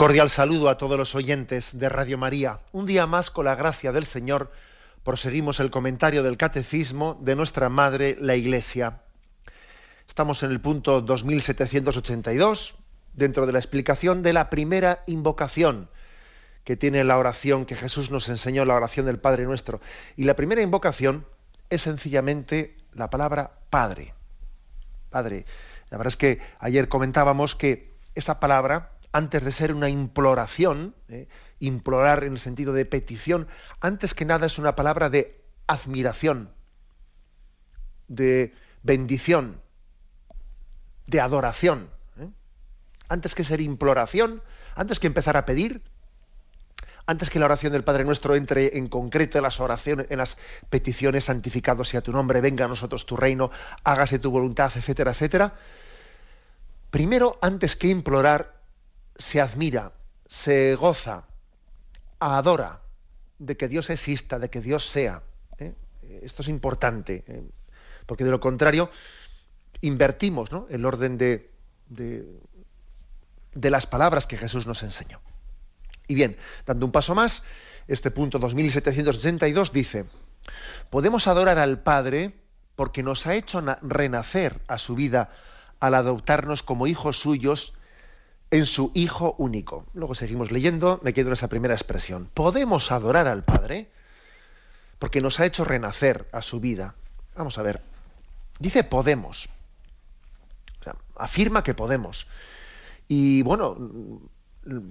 Cordial 0.00 0.30
saludo 0.30 0.70
a 0.70 0.78
todos 0.78 0.96
los 0.96 1.14
oyentes 1.14 1.78
de 1.78 1.90
Radio 1.90 2.16
María. 2.16 2.60
Un 2.72 2.86
día 2.86 3.06
más, 3.06 3.30
con 3.30 3.44
la 3.44 3.54
gracia 3.54 3.92
del 3.92 4.06
Señor, 4.06 4.50
proseguimos 5.04 5.60
el 5.60 5.70
comentario 5.70 6.22
del 6.22 6.38
Catecismo 6.38 7.18
de 7.20 7.36
nuestra 7.36 7.68
Madre, 7.68 8.16
la 8.18 8.34
Iglesia. 8.34 9.02
Estamos 10.08 10.42
en 10.42 10.52
el 10.52 10.60
punto 10.62 11.02
2782, 11.02 12.76
dentro 13.12 13.44
de 13.44 13.52
la 13.52 13.58
explicación 13.58 14.22
de 14.22 14.32
la 14.32 14.48
primera 14.48 15.04
invocación 15.06 15.90
que 16.64 16.78
tiene 16.78 17.04
la 17.04 17.18
oración 17.18 17.66
que 17.66 17.76
Jesús 17.76 18.10
nos 18.10 18.30
enseñó, 18.30 18.64
la 18.64 18.76
oración 18.76 19.04
del 19.04 19.18
Padre 19.18 19.44
Nuestro. 19.44 19.82
Y 20.16 20.24
la 20.24 20.34
primera 20.34 20.62
invocación 20.62 21.26
es 21.68 21.82
sencillamente 21.82 22.74
la 22.94 23.10
palabra 23.10 23.50
Padre. 23.68 24.14
Padre. 25.10 25.44
La 25.90 25.98
verdad 25.98 26.12
es 26.12 26.16
que 26.16 26.40
ayer 26.58 26.88
comentábamos 26.88 27.54
que 27.54 27.92
esa 28.14 28.40
palabra 28.40 28.92
antes 29.12 29.44
de 29.44 29.52
ser 29.52 29.74
una 29.74 29.88
imploración, 29.88 30.94
¿eh? 31.08 31.28
implorar 31.58 32.24
en 32.24 32.32
el 32.32 32.38
sentido 32.38 32.72
de 32.72 32.84
petición, 32.84 33.48
antes 33.80 34.14
que 34.14 34.24
nada 34.24 34.46
es 34.46 34.58
una 34.58 34.76
palabra 34.76 35.10
de 35.10 35.42
admiración, 35.66 36.50
de 38.08 38.54
bendición, 38.82 39.60
de 41.06 41.20
adoración. 41.20 41.90
¿eh? 42.18 42.28
Antes 43.08 43.34
que 43.34 43.44
ser 43.44 43.60
imploración, 43.60 44.42
antes 44.74 45.00
que 45.00 45.08
empezar 45.08 45.36
a 45.36 45.44
pedir, 45.44 45.82
antes 47.06 47.28
que 47.28 47.40
la 47.40 47.46
oración 47.46 47.72
del 47.72 47.82
Padre 47.82 48.04
Nuestro 48.04 48.36
entre 48.36 48.78
en 48.78 48.86
concreto 48.86 49.38
en 49.38 49.42
las 49.42 49.58
oraciones, 49.58 50.06
en 50.10 50.18
las 50.18 50.38
peticiones, 50.68 51.24
santificado 51.24 51.82
sea 51.82 52.02
tu 52.02 52.12
nombre, 52.12 52.40
venga 52.40 52.66
a 52.66 52.68
nosotros 52.68 53.04
tu 53.06 53.16
reino, 53.16 53.50
hágase 53.82 54.20
tu 54.20 54.30
voluntad, 54.30 54.70
etcétera, 54.76 55.10
etcétera. 55.10 55.54
Primero, 56.92 57.36
antes 57.40 57.74
que 57.74 57.88
implorar, 57.88 58.59
se 59.20 59.40
admira, 59.40 59.92
se 60.28 60.74
goza, 60.74 61.24
adora 62.18 62.80
de 63.38 63.56
que 63.56 63.68
Dios 63.68 63.90
exista, 63.90 64.38
de 64.38 64.48
que 64.50 64.60
Dios 64.60 64.86
sea. 64.86 65.22
¿eh? 65.58 65.74
Esto 66.22 66.42
es 66.42 66.48
importante, 66.48 67.24
¿eh? 67.26 67.42
porque 68.06 68.24
de 68.24 68.30
lo 68.30 68.40
contrario 68.40 68.90
invertimos 69.82 70.50
el 70.70 70.84
orden 70.84 71.18
de, 71.18 71.50
de, 71.88 73.70
las 73.70 73.86
palabras 73.86 74.26
que 74.26 74.36
Jesús 74.36 74.66
nos 74.66 74.82
enseñó. 74.82 75.20
Y 76.08 76.14
bien, 76.14 76.36
dando 76.66 76.86
un 76.86 76.92
paso 76.92 77.14
más, 77.14 77.42
este 77.88 78.10
punto 78.10 78.38
2782 78.38 79.72
dice, 79.72 80.06
podemos 80.88 81.28
adorar 81.28 81.58
al 81.58 81.82
Padre 81.82 82.32
porque 82.74 83.02
nos 83.02 83.26
ha 83.26 83.34
hecho 83.34 83.62
renacer 83.82 84.60
a 84.66 84.78
su 84.78 84.94
vida 84.94 85.30
al 85.78 85.94
adoptarnos 85.94 86.62
como 86.62 86.86
hijos 86.86 87.18
suyos 87.18 87.74
en 88.50 88.66
su 88.66 88.90
Hijo 88.94 89.34
único. 89.38 89.86
Luego 89.94 90.14
seguimos 90.14 90.50
leyendo, 90.50 91.00
me 91.02 91.12
quedo 91.12 91.28
en 91.28 91.34
esa 91.34 91.48
primera 91.48 91.74
expresión. 91.74 92.28
Podemos 92.34 92.90
adorar 92.92 93.28
al 93.28 93.44
Padre 93.44 93.88
porque 94.98 95.20
nos 95.20 95.40
ha 95.40 95.46
hecho 95.46 95.64
renacer 95.64 96.28
a 96.32 96.42
su 96.42 96.60
vida. 96.60 96.94
Vamos 97.36 97.58
a 97.58 97.62
ver. 97.62 97.80
Dice 98.58 98.84
podemos. 98.84 99.48
afirma 101.16 101.62
que 101.62 101.74
podemos. 101.74 102.26
Y 103.08 103.42
bueno, 103.42 103.76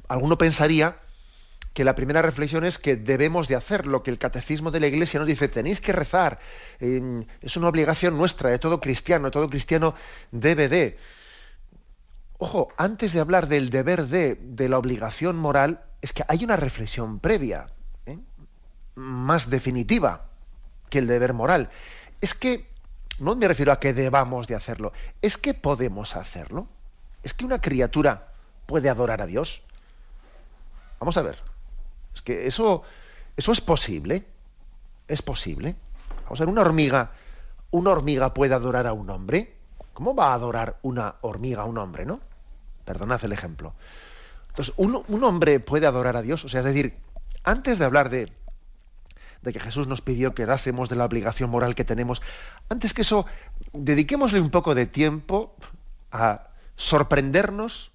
alguno 0.07 0.37
pensaría 0.37 0.97
que 1.73 1.83
la 1.83 1.95
primera 1.95 2.21
reflexión 2.21 2.65
es 2.65 2.77
que 2.77 2.95
debemos 2.95 3.47
de 3.47 3.55
hacer 3.55 3.85
lo 3.85 4.03
que 4.03 4.11
el 4.11 4.17
catecismo 4.17 4.71
de 4.71 4.79
la 4.79 4.87
Iglesia 4.87 5.19
nos 5.19 5.27
dice, 5.27 5.47
tenéis 5.47 5.81
que 5.81 5.93
rezar, 5.93 6.39
es 6.79 7.57
una 7.57 7.69
obligación 7.69 8.17
nuestra, 8.17 8.49
de 8.49 8.59
todo 8.59 8.81
cristiano, 8.81 9.31
todo 9.31 9.49
cristiano 9.49 9.95
debe 10.31 10.67
de. 10.67 10.97
Ojo, 12.41 12.69
antes 12.77 13.11
de 13.11 13.19
hablar 13.19 13.49
del 13.49 13.69
deber 13.69 14.07
de, 14.07 14.35
de 14.35 14.69
la 14.69 14.77
obligación 14.77 15.35
moral, 15.35 15.83
es 16.01 16.13
que 16.13 16.23
hay 16.29 16.45
una 16.45 16.55
reflexión 16.55 17.19
previa, 17.19 17.67
¿eh? 18.05 18.17
más 18.95 19.49
definitiva 19.49 20.25
que 20.89 20.99
el 20.99 21.07
deber 21.07 21.33
moral. 21.33 21.69
Es 22.21 22.33
que, 22.33 22.65
no 23.19 23.35
me 23.35 23.45
refiero 23.45 23.73
a 23.73 23.79
que 23.81 23.93
debamos 23.93 24.47
de 24.47 24.55
hacerlo, 24.55 24.93
es 25.21 25.37
que 25.37 25.53
podemos 25.53 26.15
hacerlo. 26.15 26.69
Es 27.23 27.33
que 27.33 27.43
una 27.43 27.59
criatura 27.59 28.29
puede 28.65 28.89
adorar 28.89 29.21
a 29.21 29.25
Dios. 29.25 29.61
Vamos 31.01 31.17
a 31.17 31.21
ver. 31.21 31.37
Es 32.15 32.21
que 32.21 32.47
eso, 32.47 32.83
eso 33.35 33.51
es 33.51 33.59
posible. 33.59 34.25
Es 35.09 35.21
posible. 35.21 35.75
Vamos 36.23 36.39
a 36.39 36.45
ver, 36.45 36.53
una 36.53 36.61
hormiga, 36.61 37.11
una 37.71 37.91
hormiga 37.91 38.33
puede 38.33 38.53
adorar 38.53 38.87
a 38.87 38.93
un 38.93 39.09
hombre. 39.09 39.57
¿Cómo 39.93 40.15
va 40.15 40.27
a 40.31 40.35
adorar 40.35 40.77
una 40.83 41.15
hormiga 41.19 41.63
a 41.63 41.65
un 41.65 41.77
hombre, 41.77 42.05
no? 42.05 42.21
Perdonad 42.89 43.23
el 43.23 43.33
ejemplo. 43.33 43.75
Entonces, 44.47 44.73
un, 44.75 45.23
hombre 45.23 45.59
puede 45.59 45.85
adorar 45.85 46.17
a 46.17 46.23
Dios, 46.23 46.43
o 46.43 46.49
sea, 46.49 46.61
es 46.61 46.65
decir, 46.65 46.97
antes 47.43 47.77
de 47.77 47.85
hablar 47.85 48.09
de, 48.09 48.33
de 49.43 49.53
que 49.53 49.59
Jesús 49.59 49.85
nos 49.85 50.01
pidió 50.01 50.33
que 50.33 50.47
dásemos 50.47 50.89
de 50.89 50.95
la 50.95 51.05
obligación 51.05 51.51
moral 51.51 51.75
que 51.75 51.85
tenemos, 51.85 52.23
antes 52.67 52.95
que 52.95 53.03
eso, 53.03 53.27
dediquémosle 53.73 54.41
un 54.41 54.49
poco 54.49 54.73
de 54.73 54.87
tiempo 54.87 55.55
a 56.11 56.47
sorprendernos, 56.77 57.91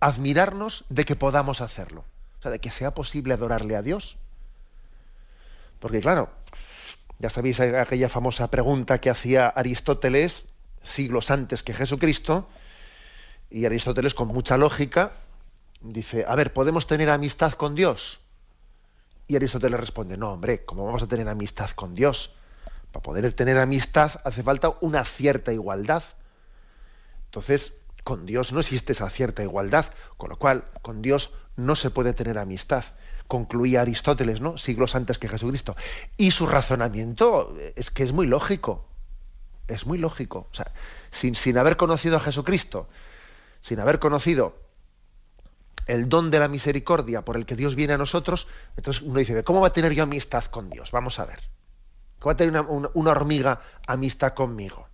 admirarnos 0.00 0.86
de 0.88 1.04
que 1.04 1.14
podamos 1.14 1.60
hacerlo, 1.60 2.06
o 2.38 2.42
sea, 2.42 2.52
de 2.52 2.58
que 2.58 2.70
sea 2.70 2.94
posible 2.94 3.34
adorarle 3.34 3.76
a 3.76 3.82
Dios. 3.82 4.16
Porque 5.78 6.00
claro, 6.00 6.30
ya 7.18 7.28
sabéis 7.28 7.60
aquella 7.60 8.08
famosa 8.08 8.50
pregunta 8.50 8.98
que 8.98 9.10
hacía 9.10 9.46
Aristóteles 9.46 10.44
siglos 10.82 11.30
antes 11.30 11.62
que 11.62 11.74
Jesucristo, 11.74 12.48
y 13.52 13.66
Aristóteles, 13.66 14.14
con 14.14 14.28
mucha 14.28 14.56
lógica, 14.56 15.12
dice, 15.82 16.24
a 16.26 16.34
ver, 16.36 16.52
¿podemos 16.52 16.86
tener 16.86 17.10
amistad 17.10 17.52
con 17.52 17.74
Dios? 17.74 18.20
Y 19.28 19.36
Aristóteles 19.36 19.78
responde, 19.78 20.16
no, 20.16 20.32
hombre, 20.32 20.64
¿cómo 20.64 20.86
vamos 20.86 21.02
a 21.02 21.06
tener 21.06 21.28
amistad 21.28 21.70
con 21.70 21.94
Dios? 21.94 22.34
Para 22.92 23.02
poder 23.02 23.30
tener 23.34 23.58
amistad 23.58 24.20
hace 24.24 24.42
falta 24.42 24.74
una 24.80 25.04
cierta 25.04 25.52
igualdad. 25.52 26.02
Entonces, 27.26 27.74
con 28.04 28.24
Dios 28.24 28.52
no 28.52 28.60
existe 28.60 28.92
esa 28.92 29.10
cierta 29.10 29.42
igualdad, 29.42 29.86
con 30.16 30.30
lo 30.30 30.36
cual, 30.36 30.64
con 30.80 31.02
Dios 31.02 31.30
no 31.56 31.76
se 31.76 31.90
puede 31.90 32.14
tener 32.14 32.38
amistad. 32.38 32.84
Concluía 33.28 33.82
Aristóteles, 33.82 34.40
¿no? 34.40 34.56
Siglos 34.56 34.94
antes 34.94 35.18
que 35.18 35.28
Jesucristo. 35.28 35.76
Y 36.16 36.30
su 36.30 36.46
razonamiento 36.46 37.54
es 37.76 37.90
que 37.90 38.02
es 38.02 38.12
muy 38.12 38.26
lógico. 38.26 38.86
Es 39.68 39.86
muy 39.86 39.98
lógico. 39.98 40.48
O 40.50 40.54
sea, 40.54 40.72
sin, 41.10 41.34
sin 41.34 41.56
haber 41.58 41.76
conocido 41.76 42.16
a 42.16 42.20
Jesucristo, 42.20 42.88
sin 43.62 43.80
haber 43.80 43.98
conocido 43.98 44.54
el 45.86 46.08
don 46.08 46.30
de 46.30 46.38
la 46.38 46.48
misericordia 46.48 47.22
por 47.22 47.36
el 47.36 47.46
que 47.46 47.56
Dios 47.56 47.74
viene 47.74 47.94
a 47.94 47.98
nosotros, 47.98 48.46
entonces 48.76 49.02
uno 49.02 49.18
dice, 49.18 49.42
¿cómo 49.42 49.60
va 49.60 49.68
a 49.68 49.72
tener 49.72 49.92
yo 49.92 50.02
amistad 50.02 50.44
con 50.44 50.70
Dios? 50.70 50.90
Vamos 50.92 51.18
a 51.18 51.24
ver. 51.24 51.40
¿Cómo 52.18 52.30
va 52.30 52.32
a 52.34 52.36
tener 52.36 52.60
una, 52.60 53.10
hormiga 53.10 53.60
amistad 53.86 54.34
conmigo? 54.34 54.86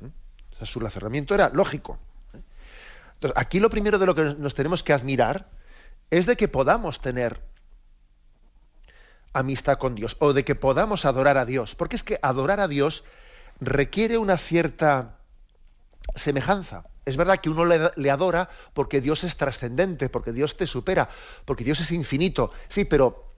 ¿Mm? 0.00 0.64
su 0.64 0.80
razonamiento 0.80 1.34
era 1.34 1.50
lógico. 1.50 1.98
¿eh? 2.34 2.40
Entonces, 3.14 3.36
aquí 3.36 3.60
lo 3.60 3.70
primero 3.70 3.98
de 3.98 4.06
lo 4.06 4.14
que 4.14 4.22
nos 4.22 4.54
tenemos 4.54 4.82
que 4.82 4.92
admirar 4.92 5.48
es 6.10 6.26
de 6.26 6.36
que 6.36 6.48
podamos 6.48 7.00
tener 7.00 7.40
amistad 9.32 9.78
con 9.78 9.94
Dios 9.94 10.16
o 10.18 10.32
de 10.32 10.44
que 10.44 10.56
podamos 10.56 11.04
adorar 11.04 11.38
a 11.38 11.44
Dios, 11.44 11.76
porque 11.76 11.96
es 11.96 12.02
que 12.02 12.18
adorar 12.22 12.58
a 12.58 12.66
Dios 12.66 13.04
requiere 13.60 14.18
una 14.18 14.36
cierta 14.36 15.18
semejanza. 16.16 16.84
Es 17.10 17.16
verdad 17.16 17.40
que 17.40 17.50
uno 17.50 17.64
le, 17.64 18.10
adora 18.10 18.48
porque 18.72 19.00
Dios 19.00 19.24
es 19.24 19.36
trascendente, 19.36 20.08
porque 20.08 20.32
Dios 20.32 20.56
te 20.56 20.64
supera, 20.64 21.08
porque 21.44 21.64
Dios 21.64 21.80
es 21.80 21.90
infinito. 21.90 22.52
Sí, 22.68 22.84
pero 22.84 23.34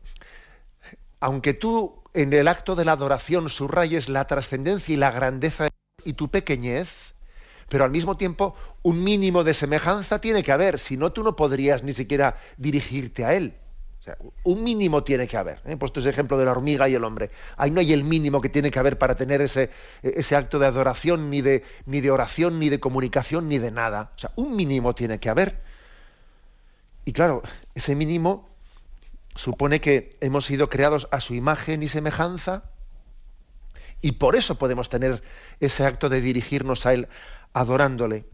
aunque 1.20 1.54
tú 1.54 2.02
en 2.12 2.34
el 2.34 2.48
acto 2.48 2.74
de 2.74 2.84
la 2.84 2.92
adoración 2.92 3.48
subrayes 3.48 4.10
la 4.10 4.26
trascendencia 4.26 4.92
y 4.92 4.98
la 4.98 5.10
grandeza 5.10 5.68
y 6.04 6.12
tu 6.12 6.28
pequeñez, 6.28 7.14
pero 7.70 7.84
al 7.84 7.90
mismo 7.90 8.18
tiempo 8.18 8.54
un 8.82 9.02
mínimo 9.02 9.42
de 9.42 9.54
semejanza 9.54 10.20
tiene 10.20 10.42
que 10.42 10.52
haber, 10.52 10.78
si 10.78 10.98
no 10.98 11.12
tú 11.12 11.24
no 11.24 11.34
podrías 11.34 11.82
ni 11.82 11.94
siquiera 11.94 12.36
dirigirte 12.58 13.24
a 13.24 13.32
Él 13.32 13.54
un 14.44 14.64
mínimo 14.64 15.04
tiene 15.04 15.28
que 15.28 15.36
haber. 15.36 15.60
He 15.64 15.76
puesto 15.76 16.00
ese 16.00 16.10
ejemplo 16.10 16.36
de 16.36 16.44
la 16.44 16.50
hormiga 16.50 16.88
y 16.88 16.94
el 16.94 17.04
hombre. 17.04 17.30
Ahí 17.56 17.70
no 17.70 17.80
hay 17.80 17.92
el 17.92 18.04
mínimo 18.04 18.40
que 18.40 18.48
tiene 18.48 18.70
que 18.70 18.78
haber 18.78 18.98
para 18.98 19.16
tener 19.16 19.40
ese, 19.40 19.70
ese 20.02 20.36
acto 20.36 20.58
de 20.58 20.66
adoración, 20.66 21.30
ni 21.30 21.40
de, 21.40 21.64
ni 21.86 22.00
de 22.00 22.10
oración, 22.10 22.58
ni 22.58 22.68
de 22.68 22.80
comunicación, 22.80 23.48
ni 23.48 23.58
de 23.58 23.70
nada. 23.70 24.12
O 24.16 24.18
sea, 24.18 24.32
un 24.36 24.56
mínimo 24.56 24.94
tiene 24.94 25.20
que 25.20 25.28
haber. 25.28 25.60
Y 27.04 27.12
claro, 27.12 27.42
ese 27.74 27.94
mínimo 27.94 28.48
supone 29.34 29.80
que 29.80 30.16
hemos 30.20 30.44
sido 30.44 30.68
creados 30.68 31.08
a 31.10 31.20
su 31.20 31.34
imagen 31.34 31.82
y 31.82 31.88
semejanza 31.88 32.64
y 34.00 34.12
por 34.12 34.36
eso 34.36 34.58
podemos 34.58 34.88
tener 34.88 35.22
ese 35.60 35.86
acto 35.86 36.08
de 36.08 36.20
dirigirnos 36.20 36.86
a 36.86 36.94
Él 36.94 37.08
adorándole. 37.52 38.24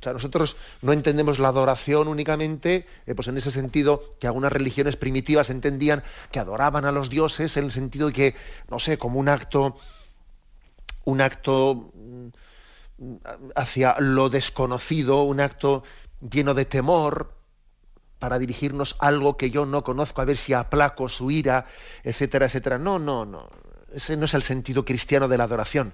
O 0.00 0.02
sea, 0.02 0.14
nosotros 0.14 0.56
no 0.80 0.94
entendemos 0.94 1.38
la 1.38 1.48
adoración 1.48 2.08
únicamente, 2.08 2.86
eh, 3.06 3.14
pues 3.14 3.28
en 3.28 3.36
ese 3.36 3.50
sentido 3.50 4.14
que 4.18 4.26
algunas 4.26 4.50
religiones 4.50 4.96
primitivas 4.96 5.50
entendían 5.50 6.02
que 6.32 6.38
adoraban 6.38 6.86
a 6.86 6.92
los 6.92 7.10
dioses 7.10 7.54
en 7.58 7.66
el 7.66 7.70
sentido 7.70 8.06
de 8.06 8.12
que, 8.14 8.34
no 8.70 8.78
sé, 8.78 8.96
como 8.96 9.20
un 9.20 9.28
acto, 9.28 9.76
un 11.04 11.20
acto 11.20 11.92
mm, 11.94 12.28
hacia 13.54 13.96
lo 13.98 14.30
desconocido, 14.30 15.22
un 15.24 15.40
acto 15.40 15.82
lleno 16.20 16.54
de 16.54 16.64
temor 16.64 17.34
para 18.18 18.38
dirigirnos 18.38 18.96
a 19.00 19.08
algo 19.08 19.36
que 19.36 19.50
yo 19.50 19.66
no 19.66 19.84
conozco, 19.84 20.22
a 20.22 20.24
ver 20.24 20.38
si 20.38 20.54
aplaco 20.54 21.10
su 21.10 21.30
ira, 21.30 21.66
etcétera, 22.04 22.46
etcétera. 22.46 22.78
No, 22.78 22.98
no, 22.98 23.26
no. 23.26 23.50
Ese 23.92 24.16
no 24.16 24.24
es 24.24 24.32
el 24.32 24.42
sentido 24.42 24.86
cristiano 24.86 25.28
de 25.28 25.36
la 25.36 25.44
adoración. 25.44 25.92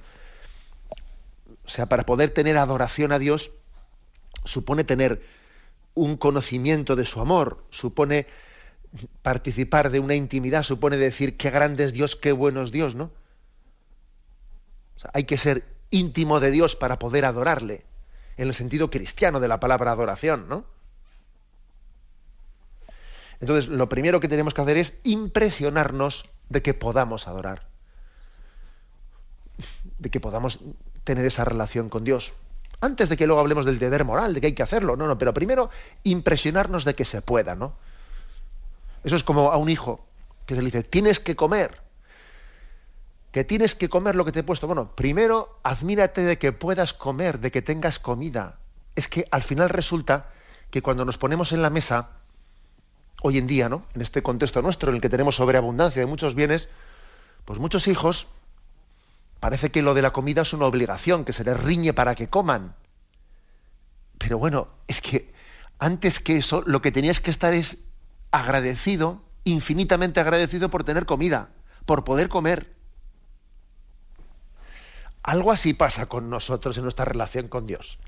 O 1.65 1.69
sea, 1.69 1.87
para 1.87 2.07
poder 2.07 2.31
tener 2.31 2.57
adoración 2.57 3.11
a 3.11 3.19
Dios 3.19 3.51
supone 4.47 4.85
tener 4.85 5.23
un 5.95 6.17
conocimiento 6.17 6.97
de 6.97 7.07
su 7.07 7.21
amor, 7.21 7.65
supone 7.71 8.27
participar 9.23 9.91
de 9.91 10.01
una 10.01 10.15
intimidad, 10.15 10.63
supone 10.63 10.97
decir 10.97 11.37
qué 11.37 11.51
grande 11.51 11.85
es 11.85 11.93
Dios, 11.93 12.17
qué 12.17 12.33
bueno 12.33 12.63
es 12.63 12.73
Dios, 12.73 12.95
¿no? 12.95 13.11
hay 15.13 15.25
que 15.25 15.39
ser 15.39 15.65
íntimo 15.91 16.41
de 16.41 16.51
Dios 16.51 16.77
para 16.77 16.99
poder 16.99 17.25
adorarle, 17.25 17.85
en 18.37 18.49
el 18.49 18.55
sentido 18.55 18.91
cristiano 18.91 19.41
de 19.41 19.49
la 19.49 19.61
palabra 19.61 19.93
adoración, 19.93 20.49
¿no? 20.49 20.65
Entonces, 23.41 23.69
lo 23.69 23.89
primero 23.89 24.21
que 24.21 24.29
tenemos 24.29 24.55
que 24.55 24.63
hacer 24.63 24.79
es 24.79 24.95
impresionarnos 25.05 26.25
de 26.49 26.63
que 26.63 26.75
podamos 26.75 27.29
adorar, 27.29 27.67
de 29.99 30.11
que 30.11 30.21
podamos 30.21 30.61
tener 31.05 31.27
esa 31.27 31.45
relación 31.45 31.91
con 31.91 32.05
Dios. 32.05 32.33
Antes 32.81 33.09
de 33.09 33.17
que 33.17 33.27
luego 33.27 33.41
hablemos 33.41 33.65
del 33.65 33.79
deber 33.79 34.05
moral, 34.05 34.35
de 34.35 34.41
que 34.41 34.49
hay 34.49 34.53
que 34.53 34.63
hacerlo, 34.63 34.97
no, 34.97 35.07
no, 35.07 35.19
pero 35.19 35.33
primero 35.33 35.71
impresionarnos 36.03 36.85
de 36.85 36.95
que 36.95 37.05
se 37.05 37.23
pueda, 37.23 37.55
¿no? 37.55 37.75
Eso 39.03 39.17
es 39.17 39.25
como 39.25 39.53
a 39.53 39.57
un 39.57 39.69
hijo 39.69 40.05
que 40.47 40.55
se 40.55 40.61
le 40.61 40.67
dice, 40.67 40.83
tienes 40.83 41.21
que 41.21 41.37
comer, 41.37 41.81
que 43.33 43.45
tienes 43.45 43.75
que 43.75 43.89
comer 43.89 44.15
lo 44.15 44.25
que 44.25 44.33
te 44.33 44.41
he 44.41 44.43
puesto. 44.43 44.67
Bueno, 44.67 44.93
primero 44.95 45.59
admírate 45.63 46.23
de 46.23 46.39
que 46.39 46.53
puedas 46.53 46.93
comer, 46.93 47.39
de 47.41 47.51
que 47.51 47.63
tengas 47.63 47.99
comida. 47.99 48.59
Es 48.95 49.09
que 49.09 49.27
al 49.31 49.43
final 49.43 49.69
resulta 49.69 50.31
que 50.71 50.83
cuando 50.83 51.05
nos 51.05 51.19
ponemos 51.19 51.53
en 51.53 51.63
la 51.63 51.71
mesa, 51.71 52.11
hoy 53.23 53.39
en 53.39 53.47
día, 53.47 53.69
¿no? 53.69 53.85
En 53.95 54.03
este 54.03 54.23
contexto 54.23 54.63
nuestro, 54.63 54.91
en 54.91 54.97
el 54.97 55.01
que 55.01 55.09
tenemos 55.09 55.37
sobreabundancia 55.37 56.01
de 56.01 56.07
muchos 56.07 56.35
bienes, 56.35 56.69
pues 57.45 57.59
muchos 57.59 57.89
hijos 57.89 58.29
parece 59.41 59.71
que 59.71 59.83
lo 59.83 59.95
de 59.95 60.03
la 60.03 60.13
comida 60.13 60.43
es 60.43 60.53
una 60.53 60.67
obligación, 60.67 61.25
que 61.25 61.33
se 61.33 61.45
les 61.45 61.59
riñe 61.59 61.93
para 61.93 62.15
que 62.15 62.29
coman. 62.29 62.75
Pero 64.19 64.39
bueno, 64.39 64.69
es 64.89 65.01
que 65.01 65.33
antes 65.79 66.21
que 66.21 66.37
eso, 66.37 66.63
lo 66.67 66.81
que 66.81 66.93
tenías 66.93 67.21
que 67.21 67.31
estar 67.31 67.55
es 67.55 67.85
agradecido, 68.31 69.23
infinitamente 69.45 70.21
agradecido 70.21 70.71
por 70.71 70.85
tener 70.85 71.07
comida, 71.07 71.51
por 71.85 72.05
poder 72.05 72.29
comer. 72.29 72.75
Algo 75.23 75.53
así 75.53 75.75
pasa 75.75 76.07
con 76.07 76.31
nosotros 76.31 76.77
en 76.77 76.85
nuestra 76.85 77.05
relación 77.05 77.49
con 77.49 77.67
Dios. 77.67 77.99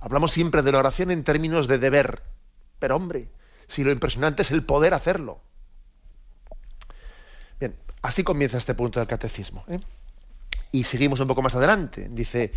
Hablamos 0.00 0.32
siempre 0.32 0.62
de 0.62 0.72
la 0.72 0.78
oración 0.78 1.10
en 1.10 1.24
términos 1.24 1.66
de 1.66 1.78
deber, 1.78 2.22
pero 2.78 2.96
hombre, 2.96 3.28
si 3.66 3.84
lo 3.84 3.90
impresionante 3.90 4.42
es 4.42 4.50
el 4.50 4.64
poder 4.64 4.94
hacerlo. 4.94 5.40
Bien, 7.58 7.76
así 8.02 8.24
comienza 8.24 8.58
este 8.58 8.74
punto 8.74 9.00
del 9.00 9.08
catecismo. 9.08 9.64
¿eh? 9.68 9.80
Y 10.72 10.84
seguimos 10.84 11.20
un 11.20 11.28
poco 11.28 11.42
más 11.42 11.54
adelante. 11.54 12.08
Dice, 12.10 12.52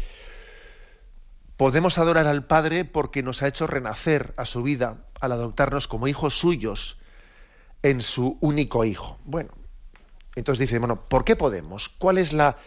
podemos 1.57 1.98
adorar 1.98 2.27
al 2.27 2.45
Padre 2.45 2.86
porque 2.86 3.24
nos 3.24 3.42
ha 3.42 3.48
hecho 3.48 3.68
renacer 3.68 4.33
a 4.38 4.45
su 4.45 4.63
vida 4.63 5.06
al 5.19 5.31
adoptarnos 5.31 5.88
como 5.88 6.07
hijos 6.07 6.38
suyos 6.38 6.98
en 7.81 8.01
su 8.01 8.38
único 8.42 8.86
hijo. 8.86 9.19
Bueno, 9.25 9.51
entonces 10.36 10.60
dice, 10.68 10.80
bueno, 10.80 11.07
¿por 11.07 11.24
qué 11.24 11.36
podemos? 11.36 11.89
¿Cuál 11.89 12.18
es 12.18 12.33
la 12.33 12.57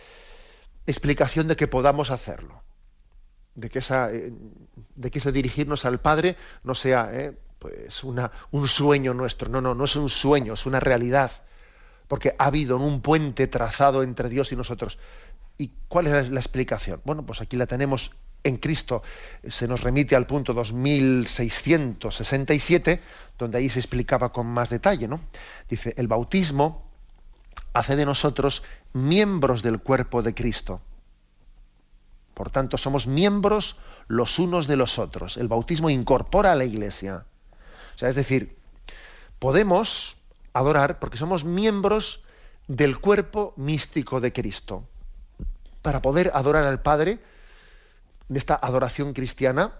explicación 0.86 1.48
de 1.48 1.56
que 1.56 1.66
podamos 1.66 2.10
hacerlo? 2.10 2.62
De 3.54 3.70
que, 3.70 3.78
esa, 3.78 4.12
eh, 4.12 4.32
de 4.94 5.10
que 5.10 5.18
ese 5.18 5.32
dirigirnos 5.32 5.84
al 5.84 6.00
Padre 6.00 6.36
no 6.62 6.74
sea 6.74 7.10
eh, 7.12 7.36
pues 7.58 8.04
una, 8.04 8.30
un 8.50 8.68
sueño 8.68 9.14
nuestro. 9.14 9.48
No, 9.48 9.60
no, 9.60 9.74
no 9.74 9.84
es 9.84 9.96
un 9.96 10.08
sueño, 10.08 10.54
es 10.54 10.66
una 10.66 10.80
realidad. 10.80 11.32
Porque 12.06 12.36
ha 12.38 12.46
habido 12.46 12.76
un 12.76 13.00
puente 13.00 13.48
trazado 13.48 14.02
entre 14.02 14.28
Dios 14.28 14.52
y 14.52 14.56
nosotros. 14.56 14.98
¿Y 15.58 15.72
cuál 15.88 16.06
es 16.06 16.30
la 16.30 16.40
explicación? 16.40 17.00
Bueno, 17.04 17.24
pues 17.24 17.40
aquí 17.40 17.56
la 17.56 17.66
tenemos 17.66 18.10
en 18.44 18.58
Cristo. 18.58 19.02
Se 19.48 19.66
nos 19.66 19.82
remite 19.82 20.14
al 20.14 20.26
punto 20.26 20.52
2667, 20.54 23.00
donde 23.38 23.58
ahí 23.58 23.68
se 23.68 23.80
explicaba 23.80 24.32
con 24.32 24.46
más 24.46 24.70
detalle. 24.70 25.08
¿no? 25.08 25.20
Dice, 25.68 25.94
el 25.96 26.06
bautismo 26.08 26.88
hace 27.72 27.96
de 27.96 28.06
nosotros 28.06 28.62
miembros 28.92 29.62
del 29.62 29.80
cuerpo 29.80 30.22
de 30.22 30.34
Cristo. 30.34 30.80
Por 32.34 32.50
tanto, 32.50 32.76
somos 32.76 33.06
miembros 33.06 33.78
los 34.08 34.38
unos 34.38 34.66
de 34.66 34.76
los 34.76 34.98
otros. 34.98 35.38
El 35.38 35.48
bautismo 35.48 35.88
incorpora 35.88 36.52
a 36.52 36.54
la 36.54 36.66
iglesia. 36.66 37.24
O 37.94 37.98
sea, 37.98 38.10
es 38.10 38.14
decir, 38.14 38.58
podemos 39.38 40.18
adorar 40.52 40.98
porque 40.98 41.16
somos 41.16 41.44
miembros 41.44 42.24
del 42.68 42.98
cuerpo 42.98 43.54
místico 43.56 44.20
de 44.20 44.34
Cristo 44.34 44.86
para 45.86 46.02
poder 46.02 46.32
adorar 46.34 46.64
al 46.64 46.82
Padre, 46.82 47.20
de 48.28 48.38
esta 48.40 48.56
adoración 48.56 49.12
cristiana, 49.12 49.70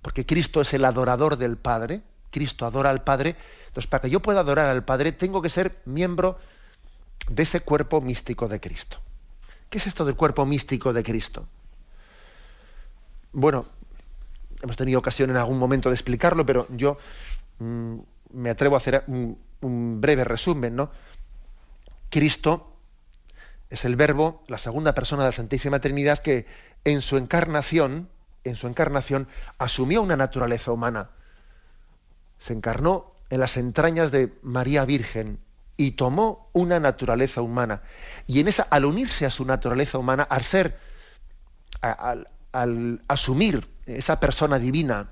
porque 0.00 0.24
Cristo 0.24 0.62
es 0.62 0.72
el 0.72 0.86
adorador 0.86 1.36
del 1.36 1.58
Padre, 1.58 2.00
Cristo 2.30 2.64
adora 2.64 2.88
al 2.88 3.04
Padre, 3.04 3.36
entonces 3.66 3.86
para 3.86 4.00
que 4.00 4.08
yo 4.08 4.20
pueda 4.20 4.40
adorar 4.40 4.70
al 4.70 4.86
Padre 4.86 5.12
tengo 5.12 5.42
que 5.42 5.50
ser 5.50 5.82
miembro 5.84 6.38
de 7.28 7.42
ese 7.42 7.60
cuerpo 7.60 8.00
místico 8.00 8.48
de 8.48 8.58
Cristo. 8.58 8.96
¿Qué 9.68 9.76
es 9.76 9.86
esto 9.86 10.06
del 10.06 10.16
cuerpo 10.16 10.46
místico 10.46 10.94
de 10.94 11.02
Cristo? 11.02 11.46
Bueno, 13.34 13.66
hemos 14.62 14.76
tenido 14.76 14.98
ocasión 14.98 15.28
en 15.28 15.36
algún 15.36 15.58
momento 15.58 15.90
de 15.90 15.94
explicarlo, 15.94 16.46
pero 16.46 16.66
yo 16.70 16.96
mm, 17.58 17.96
me 18.32 18.48
atrevo 18.48 18.76
a 18.76 18.78
hacer 18.78 19.04
un, 19.08 19.38
un 19.60 20.00
breve 20.00 20.24
resumen, 20.24 20.74
¿no? 20.74 20.90
Cristo 22.08 22.73
es 23.74 23.84
el 23.84 23.96
verbo, 23.96 24.42
la 24.46 24.58
segunda 24.58 24.94
persona 24.94 25.24
de 25.24 25.28
la 25.28 25.32
Santísima 25.32 25.80
Trinidad, 25.80 26.18
que 26.18 26.46
en 26.84 27.00
su 27.00 27.16
encarnación, 27.16 28.08
en 28.44 28.56
su 28.56 28.66
encarnación, 28.66 29.28
asumió 29.58 30.00
una 30.00 30.16
naturaleza 30.16 30.70
humana. 30.72 31.10
Se 32.38 32.52
encarnó 32.52 33.12
en 33.30 33.40
las 33.40 33.56
entrañas 33.56 34.12
de 34.12 34.32
María 34.42 34.84
Virgen 34.84 35.40
y 35.76 35.92
tomó 35.92 36.48
una 36.52 36.78
naturaleza 36.78 37.42
humana. 37.42 37.82
Y 38.26 38.40
en 38.40 38.48
esa, 38.48 38.62
al 38.62 38.84
unirse 38.84 39.26
a 39.26 39.30
su 39.30 39.44
naturaleza 39.44 39.98
humana, 39.98 40.22
al 40.22 40.42
ser, 40.42 40.78
al 41.80 43.02
asumir 43.08 43.68
esa 43.86 44.20
persona 44.20 44.58
divina, 44.58 45.08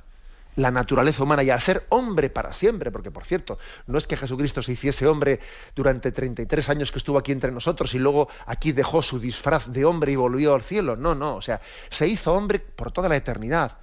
la 0.57 0.71
naturaleza 0.71 1.23
humana 1.23 1.43
y 1.43 1.51
a 1.51 1.59
ser 1.59 1.87
hombre 1.89 2.31
para 2.31 2.53
siempre, 2.53 2.91
porque 2.91 3.11
por 3.11 3.25
cierto, 3.25 3.59
no 3.87 3.99
es 3.99 4.07
que 4.07 4.17
Jesucristo 4.17 4.63
se 4.63 4.73
hiciese 4.73 5.07
hombre 5.07 5.41
durante 5.75 6.13
33 6.13 6.69
años 6.71 6.93
que 6.93 6.99
estuvo 6.99 7.19
aquí 7.19 7.33
entre 7.33 7.53
nosotros 7.53 7.95
y 7.95 7.99
luego 7.99 8.29
aquí 8.47 8.73
dejó 8.73 9.03
su 9.03 9.19
disfraz 9.19 9.73
de 9.73 9.85
hombre 9.85 10.13
y 10.13 10.17
volvió 10.17 10.55
al 10.55 10.63
cielo, 10.63 10.97
no, 10.97 11.15
no, 11.15 11.37
o 11.37 11.43
sea, 11.43 11.61
se 11.91 12.07
hizo 12.07 12.33
hombre 12.33 12.59
por 12.59 12.93
toda 12.93 13.09
la 13.09 13.17
eternidad. 13.17 13.79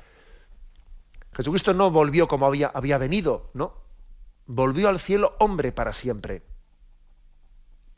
Jesucristo 1.34 1.74
no 1.74 1.90
volvió 1.92 2.28
como 2.28 2.46
había, 2.46 2.68
había 2.68 2.98
venido, 2.98 3.50
no, 3.54 3.74
volvió 4.46 4.90
al 4.90 5.00
cielo 5.00 5.36
hombre 5.40 5.72
para 5.72 5.94
siempre. 5.94 6.44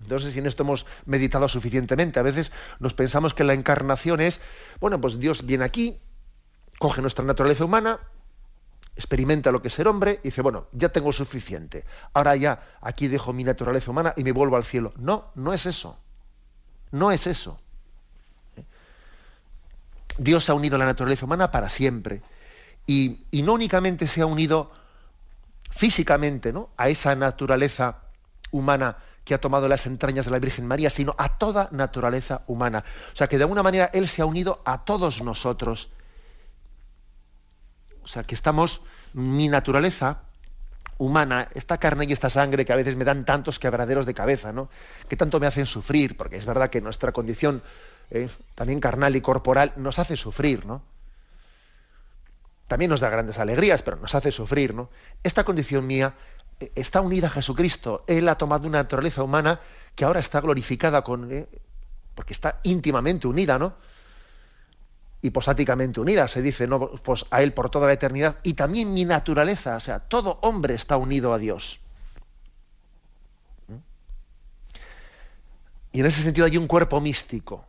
Entonces, 0.02 0.34
si 0.34 0.40
en 0.40 0.48
esto 0.48 0.64
hemos 0.64 0.86
meditado 1.06 1.48
suficientemente, 1.48 2.20
a 2.20 2.24
veces 2.24 2.52
nos 2.80 2.94
pensamos 2.94 3.34
que 3.34 3.44
la 3.44 3.54
encarnación 3.54 4.20
es, 4.20 4.42
bueno, 4.80 5.00
pues 5.00 5.20
Dios 5.20 5.46
viene 5.46 5.64
aquí, 5.64 6.02
coge 6.80 7.02
nuestra 7.02 7.24
naturaleza 7.24 7.66
humana, 7.66 8.00
experimenta 8.96 9.52
lo 9.52 9.62
que 9.62 9.70
es 9.70 9.74
ser 9.74 9.88
hombre 9.88 10.20
y 10.24 10.28
dice, 10.28 10.42
bueno, 10.42 10.68
ya 10.72 10.90
tengo 10.90 11.12
suficiente. 11.12 11.86
Ahora 12.14 12.36
ya 12.36 12.78
aquí 12.82 13.08
dejo 13.08 13.34
mi 13.34 13.44
naturaleza 13.44 13.92
humana 13.92 14.14
y 14.16 14.24
me 14.24 14.32
vuelvo 14.32 14.58
al 14.58 14.66
cielo. 14.66 14.94
No, 14.98 15.32
no 15.36 15.54
es 15.54 15.66
eso. 15.66 15.98
No 16.92 17.12
es 17.12 17.28
eso. 17.28 17.60
Dios 20.18 20.50
ha 20.50 20.54
unido 20.54 20.78
la 20.78 20.86
naturaleza 20.86 21.26
humana 21.26 21.52
para 21.52 21.70
siempre. 21.70 22.22
Y, 22.86 23.26
no 23.32 23.54
únicamente 23.54 24.08
se 24.08 24.22
ha 24.22 24.26
unido 24.26 24.72
físicamente 25.70 26.52
¿no? 26.52 26.70
a 26.76 26.90
esa 26.90 27.16
naturaleza 27.16 28.00
humana 28.52 28.98
que 29.24 29.34
ha 29.34 29.40
tomado 29.40 29.70
las 29.70 29.86
entrañas 29.86 30.26
de 30.26 30.32
la 30.32 30.40
Virgen 30.40 30.68
María, 30.68 30.90
sino 30.90 31.16
a 31.18 31.38
toda 31.38 31.70
naturaleza 31.72 32.42
humana. 32.48 32.84
O 33.14 33.16
sea 33.16 33.28
que 33.28 33.38
de 33.38 33.46
alguna 33.46 33.64
manera 33.64 33.90
Él 33.94 34.10
se 34.10 34.22
ha 34.22 34.26
unido 34.26 34.62
a 34.66 34.84
todos 34.84 35.22
nosotros 35.22 35.90
o 38.04 38.08
sea, 38.08 38.24
que 38.24 38.36
estamos 38.36 38.82
mi 39.14 39.48
naturaleza 39.48 40.22
humana, 40.98 41.48
esta 41.56 41.80
carne 41.80 42.06
y 42.08 42.14
esta 42.14 42.30
sangre 42.30 42.64
que 42.64 42.74
a 42.74 42.76
veces 42.76 42.96
me 42.96 43.06
dan 43.06 43.26
tantos 43.26 43.58
quebraderos 43.58 44.06
de 44.06 44.14
cabeza, 44.14 44.54
¿no? 44.54 44.70
Que 45.10 45.18
tanto 45.18 45.40
me 45.40 45.48
hacen 45.48 45.66
sufrir, 45.66 46.16
porque 46.16 46.38
es 46.38 46.46
verdad 46.46 46.70
que 46.70 46.80
nuestra 46.80 47.12
condición 47.12 47.64
eh, 48.12 48.30
también 48.56 48.80
carnal 48.80 49.16
y 49.16 49.22
corporal 49.22 49.74
nos 49.78 49.98
hace 49.98 50.16
sufrir, 50.16 50.66
¿no? 50.66 50.84
También 52.68 52.92
nos 52.92 53.00
da 53.00 53.10
grandes 53.10 53.40
alegrías, 53.40 53.82
pero 53.82 53.98
nos 53.98 54.14
hace 54.14 54.32
sufrir, 54.32 54.76
¿no? 54.76 54.90
Esta 55.24 55.44
condición 55.44 55.88
mía 55.88 56.14
eh, 56.60 56.72
está 56.76 57.02
unida 57.02 57.28
a 57.28 57.32
Jesucristo. 57.32 58.04
Él 58.08 58.30
ha 58.30 58.36
tomado 58.36 58.68
una 58.68 58.78
naturaleza 58.78 59.24
humana 59.24 59.60
que 59.96 60.06
ahora 60.06 60.20
está 60.20 60.40
glorificada 60.40 61.04
con, 61.04 61.32
eh, 61.32 61.48
porque 62.14 62.34
está 62.34 62.60
íntimamente 62.64 63.28
unida, 63.28 63.58
¿no? 63.58 63.74
Hipostáticamente 65.22 66.00
unida, 66.00 66.28
se 66.28 66.42
dice, 66.42 66.68
¿no? 66.68 66.80
pues 66.80 67.26
a 67.30 67.44
Él 67.44 67.54
por 67.54 67.70
toda 67.70 67.88
la 67.88 67.94
eternidad, 67.94 68.38
y 68.44 68.54
también 68.54 68.94
mi 68.94 69.06
naturaleza, 69.06 69.76
o 69.76 69.80
sea, 69.80 70.00
todo 70.00 70.40
hombre 70.42 70.74
está 70.74 70.98
unido 70.98 71.34
a 71.34 71.38
Dios. 71.38 71.80
¿Mm? 73.68 73.76
Y 75.94 76.00
en 76.00 76.06
ese 76.06 76.24
sentido 76.24 76.46
hay 76.46 76.58
un 76.58 76.68
cuerpo 76.68 77.00
místico, 77.00 77.66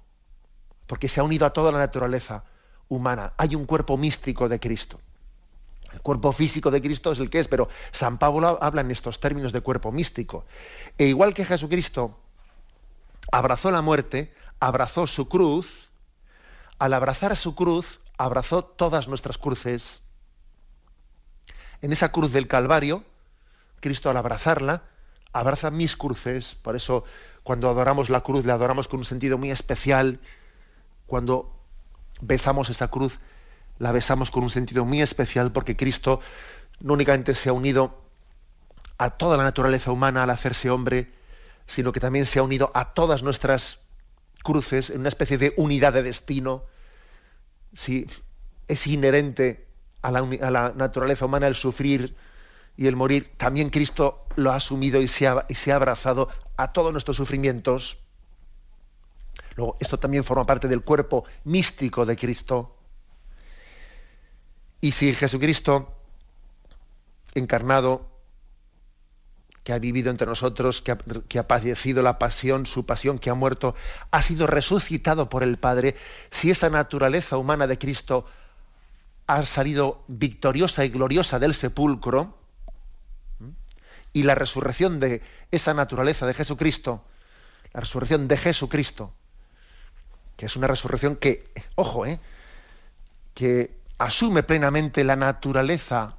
porque 0.87 1.09
se 1.09 1.21
ha 1.21 1.25
unido 1.25 1.47
a 1.47 1.52
toda 1.52 1.73
la 1.73 1.78
naturaleza 1.78 2.44
humana. 2.88 3.32
Hay 3.37 3.54
un 3.54 3.66
cuerpo 3.66 3.97
místico 3.97 4.49
de 4.49 4.61
Cristo. 4.61 5.00
El 5.92 6.00
cuerpo 6.00 6.32
físico 6.32 6.71
de 6.71 6.80
Cristo 6.80 7.12
es 7.12 7.18
el 7.18 7.28
que 7.28 7.40
es, 7.40 7.49
pero 7.49 7.68
San 7.90 8.18
Pablo 8.18 8.59
habla 8.61 8.80
en 8.80 8.90
estos 8.90 9.21
términos 9.21 9.52
de 9.52 9.61
cuerpo 9.61 9.92
místico. 9.92 10.44
E 10.97 11.06
igual 11.06 11.35
que 11.35 11.44
Jesucristo 11.44 12.18
abrazó 13.30 13.71
la 13.71 13.82
muerte, 13.82 14.35
abrazó 14.59 15.06
su 15.06 15.28
cruz, 15.28 15.90
al 16.82 16.94
abrazar 16.94 17.36
su 17.36 17.54
cruz, 17.54 18.00
abrazó 18.18 18.64
todas 18.64 19.06
nuestras 19.06 19.38
cruces. 19.38 20.00
En 21.80 21.92
esa 21.92 22.10
cruz 22.10 22.32
del 22.32 22.48
Calvario, 22.48 23.04
Cristo 23.78 24.10
al 24.10 24.16
abrazarla, 24.16 24.82
abraza 25.32 25.70
mis 25.70 25.94
cruces. 25.94 26.56
Por 26.56 26.74
eso, 26.74 27.04
cuando 27.44 27.70
adoramos 27.70 28.10
la 28.10 28.22
cruz, 28.22 28.44
la 28.44 28.54
adoramos 28.54 28.88
con 28.88 28.98
un 28.98 29.04
sentido 29.04 29.38
muy 29.38 29.52
especial. 29.52 30.18
Cuando 31.06 31.56
besamos 32.20 32.68
esa 32.68 32.88
cruz, 32.88 33.20
la 33.78 33.92
besamos 33.92 34.32
con 34.32 34.42
un 34.42 34.50
sentido 34.50 34.84
muy 34.84 35.02
especial, 35.02 35.52
porque 35.52 35.76
Cristo 35.76 36.18
no 36.80 36.94
únicamente 36.94 37.36
se 37.36 37.48
ha 37.48 37.52
unido 37.52 37.96
a 38.98 39.10
toda 39.10 39.36
la 39.36 39.44
naturaleza 39.44 39.92
humana 39.92 40.24
al 40.24 40.30
hacerse 40.30 40.68
hombre, 40.68 41.12
sino 41.64 41.92
que 41.92 42.00
también 42.00 42.26
se 42.26 42.40
ha 42.40 42.42
unido 42.42 42.72
a 42.74 42.92
todas 42.92 43.22
nuestras 43.22 43.78
cruces 44.42 44.90
en 44.90 44.98
una 44.98 45.10
especie 45.10 45.38
de 45.38 45.54
unidad 45.56 45.92
de 45.92 46.02
destino 46.02 46.71
si 47.74 48.06
es 48.68 48.86
inherente 48.86 49.66
a 50.02 50.10
la, 50.10 50.72
naturaleza 50.74 51.26
humana 51.26 51.46
el 51.46 51.54
sufrir 51.54 52.16
y 52.76 52.86
el 52.86 52.96
morir, 52.96 53.32
también 53.36 53.70
Cristo 53.70 54.26
lo 54.36 54.50
ha 54.50 54.56
asumido 54.56 55.00
y 55.00 55.08
se 55.08 55.28
ha, 55.28 55.46
y 55.48 55.54
se 55.54 55.72
ha 55.72 55.76
abrazado 55.76 56.28
a 56.56 56.72
todos 56.72 56.92
nuestros 56.92 57.16
sufrimientos. 57.16 57.98
Luego, 59.56 59.76
esto 59.80 59.98
también 59.98 60.24
forma 60.24 60.46
parte 60.46 60.68
del 60.68 60.82
cuerpo 60.82 61.24
místico 61.44 62.06
de 62.06 62.16
Cristo. 62.16 62.76
Y 64.80 64.92
si 64.92 65.12
Jesucristo 65.14 65.94
encarnado 67.34 68.12
que 69.64 69.73
ha 69.73 69.78
vivido 69.78 70.11
entre 70.11 70.26
nosotros, 70.26 70.83
que 70.83 71.38
ha, 71.38 71.47
padecido 71.47 72.02
la 72.02 72.19
pasión, 72.19 72.66
su 72.66 72.85
pasión, 72.85 73.19
que 73.19 73.31
ha 73.31 73.35
muerto, 73.35 73.76
ha 74.11 74.21
sido 74.21 74.47
resucitado 74.47 75.28
por 75.28 75.42
el 75.42 75.57
Padre, 75.59 75.95
si 76.31 76.50
esa 76.50 76.69
naturaleza 76.69 77.37
humana 77.37 77.66
de 77.66 77.78
Cristo 77.78 78.26
ha 79.28 79.45
salido 79.47 80.04
victoriosa 80.09 80.85
y 80.85 80.88
gloriosa 80.88 81.38
del 81.38 81.54
sepulcro, 81.54 82.38
y 84.12 84.25
la 84.25 84.35
resurrección 84.35 85.00
de 85.00 85.23
esa 85.50 85.75
naturaleza 85.75 86.26
de 86.26 86.35
Jesucristo, 86.35 87.04
la 87.73 87.81
resurrección 87.81 88.28
de 88.28 88.37
Jesucristo, 88.37 89.14
que 90.37 90.47
es 90.47 90.57
una 90.57 90.66
resurrección 90.66 91.16
que, 91.16 91.50
ojo, 91.76 92.04
eh, 92.04 92.19
que 93.33 93.78
asume 93.99 94.42
plenamente 94.42 95.04
la 95.04 95.16
naturaleza 95.16 96.16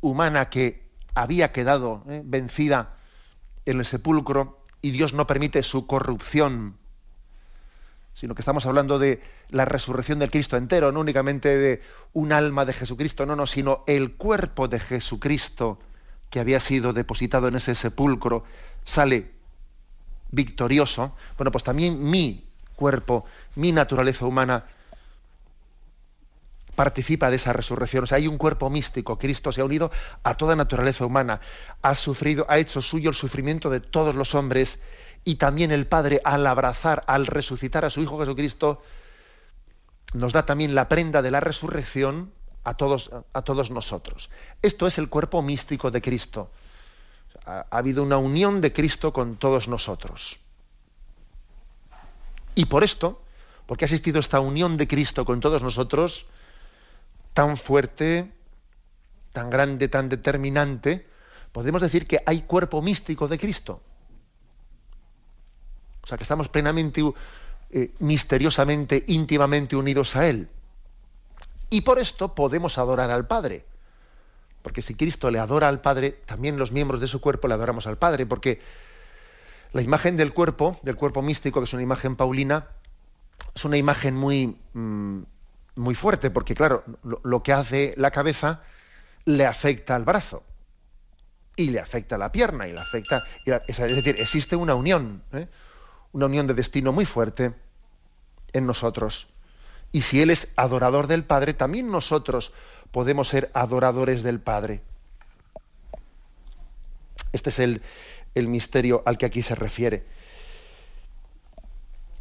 humana 0.00 0.50
que 0.50 0.81
había 1.14 1.52
quedado 1.52 2.04
eh, 2.08 2.22
vencida 2.24 2.96
en 3.66 3.78
el 3.78 3.84
sepulcro 3.84 4.64
y 4.80 4.90
Dios 4.90 5.12
no 5.12 5.26
permite 5.26 5.62
su 5.62 5.86
corrupción, 5.86 6.76
sino 8.14 8.34
que 8.34 8.42
estamos 8.42 8.66
hablando 8.66 8.98
de 8.98 9.22
la 9.48 9.64
resurrección 9.64 10.18
del 10.18 10.30
Cristo 10.30 10.56
entero, 10.56 10.92
no 10.92 11.00
únicamente 11.00 11.56
de 11.56 11.82
un 12.12 12.32
alma 12.32 12.64
de 12.64 12.72
Jesucristo, 12.72 13.26
no, 13.26 13.36
no, 13.36 13.46
sino 13.46 13.84
el 13.86 14.14
cuerpo 14.14 14.68
de 14.68 14.80
Jesucristo 14.80 15.78
que 16.30 16.40
había 16.40 16.60
sido 16.60 16.92
depositado 16.92 17.48
en 17.48 17.56
ese 17.56 17.74
sepulcro 17.74 18.44
sale 18.84 19.30
victorioso. 20.30 21.14
Bueno, 21.36 21.52
pues 21.52 21.62
también 21.62 22.02
mi 22.02 22.46
cuerpo, 22.74 23.24
mi 23.54 23.70
naturaleza 23.70 24.26
humana 24.26 24.64
participa 26.74 27.30
de 27.30 27.36
esa 27.36 27.52
resurrección. 27.52 28.04
O 28.04 28.06
sea, 28.06 28.18
hay 28.18 28.26
un 28.26 28.38
cuerpo 28.38 28.70
místico. 28.70 29.18
Cristo 29.18 29.52
se 29.52 29.60
ha 29.60 29.64
unido 29.64 29.90
a 30.22 30.34
toda 30.34 30.56
naturaleza 30.56 31.04
humana. 31.06 31.40
Ha 31.82 31.94
sufrido, 31.94 32.46
ha 32.48 32.58
hecho 32.58 32.82
suyo 32.82 33.10
el 33.10 33.16
sufrimiento 33.16 33.70
de 33.70 33.80
todos 33.80 34.14
los 34.14 34.34
hombres. 34.34 34.80
Y 35.24 35.36
también 35.36 35.70
el 35.70 35.86
Padre, 35.86 36.20
al 36.24 36.46
abrazar, 36.46 37.04
al 37.06 37.26
resucitar 37.26 37.84
a 37.84 37.90
su 37.90 38.00
Hijo 38.00 38.18
Jesucristo, 38.18 38.82
nos 40.14 40.32
da 40.32 40.44
también 40.44 40.74
la 40.74 40.88
prenda 40.88 41.22
de 41.22 41.30
la 41.30 41.40
resurrección 41.40 42.32
a 42.64 42.74
todos, 42.74 43.10
a 43.32 43.42
todos 43.42 43.70
nosotros. 43.70 44.30
Esto 44.62 44.86
es 44.86 44.98
el 44.98 45.08
cuerpo 45.08 45.42
místico 45.42 45.90
de 45.90 46.02
Cristo. 46.02 46.50
Ha, 47.44 47.66
ha 47.70 47.78
habido 47.78 48.02
una 48.02 48.16
unión 48.16 48.60
de 48.60 48.72
Cristo 48.72 49.12
con 49.12 49.36
todos 49.36 49.68
nosotros. 49.68 50.38
Y 52.54 52.66
por 52.66 52.84
esto, 52.84 53.22
porque 53.66 53.84
ha 53.84 53.86
existido 53.86 54.20
esta 54.20 54.40
unión 54.40 54.76
de 54.76 54.88
Cristo 54.88 55.24
con 55.24 55.40
todos 55.40 55.62
nosotros, 55.62 56.26
tan 57.34 57.56
fuerte, 57.56 58.30
tan 59.32 59.50
grande, 59.50 59.88
tan 59.88 60.08
determinante, 60.08 61.06
podemos 61.52 61.82
decir 61.82 62.06
que 62.06 62.20
hay 62.26 62.42
cuerpo 62.42 62.82
místico 62.82 63.28
de 63.28 63.38
Cristo. 63.38 63.80
O 66.02 66.06
sea, 66.06 66.18
que 66.18 66.24
estamos 66.24 66.48
plenamente, 66.48 67.02
eh, 67.70 67.90
misteriosamente, 68.00 69.04
íntimamente 69.06 69.76
unidos 69.76 70.16
a 70.16 70.28
Él. 70.28 70.48
Y 71.70 71.82
por 71.82 71.98
esto 71.98 72.34
podemos 72.34 72.76
adorar 72.76 73.10
al 73.10 73.26
Padre. 73.26 73.64
Porque 74.62 74.82
si 74.82 74.94
Cristo 74.94 75.30
le 75.30 75.38
adora 75.38 75.68
al 75.68 75.80
Padre, 75.80 76.10
también 76.26 76.58
los 76.58 76.72
miembros 76.72 77.00
de 77.00 77.08
su 77.08 77.20
cuerpo 77.20 77.48
le 77.48 77.54
adoramos 77.54 77.86
al 77.86 77.98
Padre. 77.98 78.26
Porque 78.26 78.60
la 79.72 79.82
imagen 79.82 80.16
del 80.16 80.34
cuerpo, 80.34 80.78
del 80.82 80.96
cuerpo 80.96 81.22
místico, 81.22 81.60
que 81.60 81.64
es 81.64 81.72
una 81.72 81.82
imagen 81.82 82.16
paulina, 82.16 82.66
es 83.54 83.64
una 83.64 83.76
imagen 83.76 84.14
muy, 84.14 84.56
mm, 84.74 85.22
muy 85.74 85.94
fuerte, 85.94 86.30
porque 86.30 86.54
claro, 86.54 86.84
lo, 87.02 87.42
que 87.42 87.52
hace 87.52 87.94
la 87.96 88.10
cabeza 88.10 88.62
le 89.24 89.46
afecta 89.46 89.96
al 89.96 90.04
brazo 90.04 90.42
y 91.56 91.70
le 91.70 91.80
afecta 91.80 92.16
a 92.16 92.18
la 92.18 92.32
pierna 92.32 92.68
y 92.68 92.72
le 92.72 92.80
afecta, 92.80 93.24
es 93.66 93.76
decir, 93.78 94.16
existe 94.18 94.56
una 94.56 94.74
unión, 94.74 95.22
¿eh? 95.32 95.48
una 96.12 96.26
unión 96.26 96.46
de 96.46 96.54
destino 96.54 96.92
muy 96.92 97.06
fuerte 97.06 97.54
en 98.52 98.66
nosotros. 98.66 99.28
Y 99.92 100.02
si 100.02 100.22
Él 100.22 100.30
es 100.30 100.52
adorador 100.56 101.06
del 101.06 101.24
Padre, 101.24 101.54
también 101.54 101.90
nosotros 101.90 102.52
podemos 102.90 103.28
ser 103.28 103.50
adoradores 103.54 104.22
del 104.22 104.40
Padre. 104.40 104.82
Este 107.32 107.50
es 107.50 107.58
el, 107.58 107.82
el 108.34 108.48
misterio 108.48 109.02
al 109.06 109.18
que 109.18 109.26
aquí 109.26 109.42
se 109.42 109.54
refiere. 109.54 110.04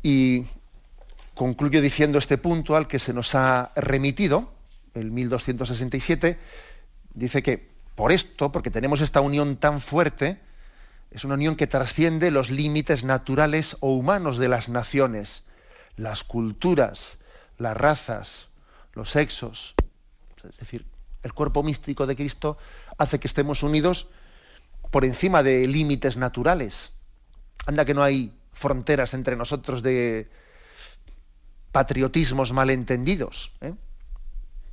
Y 0.03 0.45
concluyo 1.41 1.81
diciendo 1.81 2.19
este 2.19 2.37
punto 2.37 2.75
al 2.75 2.87
que 2.87 2.99
se 2.99 3.13
nos 3.13 3.33
ha 3.33 3.71
remitido, 3.75 4.53
el 4.93 5.09
1267, 5.09 6.37
dice 7.15 7.41
que 7.41 7.67
por 7.95 8.11
esto, 8.11 8.51
porque 8.51 8.69
tenemos 8.69 9.01
esta 9.01 9.21
unión 9.21 9.57
tan 9.57 9.81
fuerte, 9.81 10.37
es 11.09 11.25
una 11.25 11.33
unión 11.33 11.55
que 11.55 11.65
trasciende 11.65 12.29
los 12.29 12.51
límites 12.51 13.03
naturales 13.03 13.75
o 13.79 13.91
humanos 13.95 14.37
de 14.37 14.49
las 14.49 14.69
naciones, 14.69 15.43
las 15.97 16.23
culturas, 16.23 17.17
las 17.57 17.75
razas, 17.75 18.47
los 18.93 19.09
sexos. 19.09 19.73
Es 20.47 20.57
decir, 20.59 20.85
el 21.23 21.33
cuerpo 21.33 21.63
místico 21.63 22.05
de 22.05 22.15
Cristo 22.15 22.59
hace 22.99 23.19
que 23.19 23.27
estemos 23.27 23.63
unidos 23.63 24.09
por 24.91 25.05
encima 25.05 25.41
de 25.41 25.65
límites 25.65 26.17
naturales. 26.17 26.91
Anda 27.65 27.83
que 27.83 27.95
no 27.95 28.03
hay 28.03 28.37
fronteras 28.53 29.15
entre 29.15 29.35
nosotros 29.35 29.81
de, 29.81 30.29
patriotismos 31.71 32.51
malentendidos. 32.53 33.51
¿eh? 33.61 33.73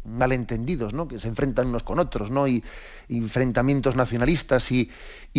malentendidos, 0.08 0.94
¿no? 0.94 1.06
que 1.06 1.18
se 1.18 1.28
enfrentan 1.28 1.68
unos 1.68 1.82
con 1.82 1.98
otros, 1.98 2.30
¿no? 2.30 2.48
y, 2.48 2.64
enfrentamientos 3.08 3.96
nacionalistas 3.96 4.70
y, 4.72 4.90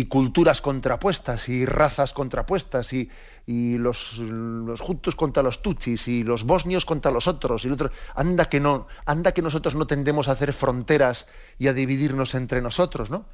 culturas 0.08 0.62
contrapuestas 0.62 1.48
y 1.48 1.66
razas 1.66 2.12
contrapuestas 2.12 2.92
y, 2.92 3.10
los, 3.46 4.18
los 4.18 4.80
juntos 4.80 5.16
contra 5.16 5.42
los 5.42 5.60
tuchis 5.60 6.06
y 6.08 6.22
los 6.22 6.44
bosnios 6.44 6.84
contra 6.84 7.10
los 7.10 7.26
otros 7.26 7.64
y 7.64 7.66
el 7.66 7.74
otro. 7.74 7.90
anda 8.14 8.44
que 8.44 8.60
no 8.60 8.86
anda 9.06 9.32
que 9.32 9.42
nosotros 9.42 9.74
no 9.74 9.88
tendemos 9.88 10.28
a 10.28 10.32
hacer 10.32 10.52
fronteras 10.52 11.26
y 11.58 11.66
a 11.66 11.72
dividirnos 11.72 12.36
entre 12.36 12.62
nosotros 12.62 13.10
no 13.10 13.26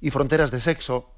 y 0.00 0.10
fronteras 0.10 0.50
de 0.50 0.60
sexo 0.60 1.10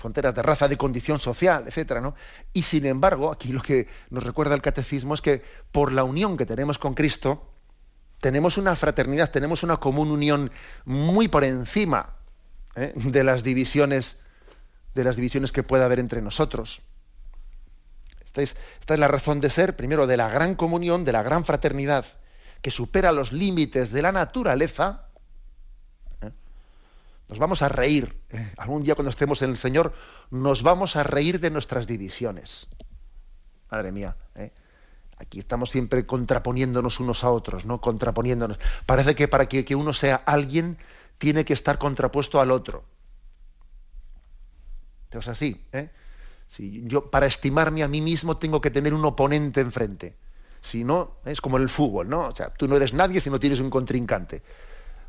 fronteras 0.00 0.34
de 0.34 0.40
raza, 0.40 0.66
de 0.66 0.78
condición 0.78 1.20
social, 1.20 1.64
etcétera, 1.66 2.00
¿no? 2.00 2.14
Y 2.54 2.62
sin 2.62 2.86
embargo, 2.86 3.30
aquí 3.30 3.52
lo 3.52 3.60
que 3.60 3.86
nos 4.08 4.24
recuerda 4.24 4.54
el 4.54 4.62
catecismo 4.62 5.12
es 5.12 5.20
que 5.20 5.42
por 5.72 5.92
la 5.92 6.04
unión 6.04 6.38
que 6.38 6.46
tenemos 6.46 6.78
con 6.78 6.94
Cristo, 6.94 7.52
tenemos 8.18 8.56
una 8.56 8.74
fraternidad, 8.76 9.30
tenemos 9.30 9.62
una 9.62 9.76
común 9.76 10.10
unión 10.10 10.50
muy 10.86 11.28
por 11.28 11.44
encima 11.44 12.16
¿eh? 12.76 12.94
de 12.94 13.24
las 13.24 13.42
divisiones, 13.42 14.16
de 14.94 15.04
las 15.04 15.16
divisiones 15.16 15.52
que 15.52 15.62
pueda 15.62 15.84
haber 15.84 15.98
entre 15.98 16.22
nosotros. 16.22 16.80
Esta 18.24 18.40
es, 18.40 18.56
esta 18.80 18.94
es 18.94 19.00
la 19.00 19.08
razón 19.08 19.42
de 19.42 19.50
ser, 19.50 19.76
primero, 19.76 20.06
de 20.06 20.16
la 20.16 20.30
gran 20.30 20.54
comunión, 20.54 21.04
de 21.04 21.12
la 21.12 21.22
gran 21.22 21.44
fraternidad, 21.44 22.06
que 22.62 22.70
supera 22.70 23.12
los 23.12 23.32
límites 23.32 23.90
de 23.90 24.00
la 24.00 24.12
naturaleza 24.12 25.09
nos 27.30 27.38
vamos 27.38 27.62
a 27.62 27.68
reír. 27.68 28.20
Algún 28.56 28.82
día 28.82 28.96
cuando 28.96 29.10
estemos 29.10 29.40
en 29.42 29.50
el 29.50 29.56
Señor, 29.56 29.94
nos 30.30 30.64
vamos 30.64 30.96
a 30.96 31.04
reír 31.04 31.38
de 31.38 31.50
nuestras 31.50 31.86
divisiones. 31.86 32.66
Madre 33.70 33.92
mía. 33.92 34.16
¿eh? 34.34 34.52
Aquí 35.16 35.38
estamos 35.38 35.70
siempre 35.70 36.04
contraponiéndonos 36.04 36.98
unos 36.98 37.22
a 37.22 37.30
otros, 37.30 37.64
¿no? 37.64 37.80
Contraponiéndonos. 37.80 38.58
Parece 38.84 39.14
que 39.14 39.28
para 39.28 39.46
que, 39.46 39.76
uno 39.76 39.92
sea 39.92 40.16
alguien, 40.16 40.78
tiene 41.18 41.44
que 41.44 41.52
estar 41.52 41.78
contrapuesto 41.78 42.40
al 42.40 42.50
otro. 42.50 42.84
Es 45.12 45.28
así, 45.28 45.64
¿eh? 45.72 45.90
Si 46.48 46.82
yo, 46.88 47.10
para 47.12 47.26
estimarme 47.26 47.84
a 47.84 47.88
mí 47.88 48.00
mismo, 48.00 48.38
tengo 48.38 48.60
que 48.60 48.72
tener 48.72 48.92
un 48.92 49.04
oponente 49.04 49.60
enfrente. 49.60 50.16
Si 50.62 50.82
no, 50.82 51.18
es 51.24 51.40
como 51.40 51.58
en 51.58 51.62
el 51.62 51.68
fútbol, 51.68 52.08
¿no? 52.08 52.26
O 52.26 52.34
sea, 52.34 52.52
tú 52.52 52.66
no 52.66 52.76
eres 52.76 52.92
nadie 52.92 53.20
si 53.20 53.30
no 53.30 53.38
tienes 53.38 53.60
un 53.60 53.70
contrincante. 53.70 54.42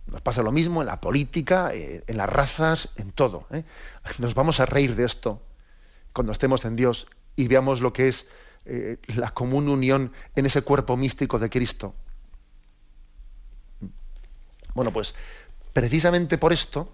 Nos 0.08 0.22
pasa 0.22 0.44
lo 0.44 0.52
mismo 0.52 0.82
en 0.82 0.88
la 0.88 1.00
política, 1.00 1.74
eh, 1.74 2.04
en 2.08 2.18
las 2.18 2.30
razas, 2.30 2.90
en 2.98 3.12
todo. 3.12 3.48
¿eh? 3.52 3.64
Nos 4.20 4.36
vamos 4.36 4.60
a 4.60 4.66
reír 4.66 4.96
de 4.96 5.06
esto 5.06 5.42
cuando 6.14 6.32
estemos 6.32 6.66
en 6.66 6.76
Dios 6.76 7.08
y 7.36 7.48
veamos 7.48 7.82
lo 7.82 7.94
que 7.94 8.08
es 8.08 8.28
eh, 8.66 8.98
la 9.16 9.32
común 9.32 9.70
unión 9.70 10.12
en 10.36 10.46
ese 10.46 10.62
cuerpo 10.62 10.98
místico 10.98 11.40
de 11.40 11.50
Cristo. 11.50 11.96
Bueno, 14.74 14.92
pues 14.92 15.16
precisamente 15.74 16.38
por 16.38 16.54
esto 16.54 16.94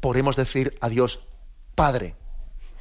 podemos 0.00 0.36
decir 0.36 0.76
a 0.80 0.88
Dios 0.88 1.26
Padre, 1.74 2.14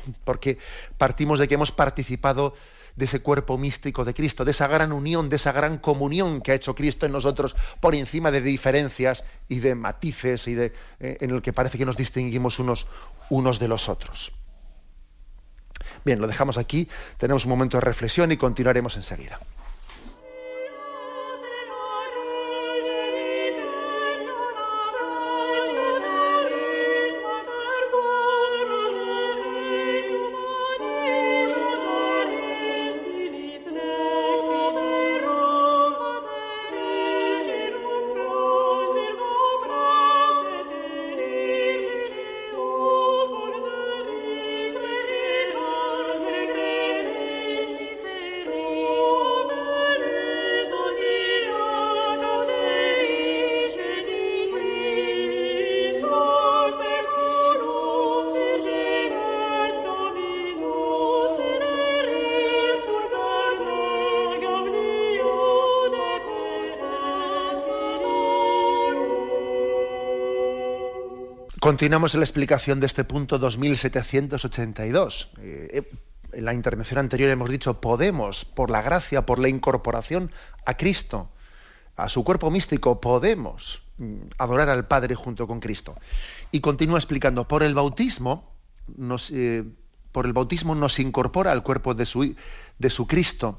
porque 0.23 0.57
partimos 0.97 1.39
de 1.39 1.47
que 1.47 1.55
hemos 1.55 1.71
participado 1.71 2.53
de 2.95 3.05
ese 3.05 3.21
cuerpo 3.21 3.57
místico 3.57 4.05
de 4.05 4.13
Cristo, 4.13 4.45
de 4.45 4.51
esa 4.51 4.67
gran 4.67 4.91
unión, 4.91 5.29
de 5.29 5.37
esa 5.37 5.51
gran 5.51 5.77
comunión 5.77 6.41
que 6.41 6.51
ha 6.51 6.55
hecho 6.55 6.75
Cristo 6.75 7.05
en 7.05 7.11
nosotros 7.11 7.55
por 7.79 7.95
encima 7.95 8.31
de 8.31 8.41
diferencias 8.41 9.23
y 9.47 9.59
de 9.59 9.75
matices 9.75 10.47
y 10.47 10.53
de, 10.53 10.73
eh, 10.99 11.17
en 11.21 11.31
el 11.31 11.41
que 11.41 11.53
parece 11.53 11.77
que 11.77 11.85
nos 11.85 11.97
distinguimos 11.97 12.59
unos, 12.59 12.87
unos 13.29 13.59
de 13.59 13.67
los 13.67 13.89
otros. 13.89 14.31
Bien, 16.05 16.19
lo 16.19 16.27
dejamos 16.27 16.57
aquí, 16.57 16.87
tenemos 17.17 17.45
un 17.45 17.49
momento 17.49 17.77
de 17.77 17.81
reflexión 17.81 18.31
y 18.31 18.37
continuaremos 18.37 18.95
enseguida. 18.95 19.39
Continuamos 71.63 72.13
en 72.13 72.19
la 72.19 72.25
explicación 72.25 72.81
de 72.81 72.87
este 72.87 73.05
punto 73.05 73.39
2782. 73.39 75.29
Eh, 75.37 75.69
eh, 75.71 75.91
en 76.33 76.43
la 76.43 76.53
intervención 76.53 76.99
anterior 76.99 77.29
hemos 77.29 77.49
dicho, 77.49 77.79
podemos, 77.79 78.43
por 78.43 78.69
la 78.69 78.81
gracia, 78.81 79.25
por 79.25 79.39
la 79.39 79.47
incorporación 79.47 80.29
a 80.65 80.75
Cristo, 80.75 81.29
a 81.95 82.09
su 82.09 82.25
cuerpo 82.25 82.51
místico, 82.51 82.99
podemos 82.99 83.81
mm, 83.97 84.15
adorar 84.39 84.67
al 84.67 84.87
Padre 84.87 85.15
junto 85.15 85.47
con 85.47 85.61
Cristo. 85.61 85.95
Y 86.51 86.59
continúa 86.59 86.97
explicando, 86.97 87.47
por 87.47 87.63
el 87.63 87.75
bautismo, 87.75 88.51
nos, 88.97 89.31
eh, 89.31 89.63
por 90.11 90.25
el 90.25 90.33
bautismo 90.33 90.75
nos 90.75 90.99
incorpora 90.99 91.53
al 91.53 91.63
cuerpo 91.63 91.93
de 91.93 92.05
su, 92.05 92.35
de 92.77 92.89
su 92.89 93.07
Cristo 93.07 93.57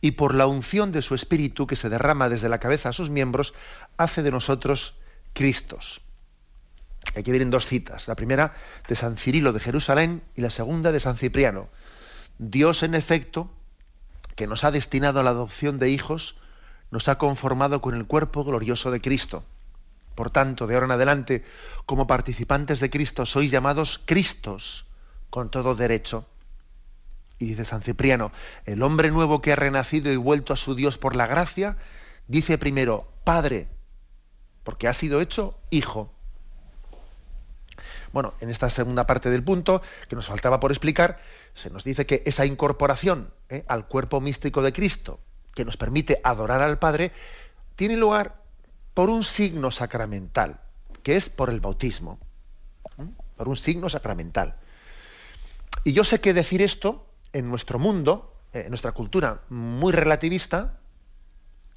y 0.00 0.12
por 0.12 0.34
la 0.34 0.46
unción 0.46 0.90
de 0.90 1.02
su 1.02 1.14
Espíritu 1.14 1.66
que 1.66 1.76
se 1.76 1.90
derrama 1.90 2.30
desde 2.30 2.48
la 2.48 2.60
cabeza 2.60 2.88
a 2.88 2.92
sus 2.94 3.10
miembros, 3.10 3.52
hace 3.98 4.22
de 4.22 4.30
nosotros 4.30 4.96
Cristos. 5.34 6.00
Aquí 7.16 7.30
vienen 7.30 7.50
dos 7.50 7.66
citas. 7.66 8.08
La 8.08 8.14
primera 8.14 8.54
de 8.88 8.94
San 8.94 9.16
Cirilo 9.16 9.52
de 9.52 9.60
Jerusalén 9.60 10.22
y 10.34 10.40
la 10.40 10.50
segunda 10.50 10.92
de 10.92 11.00
San 11.00 11.16
Cipriano. 11.16 11.68
Dios, 12.38 12.82
en 12.82 12.94
efecto, 12.94 13.50
que 14.36 14.46
nos 14.46 14.64
ha 14.64 14.70
destinado 14.70 15.20
a 15.20 15.22
la 15.22 15.30
adopción 15.30 15.78
de 15.78 15.90
hijos, 15.90 16.36
nos 16.90 17.08
ha 17.08 17.18
conformado 17.18 17.80
con 17.80 17.94
el 17.94 18.06
cuerpo 18.06 18.44
glorioso 18.44 18.90
de 18.90 19.00
Cristo. 19.00 19.44
Por 20.14 20.30
tanto, 20.30 20.66
de 20.66 20.74
ahora 20.74 20.86
en 20.86 20.92
adelante, 20.92 21.44
como 21.86 22.06
participantes 22.06 22.80
de 22.80 22.90
Cristo, 22.90 23.24
sois 23.26 23.50
llamados 23.50 24.00
Cristos, 24.04 24.86
con 25.30 25.50
todo 25.50 25.74
derecho. 25.74 26.26
Y 27.38 27.46
dice 27.46 27.64
San 27.64 27.82
Cipriano, 27.82 28.30
el 28.66 28.82
hombre 28.82 29.10
nuevo 29.10 29.40
que 29.40 29.52
ha 29.52 29.56
renacido 29.56 30.12
y 30.12 30.16
vuelto 30.16 30.52
a 30.52 30.56
su 30.56 30.74
Dios 30.74 30.98
por 30.98 31.16
la 31.16 31.26
gracia, 31.26 31.76
dice 32.28 32.58
primero, 32.58 33.08
Padre, 33.24 33.68
porque 34.62 34.86
ha 34.86 34.94
sido 34.94 35.20
hecho 35.20 35.58
hijo. 35.70 36.12
Bueno, 38.12 38.34
en 38.40 38.50
esta 38.50 38.68
segunda 38.68 39.06
parte 39.06 39.30
del 39.30 39.42
punto, 39.42 39.82
que 40.08 40.16
nos 40.16 40.26
faltaba 40.26 40.60
por 40.60 40.70
explicar, 40.70 41.20
se 41.54 41.70
nos 41.70 41.84
dice 41.84 42.06
que 42.06 42.22
esa 42.26 42.44
incorporación 42.44 43.32
¿eh? 43.48 43.64
al 43.68 43.86
cuerpo 43.86 44.20
místico 44.20 44.62
de 44.62 44.72
Cristo, 44.72 45.20
que 45.54 45.64
nos 45.64 45.76
permite 45.76 46.20
adorar 46.22 46.60
al 46.60 46.78
Padre, 46.78 47.12
tiene 47.76 47.96
lugar 47.96 48.42
por 48.94 49.08
un 49.08 49.24
signo 49.24 49.70
sacramental, 49.70 50.60
que 51.02 51.16
es 51.16 51.30
por 51.30 51.48
el 51.48 51.60
bautismo. 51.60 52.18
¿eh? 52.98 53.06
Por 53.36 53.48
un 53.48 53.56
signo 53.56 53.88
sacramental. 53.88 54.56
Y 55.84 55.92
yo 55.92 56.04
sé 56.04 56.20
que 56.20 56.34
decir 56.34 56.62
esto 56.62 57.06
en 57.32 57.48
nuestro 57.48 57.78
mundo, 57.78 58.36
en 58.52 58.68
nuestra 58.68 58.92
cultura 58.92 59.40
muy 59.48 59.92
relativista, 59.92 60.78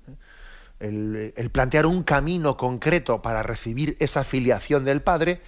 ¿eh? 0.08 1.34
el, 1.36 1.50
plantear 1.52 1.86
un 1.86 2.04
camino 2.04 2.58
concreto 2.58 3.21
para 3.21 3.41
recibir 3.43 3.95
esa 4.00 4.24
filiación 4.24 4.84
del 4.86 5.02
Padre, 5.02 5.41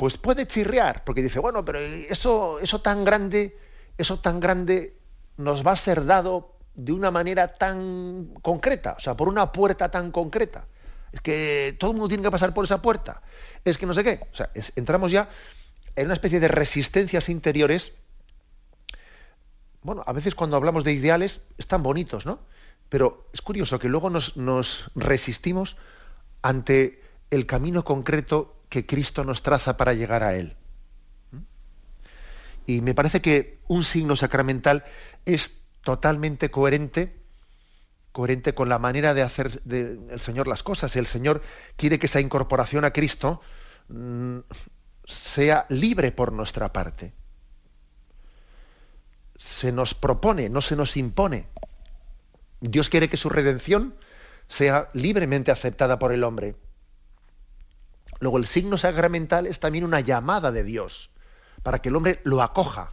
pues 0.00 0.16
puede 0.16 0.46
chirriar, 0.46 1.04
porque 1.04 1.22
dice, 1.22 1.40
bueno, 1.40 1.62
pero 1.62 1.78
eso, 1.78 2.58
eso 2.58 2.80
tan 2.80 3.04
grande, 3.04 3.58
eso 3.98 4.18
tan 4.18 4.40
grande 4.40 4.96
nos 5.36 5.62
va 5.66 5.72
a 5.72 5.76
ser 5.76 6.06
dado 6.06 6.56
de 6.74 6.92
una 6.92 7.10
manera 7.10 7.48
tan 7.58 8.32
concreta, 8.40 8.94
o 8.96 9.00
sea, 9.00 9.14
por 9.14 9.28
una 9.28 9.52
puerta 9.52 9.90
tan 9.90 10.10
concreta. 10.10 10.66
Es 11.12 11.20
que 11.20 11.76
todo 11.78 11.90
el 11.90 11.98
mundo 11.98 12.08
tiene 12.08 12.22
que 12.22 12.30
pasar 12.30 12.54
por 12.54 12.64
esa 12.64 12.80
puerta. 12.80 13.20
Es 13.62 13.76
que 13.76 13.84
no 13.84 13.92
sé 13.92 14.02
qué. 14.02 14.20
O 14.32 14.34
sea, 14.34 14.50
entramos 14.74 15.12
ya 15.12 15.28
en 15.94 16.06
una 16.06 16.14
especie 16.14 16.40
de 16.40 16.48
resistencias 16.48 17.28
interiores. 17.28 17.92
Bueno, 19.82 20.02
a 20.06 20.14
veces 20.14 20.34
cuando 20.34 20.56
hablamos 20.56 20.82
de 20.82 20.94
ideales 20.94 21.42
están 21.58 21.82
bonitos, 21.82 22.24
¿no? 22.24 22.38
Pero 22.88 23.28
es 23.34 23.42
curioso 23.42 23.78
que 23.78 23.90
luego 23.90 24.08
nos, 24.08 24.38
nos 24.38 24.90
resistimos 24.94 25.76
ante 26.40 27.02
el 27.30 27.44
camino 27.44 27.84
concreto 27.84 28.59
que 28.70 28.86
Cristo 28.86 29.24
nos 29.24 29.42
traza 29.42 29.76
para 29.76 29.92
llegar 29.92 30.22
a 30.22 30.34
Él. 30.34 30.56
Y 32.66 32.80
me 32.80 32.94
parece 32.94 33.20
que 33.20 33.58
un 33.68 33.84
signo 33.84 34.16
sacramental 34.16 34.84
es 35.26 35.60
totalmente 35.82 36.50
coherente 36.50 37.20
coherente 38.12 38.54
con 38.54 38.68
la 38.68 38.78
manera 38.78 39.14
de 39.14 39.22
hacer 39.22 39.62
el 39.68 40.20
Señor 40.20 40.48
las 40.48 40.62
cosas. 40.62 40.96
El 40.96 41.06
Señor 41.06 41.42
quiere 41.76 41.98
que 41.98 42.06
esa 42.06 42.20
incorporación 42.20 42.84
a 42.84 42.92
Cristo 42.92 43.40
mm, 43.88 44.38
sea 45.04 45.66
libre 45.68 46.12
por 46.12 46.32
nuestra 46.32 46.72
parte. 46.72 47.12
Se 49.36 49.72
nos 49.72 49.94
propone, 49.94 50.48
no 50.48 50.60
se 50.60 50.76
nos 50.76 50.96
impone. 50.96 51.46
Dios 52.60 52.90
quiere 52.90 53.08
que 53.08 53.16
su 53.16 53.30
redención 53.30 53.94
sea 54.48 54.90
libremente 54.92 55.50
aceptada 55.50 55.98
por 55.98 56.12
el 56.12 56.24
hombre. 56.24 56.56
Luego 58.20 58.36
el 58.38 58.46
signo 58.46 58.78
sacramental 58.78 59.46
es 59.46 59.60
también 59.60 59.84
una 59.84 60.00
llamada 60.00 60.52
de 60.52 60.62
Dios 60.62 61.10
para 61.62 61.80
que 61.80 61.88
el 61.88 61.96
hombre 61.96 62.20
lo 62.22 62.42
acoja, 62.42 62.92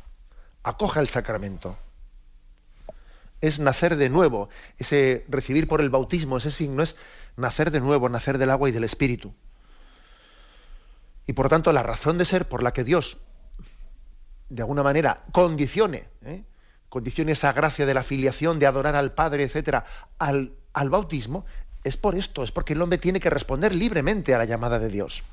acoja 0.64 1.00
el 1.02 1.08
sacramento. 1.08 1.78
Es 3.42 3.60
nacer 3.60 3.98
de 3.98 4.10
nuevo, 4.10 4.50
ese 4.78 5.26
recibir 5.28 5.68
por 5.68 5.82
el 5.82 5.90
bautismo, 5.90 6.38
ese 6.38 6.52
signo 6.52 6.82
es 6.82 6.96
nacer 7.36 7.72
de 7.72 7.82
nuevo, 7.82 8.10
nacer 8.10 8.38
del 8.38 8.50
agua 8.50 8.70
y 8.70 8.72
del 8.72 8.84
espíritu. 8.84 9.34
Y 11.28 11.34
por 11.34 11.50
tanto 11.50 11.72
la 11.74 11.84
razón 11.84 12.18
de 12.18 12.26
ser 12.26 12.48
por 12.48 12.64
la 12.64 12.74
que 12.74 12.86
Dios, 12.86 13.18
de 14.50 14.62
alguna 14.62 14.82
manera, 14.82 15.26
condicione, 15.34 16.08
¿eh? 16.24 16.44
condicione 16.90 17.34
esa 17.34 17.52
gracia 17.52 17.86
de 17.86 17.94
la 17.94 18.04
filiación, 18.04 18.60
de 18.60 18.66
adorar 18.66 18.96
al 18.96 19.14
Padre, 19.14 19.44
etcétera, 19.44 19.86
al, 20.18 20.54
al 20.74 20.90
bautismo, 20.90 21.46
es 21.84 21.98
por 21.98 22.16
esto, 22.16 22.44
es 22.44 22.52
porque 22.52 22.74
el 22.74 22.82
hombre 22.82 22.98
tiene 22.98 23.20
que 23.20 23.30
responder 23.30 23.74
libremente 23.74 24.34
a 24.34 24.38
la 24.38 24.46
llamada 24.46 24.80
de 24.80 24.90
Dios. 24.90 25.24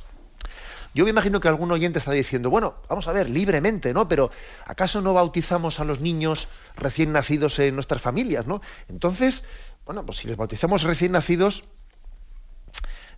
Yo 0.95 1.03
me 1.05 1.11
imagino 1.11 1.41
que 1.41 1.49
algún 1.49 1.73
oyente 1.73 1.99
está 1.99 2.13
diciendo, 2.13 2.51
bueno, 2.51 2.77
vamos 2.89 3.09
a 3.09 3.13
ver, 3.13 3.29
libremente, 3.29 3.93
¿no? 3.93 4.09
Pero 4.09 4.31
¿acaso 4.65 5.01
no 5.03 5.13
bautizamos 5.13 5.81
a 5.81 5.85
los 5.85 6.01
niños 6.01 6.47
recién 6.77 7.13
nacidos 7.13 7.59
en 7.59 7.75
nuestras 7.75 8.01
familias, 8.01 8.47
¿no? 8.47 8.63
Entonces, 8.89 9.43
bueno, 9.87 10.07
pues 10.07 10.19
si 10.19 10.29
les 10.29 10.37
bautizamos 10.37 10.85
recién 10.85 11.13
nacidos, 11.13 11.65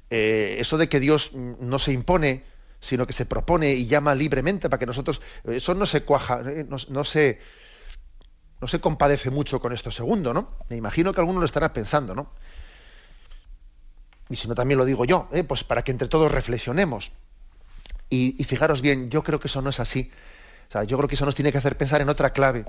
eh, 0.08 0.56
eso 0.58 0.78
de 0.78 0.88
que 0.88 1.00
Dios 1.00 1.32
no 1.34 1.78
se 1.78 1.92
impone, 1.92 2.44
sino 2.80 3.06
que 3.06 3.12
se 3.12 3.26
propone 3.26 3.74
y 3.74 3.86
llama 3.86 4.14
libremente 4.14 4.70
para 4.70 4.78
que 4.78 4.86
nosotros, 4.86 5.20
eso 5.44 5.74
no 5.74 5.84
se 5.84 6.02
cuaja, 6.02 6.40
eh, 6.46 6.64
no, 6.66 6.76
no 6.88 7.04
se 7.04 7.40
no 8.58 8.68
se 8.68 8.80
compadece 8.80 9.30
mucho 9.30 9.60
con 9.60 9.74
esto 9.74 9.90
segundo, 9.90 10.32
¿no? 10.32 10.48
Me 10.70 10.76
imagino 10.76 11.12
que 11.12 11.20
alguno 11.20 11.40
lo 11.40 11.44
estará 11.44 11.74
pensando, 11.74 12.14
¿no? 12.14 12.30
Y 14.28 14.36
si 14.36 14.48
no, 14.48 14.54
también 14.54 14.78
lo 14.78 14.84
digo 14.84 15.04
yo, 15.04 15.28
¿eh? 15.32 15.44
pues 15.44 15.64
para 15.64 15.82
que 15.82 15.92
entre 15.92 16.08
todos 16.08 16.30
reflexionemos. 16.30 17.12
Y, 18.08 18.42
fijaros 18.44 18.82
bien, 18.82 19.10
yo 19.10 19.22
creo 19.22 19.40
que 19.40 19.48
eso 19.48 19.62
no 19.62 19.70
es 19.70 19.80
así. 19.80 20.10
O 20.68 20.72
sea, 20.72 20.84
yo 20.84 20.96
creo 20.96 21.08
que 21.08 21.14
eso 21.16 21.24
nos 21.24 21.34
tiene 21.34 21.52
que 21.52 21.58
hacer 21.58 21.76
pensar 21.76 22.00
en 22.00 22.08
otra 22.08 22.30
clave. 22.30 22.64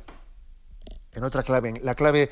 En 1.13 1.23
otra 1.23 1.43
clave. 1.43 1.69
En 1.69 1.85
la 1.85 1.95
clave 1.95 2.31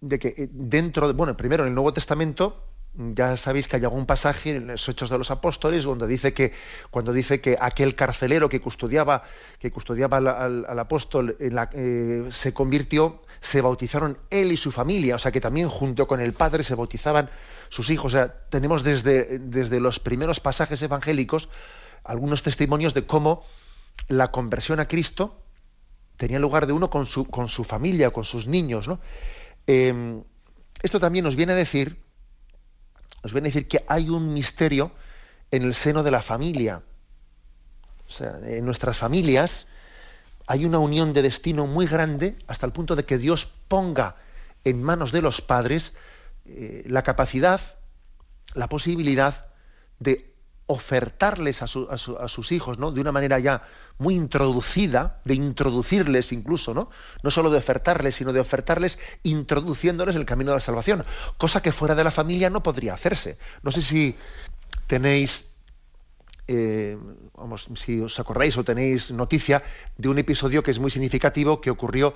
de 0.00 0.18
que 0.18 0.28
eh, 0.28 0.48
dentro, 0.50 1.06
de, 1.06 1.12
bueno, 1.12 1.36
primero 1.36 1.64
en 1.64 1.68
el 1.68 1.74
Nuevo 1.74 1.92
Testamento, 1.92 2.64
ya 2.96 3.36
sabéis 3.36 3.66
que 3.66 3.76
hay 3.76 3.84
algún 3.84 4.06
pasaje 4.06 4.50
en 4.50 4.68
los 4.68 4.88
Hechos 4.88 5.10
de 5.10 5.18
los 5.18 5.30
Apóstoles 5.32 5.82
donde 5.82 6.06
dice 6.06 6.32
que 6.32 6.52
cuando 6.90 7.12
dice 7.12 7.40
que 7.40 7.56
aquel 7.60 7.96
carcelero 7.96 8.48
que 8.48 8.60
custodiaba 8.60 9.24
que 9.58 9.72
custodiaba 9.72 10.18
al, 10.18 10.78
apóstol 10.78 11.36
eh, 11.40 12.28
se 12.30 12.54
convirtió, 12.54 13.22
se 13.40 13.60
bautizaron 13.60 14.16
él 14.30 14.52
y 14.52 14.56
su 14.56 14.70
familia, 14.70 15.16
o 15.16 15.18
sea 15.18 15.32
que 15.32 15.40
también 15.40 15.68
junto 15.68 16.06
con 16.06 16.20
el 16.20 16.34
padre 16.34 16.62
se 16.62 16.76
bautizaban 16.76 17.30
sus 17.74 17.90
hijos. 17.90 18.14
O 18.14 18.16
sea, 18.16 18.32
tenemos 18.50 18.84
desde, 18.84 19.40
desde 19.40 19.80
los 19.80 19.98
primeros 19.98 20.38
pasajes 20.38 20.80
evangélicos 20.80 21.48
algunos 22.04 22.42
testimonios 22.44 22.94
de 22.94 23.04
cómo 23.04 23.42
la 24.06 24.30
conversión 24.30 24.78
a 24.78 24.86
Cristo 24.86 25.42
tenía 26.16 26.38
lugar 26.38 26.68
de 26.68 26.72
uno 26.72 26.88
con 26.88 27.06
su, 27.06 27.24
con 27.24 27.48
su 27.48 27.64
familia, 27.64 28.12
con 28.12 28.24
sus 28.24 28.46
niños. 28.46 28.86
¿no? 28.86 29.00
Em, 29.66 30.22
esto 30.82 31.00
también 31.00 31.24
nos 31.24 31.34
viene 31.34 31.52
a 31.52 31.56
decir 31.56 32.02
nos 33.24 33.32
viene 33.32 33.48
a 33.48 33.50
decir 33.50 33.66
que 33.66 33.82
hay 33.88 34.10
un 34.10 34.34
misterio 34.34 34.92
en 35.50 35.62
el 35.62 35.74
seno 35.74 36.02
de 36.02 36.10
la 36.10 36.20
familia. 36.20 36.82
O 38.06 38.12
sea, 38.12 38.38
en 38.44 38.66
nuestras 38.66 38.98
familias 38.98 39.66
hay 40.46 40.66
una 40.66 40.78
unión 40.78 41.14
de 41.14 41.22
destino 41.22 41.66
muy 41.66 41.86
grande 41.86 42.36
hasta 42.46 42.66
el 42.66 42.72
punto 42.72 42.96
de 42.96 43.06
que 43.06 43.16
Dios 43.16 43.48
ponga 43.66 44.16
en 44.62 44.82
manos 44.82 45.10
de 45.10 45.22
los 45.22 45.40
padres 45.40 45.94
eh, 46.46 46.84
la 46.86 47.02
capacidad, 47.02 47.60
la 48.54 48.68
posibilidad 48.68 49.46
de 49.98 50.34
ofertarles 50.66 51.62
a, 51.62 51.66
sus 51.66 52.52
hijos, 52.52 52.78
¿no? 52.78 52.90
De 52.90 53.00
una 53.00 53.12
manera 53.12 53.38
ya 53.38 53.68
muy 53.98 54.14
introducida, 54.14 55.20
de 55.24 55.34
introducirles 55.34 56.32
incluso, 56.32 56.72
¿no? 56.72 56.90
No 57.22 57.30
solo 57.30 57.50
de 57.50 57.58
ofertarles, 57.58 58.14
sino 58.14 58.32
de 58.32 58.40
ofertarles 58.40 58.98
introduciéndoles 59.22 60.16
el 60.16 60.24
camino 60.24 60.52
de 60.52 60.56
la 60.56 60.60
salvación, 60.60 61.04
cosa 61.36 61.62
que 61.62 61.70
fuera 61.70 61.94
de 61.94 62.04
la 62.04 62.10
familia 62.10 62.48
no 62.48 62.62
podría 62.62 62.94
hacerse. 62.94 63.36
No 63.62 63.72
sé 63.72 63.82
si 63.82 64.16
tenéis, 64.86 65.46
eh, 66.48 66.96
vamos, 67.34 67.68
si 67.74 68.00
os 68.00 68.18
acordáis 68.18 68.56
o 68.56 68.64
tenéis 68.64 69.10
noticia 69.10 69.62
de 69.98 70.08
un 70.08 70.18
episodio 70.18 70.62
que 70.62 70.70
es 70.70 70.78
muy 70.78 70.90
significativo 70.90 71.60
que 71.60 71.70
ocurrió 71.70 72.14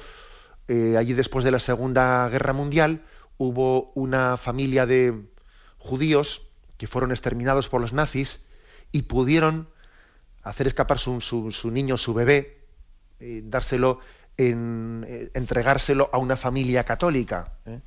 eh, 0.68 0.96
allí 0.98 1.12
después 1.12 1.44
de 1.44 1.50
la 1.50 1.60
Segunda 1.60 2.28
Guerra 2.30 2.54
Mundial. 2.54 3.02
Hubo 3.38 3.92
una 3.94 4.36
familia 4.36 4.84
de 4.84 5.14
judíos 5.78 6.48
que 6.76 6.86
fueron 6.86 7.10
exterminados 7.10 7.68
por 7.68 7.80
los 7.80 7.92
nazis 7.92 8.40
y 8.92 9.02
pudieron 9.02 9.68
hacer 10.42 10.66
escapar 10.66 10.98
su, 10.98 11.70
niño, 11.70 11.96
su 11.96 12.14
bebé, 12.14 12.58
eh, 13.20 13.42
dárselo, 13.44 14.00
en, 14.36 15.04
eh, 15.06 15.30
entregárselo 15.34 16.08
a 16.12 16.18
una 16.18 16.36
familia 16.36 16.84
católica 16.84 17.52
eh, 17.66 17.80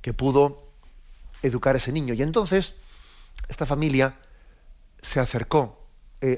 que 0.00 0.12
pudo 0.12 0.68
educar 1.42 1.74
a 1.74 1.78
ese 1.78 1.92
niño. 1.92 2.14
Y 2.14 2.22
entonces 2.22 2.74
esta 3.48 3.66
familia 3.66 4.16
se 5.02 5.20
acercó 5.20 5.80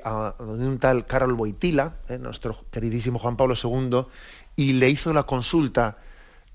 a, 0.02 0.34
un 0.40 0.78
tal 0.80 1.06
Carol 1.06 1.34
Boitila, 1.34 1.98
nuestro 2.18 2.64
queridísimo 2.72 3.20
Juan 3.20 3.36
Pablo 3.36 3.54
II, 3.62 4.06
y 4.56 4.72
le 4.72 4.88
hizo 4.88 5.12
la 5.12 5.24
consulta 5.24 5.98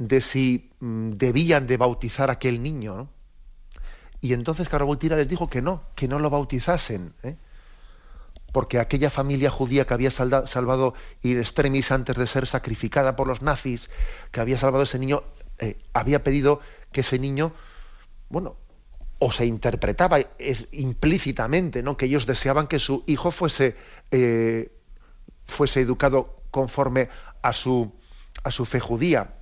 de 0.07 0.19
si 0.19 0.71
mm, 0.79 1.11
debían 1.11 1.67
de 1.67 1.77
bautizar 1.77 2.29
a 2.29 2.33
aquel 2.33 2.63
niño. 2.63 3.09
Y 4.19 4.33
entonces 4.33 4.67
Caraboltira 4.67 5.15
les 5.15 5.27
dijo 5.27 5.49
que 5.49 5.61
no, 5.61 5.83
que 5.95 6.07
no 6.07 6.19
lo 6.19 6.29
bautizasen, 6.29 7.13
¿eh? 7.23 7.37
porque 8.51 8.79
aquella 8.79 9.09
familia 9.09 9.49
judía 9.49 9.85
que 9.85 9.93
había 9.93 10.11
salvado 10.11 10.93
ir 11.21 11.39
extremis 11.39 11.91
antes 11.91 12.17
de 12.17 12.27
ser 12.27 12.47
sacrificada 12.47 13.15
por 13.15 13.27
los 13.27 13.41
nazis, 13.41 13.89
que 14.31 14.41
había 14.41 14.57
salvado 14.57 14.81
a 14.81 14.83
ese 14.83 14.99
niño, 14.99 15.23
eh, 15.59 15.77
había 15.93 16.23
pedido 16.23 16.59
que 16.91 17.01
ese 17.01 17.17
niño, 17.17 17.53
bueno, 18.29 18.57
o 19.19 19.31
se 19.31 19.45
interpretaba 19.45 20.19
implícitamente, 20.71 21.83
¿no? 21.83 21.95
que 21.95 22.05
ellos 22.07 22.25
deseaban 22.25 22.67
que 22.67 22.79
su 22.79 23.03
hijo 23.07 23.31
fuese, 23.31 23.75
eh, 24.09 24.71
fuese 25.45 25.81
educado 25.81 26.41
conforme 26.49 27.09
a 27.41 27.53
su, 27.53 27.93
a 28.43 28.51
su 28.51 28.65
fe 28.65 28.79
judía 28.79 29.35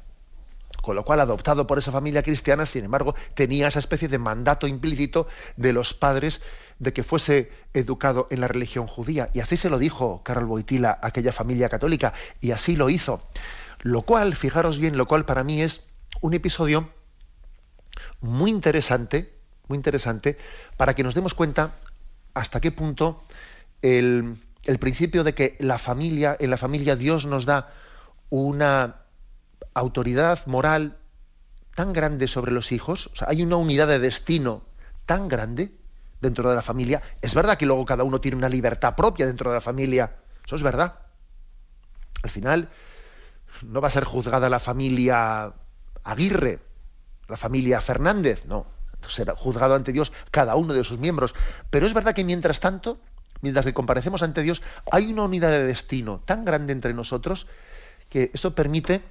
con 0.90 0.96
lo 0.96 1.06
cual 1.06 1.20
adoptado 1.20 1.68
por 1.68 1.78
esa 1.78 1.92
familia 1.92 2.24
cristiana, 2.24 2.66
sin 2.66 2.84
embargo, 2.84 3.14
tenía 3.36 3.68
esa 3.68 3.78
especie 3.78 4.08
de 4.08 4.18
mandato 4.18 4.66
implícito 4.66 5.28
de 5.56 5.72
los 5.72 5.94
padres 5.94 6.42
de 6.80 6.94
que 6.94 7.04
fuese 7.04 7.52
educado 7.76 8.28
en 8.32 8.42
la 8.42 8.48
religión 8.48 8.88
judía. 8.88 9.30
Y 9.36 9.40
así 9.40 9.56
se 9.56 9.70
lo 9.70 9.78
dijo 9.78 10.24
Carol 10.24 10.48
Boitila 10.48 10.98
a 11.00 11.10
aquella 11.10 11.32
familia 11.32 11.70
católica, 11.70 12.14
y 12.42 12.54
así 12.54 12.76
lo 12.76 12.90
hizo. 12.90 13.22
Lo 13.84 14.02
cual, 14.02 14.36
fijaros 14.36 14.80
bien, 14.80 14.98
lo 14.98 15.08
cual 15.08 15.26
para 15.26 15.44
mí 15.44 15.62
es 15.62 15.84
un 16.22 16.34
episodio 16.34 16.90
muy 18.20 18.50
interesante, 18.50 19.32
muy 19.68 19.76
interesante, 19.76 20.40
para 20.76 20.96
que 20.96 21.04
nos 21.04 21.14
demos 21.14 21.36
cuenta 21.36 21.76
hasta 22.34 22.62
qué 22.62 22.72
punto 22.72 23.22
el, 23.84 24.38
el 24.64 24.80
principio 24.80 25.24
de 25.24 25.36
que 25.36 25.56
la 25.60 25.78
familia, 25.78 26.36
en 26.40 26.50
la 26.50 26.58
familia 26.58 26.96
Dios 26.96 27.28
nos 27.28 27.46
da 27.46 27.72
una 28.32 29.04
autoridad 29.74 30.46
moral 30.48 30.98
tan 31.76 31.94
grande 31.94 32.28
sobre 32.28 32.52
los 32.52 32.72
hijos, 32.72 33.08
o 33.14 33.16
sea, 33.16 33.30
hay 33.30 33.42
una 33.42 33.56
unidad 33.56 33.88
de 33.88 34.00
destino 34.00 34.64
tan 35.06 35.28
grande 35.28 35.72
dentro 36.22 36.50
de 36.50 36.56
la 36.56 36.62
familia. 36.62 37.02
Es 37.22 37.34
verdad 37.34 37.58
que 37.58 37.66
luego 37.66 37.86
cada 37.86 38.04
uno 38.04 38.20
tiene 38.20 38.38
una 38.38 38.50
libertad 38.50 38.96
propia 38.96 39.26
dentro 39.26 39.50
de 39.50 39.56
la 39.56 39.62
familia, 39.62 40.16
eso 40.46 40.56
es 40.56 40.64
verdad. 40.64 40.96
Al 42.22 42.30
final 42.30 42.70
no 43.66 43.82
va 43.82 43.88
a 43.88 43.92
ser 43.92 44.04
juzgada 44.04 44.50
la 44.50 44.60
familia 44.60 45.54
Aguirre, 46.04 46.60
la 47.28 47.38
familia 47.38 47.82
Fernández, 47.82 48.46
no, 48.46 48.66
será 49.08 49.36
juzgado 49.36 49.76
ante 49.76 49.92
Dios 49.92 50.12
cada 50.32 50.56
uno 50.56 50.74
de 50.74 50.84
sus 50.84 51.00
miembros. 51.00 51.36
Pero 51.70 51.88
es 51.88 51.94
verdad 51.94 52.14
que 52.14 52.24
mientras 52.24 52.60
tanto, 52.60 53.00
mientras 53.42 53.66
que 53.66 53.74
comparecemos 53.74 54.24
ante 54.24 54.42
Dios, 54.42 54.62
hay 54.92 55.12
una 55.12 55.24
unidad 55.24 55.52
de 55.52 55.64
destino 55.64 56.22
tan 56.26 56.46
grande 56.46 56.74
entre 56.74 56.94
nosotros 56.94 57.48
que 58.10 58.32
esto 58.34 58.56
permite 58.56 59.02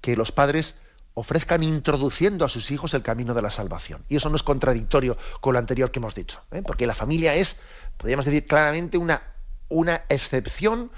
que 0.00 0.16
los 0.16 0.32
padres 0.32 0.74
ofrezcan 1.14 1.62
introduciendo 1.62 2.44
a 2.44 2.48
sus 2.48 2.70
hijos 2.70 2.94
el 2.94 3.02
camino 3.02 3.34
de 3.34 3.42
la 3.42 3.50
salvación. 3.50 4.04
Y 4.08 4.16
eso 4.16 4.30
no 4.30 4.36
es 4.36 4.42
contradictorio 4.42 5.16
con 5.40 5.54
lo 5.54 5.58
anterior 5.58 5.90
que 5.90 5.98
hemos 5.98 6.14
dicho, 6.14 6.42
¿eh? 6.50 6.62
porque 6.64 6.86
la 6.86 6.94
familia 6.94 7.34
es, 7.34 7.58
podríamos 7.96 8.24
decir 8.24 8.46
claramente, 8.46 8.96
una, 8.96 9.22
una 9.68 10.04
excepción, 10.08 10.90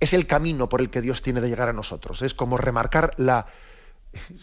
es 0.00 0.12
el 0.12 0.26
camino 0.26 0.68
por 0.68 0.80
el 0.80 0.90
que 0.90 1.00
Dios 1.00 1.22
tiene 1.22 1.40
de 1.40 1.48
llegar 1.48 1.68
a 1.68 1.72
nosotros. 1.72 2.22
Es 2.22 2.34
como 2.34 2.56
remarcar 2.56 3.12
la, 3.18 3.46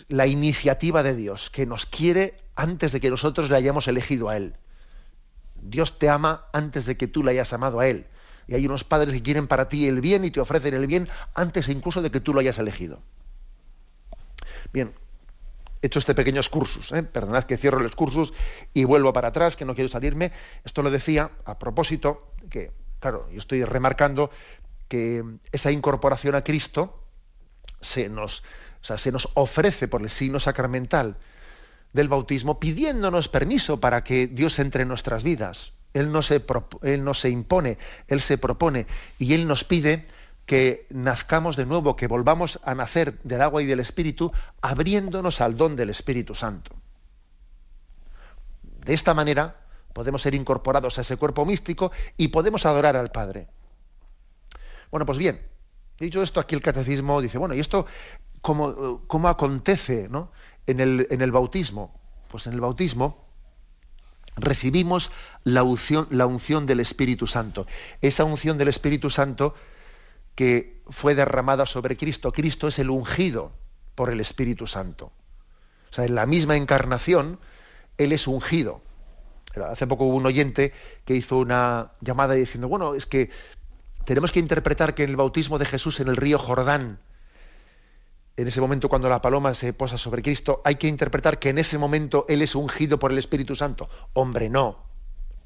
la 0.08 0.28
iniciativa 0.28 1.04
de 1.04 1.16
Dios, 1.16 1.50
que 1.50 1.66
nos 1.66 1.86
quiere 1.86 2.38
antes 2.56 2.92
de 2.92 3.02
que 3.02 3.10
nosotros 3.10 3.50
le 3.50 3.58
hayamos 3.58 3.88
elegido 3.88 4.30
a 4.30 4.38
Él. 4.38 4.56
Dios 5.62 6.00
te 6.00 6.10
ama 6.10 6.46
antes 6.54 6.86
de 6.86 6.98
que 6.98 7.08
tú 7.08 7.24
le 7.24 7.32
hayas 7.32 7.52
amado 7.52 7.80
a 7.80 7.88
Él. 7.88 8.08
Y 8.48 8.56
hay 8.56 8.66
unos 8.66 8.84
padres 8.84 9.14
que 9.14 9.22
quieren 9.22 9.48
para 9.48 9.70
ti 9.70 9.88
el 9.88 10.02
bien 10.02 10.26
y 10.26 10.32
te 10.32 10.40
ofrecen 10.40 10.74
el 10.74 10.88
bien 10.88 11.08
antes 11.36 11.68
incluso 11.68 12.02
de 12.02 12.10
que 12.10 12.22
tú 12.22 12.34
lo 12.34 12.40
hayas 12.40 12.58
elegido. 12.58 13.02
Bien, 14.74 14.94
he 15.82 15.88
hecho 15.88 16.00
este 16.00 16.16
pequeño 16.16 16.42
excursus. 16.42 16.92
¿eh? 16.92 17.04
Perdonad 17.04 17.46
que 17.46 17.58
cierro 17.58 17.80
el 17.80 17.96
cursos 17.96 18.34
y 18.74 18.84
vuelvo 18.84 19.14
para 19.14 19.30
atrás, 19.30 19.56
que 19.56 19.66
no 19.66 19.76
quiero 19.76 19.90
salirme. 19.90 20.32
Esto 20.64 20.82
lo 20.82 20.92
decía 20.92 21.32
a 21.46 21.58
propósito, 21.58 22.34
que, 22.50 22.72
claro, 23.00 23.30
yo 23.32 23.40
estoy 23.40 23.64
remarcando 23.64 24.32
que 24.88 25.24
esa 25.52 25.72
incorporación 25.72 26.36
a 26.36 26.44
Cristo 26.44 27.04
se 27.82 28.10
nos, 28.10 28.44
se 28.82 29.12
nos 29.12 29.30
ofrece 29.36 29.88
por 29.88 30.02
el 30.02 30.10
signo 30.10 30.40
sacramental 30.40 31.18
del 31.94 32.08
bautismo 32.08 32.60
pidiéndonos 32.60 33.28
permiso 33.28 33.80
para 33.80 34.04
que 34.04 34.28
Dios 34.28 34.60
entre 34.60 34.84
en 34.84 34.90
nuestras 34.90 35.24
vidas. 35.24 35.74
Él 35.94 36.12
no, 36.12 36.22
se, 36.22 36.44
él 36.84 37.04
no 37.04 37.14
se 37.16 37.30
impone, 37.30 37.78
Él 38.08 38.22
se 38.22 38.38
propone 38.38 38.86
y 39.18 39.34
Él 39.34 39.48
nos 39.48 39.64
pide 39.64 40.06
que 40.50 40.88
nazcamos 40.90 41.56
de 41.58 41.68
nuevo, 41.68 41.96
que 41.96 42.08
volvamos 42.08 42.60
a 42.64 42.74
nacer 42.74 43.20
del 43.22 43.44
agua 43.44 43.62
y 43.62 43.68
del 43.68 43.80
Espíritu, 43.80 44.32
abriéndonos 44.62 45.42
al 45.42 45.56
don 45.56 45.76
del 45.76 45.92
Espíritu 45.92 46.34
Santo. 46.34 46.72
De 48.84 48.96
esta 48.96 49.14
manera 49.14 49.58
podemos 49.94 50.24
ser 50.24 50.34
incorporados 50.34 50.98
a 50.98 51.02
ese 51.02 51.18
cuerpo 51.18 51.46
místico 51.46 51.92
y 52.18 52.30
podemos 52.30 52.66
adorar 52.66 52.96
al 52.96 53.12
Padre. 53.12 53.48
Bueno, 54.90 55.06
pues 55.06 55.20
bien, 55.20 55.40
dicho 56.00 56.24
esto, 56.24 56.40
aquí 56.40 56.56
el 56.56 56.64
catecismo 56.64 57.22
dice, 57.22 57.38
bueno, 57.38 57.54
¿y 57.54 57.60
esto 57.60 57.86
cómo, 58.42 59.04
cómo 59.06 59.28
acontece 59.28 60.10
en, 60.66 60.80
el, 60.80 61.06
en 61.12 61.22
el 61.22 61.32
bautismo? 61.32 61.94
Pues 62.28 62.48
en 62.48 62.54
el 62.54 62.62
bautismo 62.62 63.24
recibimos 64.36 65.12
la 65.44 65.62
unción, 65.62 66.08
la 66.10 66.26
unción 66.26 66.66
del 66.66 66.80
Espíritu 66.80 67.28
Santo. 67.28 67.68
Esa 68.02 68.24
unción 68.24 68.58
del 68.58 68.70
Espíritu 68.70 69.12
Santo 69.12 69.54
que 70.40 70.82
fue 70.88 71.16
derramada 71.16 71.66
sobre 71.66 71.98
Cristo. 71.98 72.32
Cristo 72.32 72.70
es 72.70 72.80
el 72.80 72.90
ungido 72.90 73.52
por 73.94 74.10
el 74.10 74.22
Espíritu 74.22 74.68
Santo. 74.68 75.12
O 75.92 75.94
sea, 75.94 76.06
en 76.06 76.16
la 76.16 76.26
misma 76.26 76.56
encarnación, 76.56 77.42
Él 77.98 78.14
es 78.14 78.26
ungido. 78.26 78.82
Hace 79.70 79.86
poco 79.86 80.06
hubo 80.06 80.16
un 80.16 80.26
oyente 80.26 80.72
que 81.04 81.14
hizo 81.14 81.36
una 81.40 81.92
llamada 82.00 82.36
diciendo, 82.36 82.70
bueno, 82.70 82.96
es 82.96 83.06
que 83.06 83.32
tenemos 84.06 84.32
que 84.32 84.40
interpretar 84.40 84.96
que 84.96 85.04
en 85.04 85.10
el 85.10 85.18
bautismo 85.18 85.58
de 85.58 85.66
Jesús 85.66 86.00
en 86.00 86.08
el 86.08 86.16
río 86.16 86.40
Jordán, 86.40 87.02
en 88.38 88.48
ese 88.48 88.62
momento 88.62 88.88
cuando 88.88 89.10
la 89.10 89.22
paloma 89.22 89.54
se 89.54 89.74
posa 89.74 89.98
sobre 89.98 90.22
Cristo, 90.22 90.62
hay 90.64 90.76
que 90.76 90.88
interpretar 90.88 91.38
que 91.40 91.50
en 91.50 91.58
ese 91.58 91.78
momento 91.78 92.24
Él 92.30 92.42
es 92.42 92.56
ungido 92.56 92.98
por 92.98 93.12
el 93.12 93.18
Espíritu 93.18 93.58
Santo. 93.58 93.90
Hombre, 94.14 94.48
no, 94.48 94.86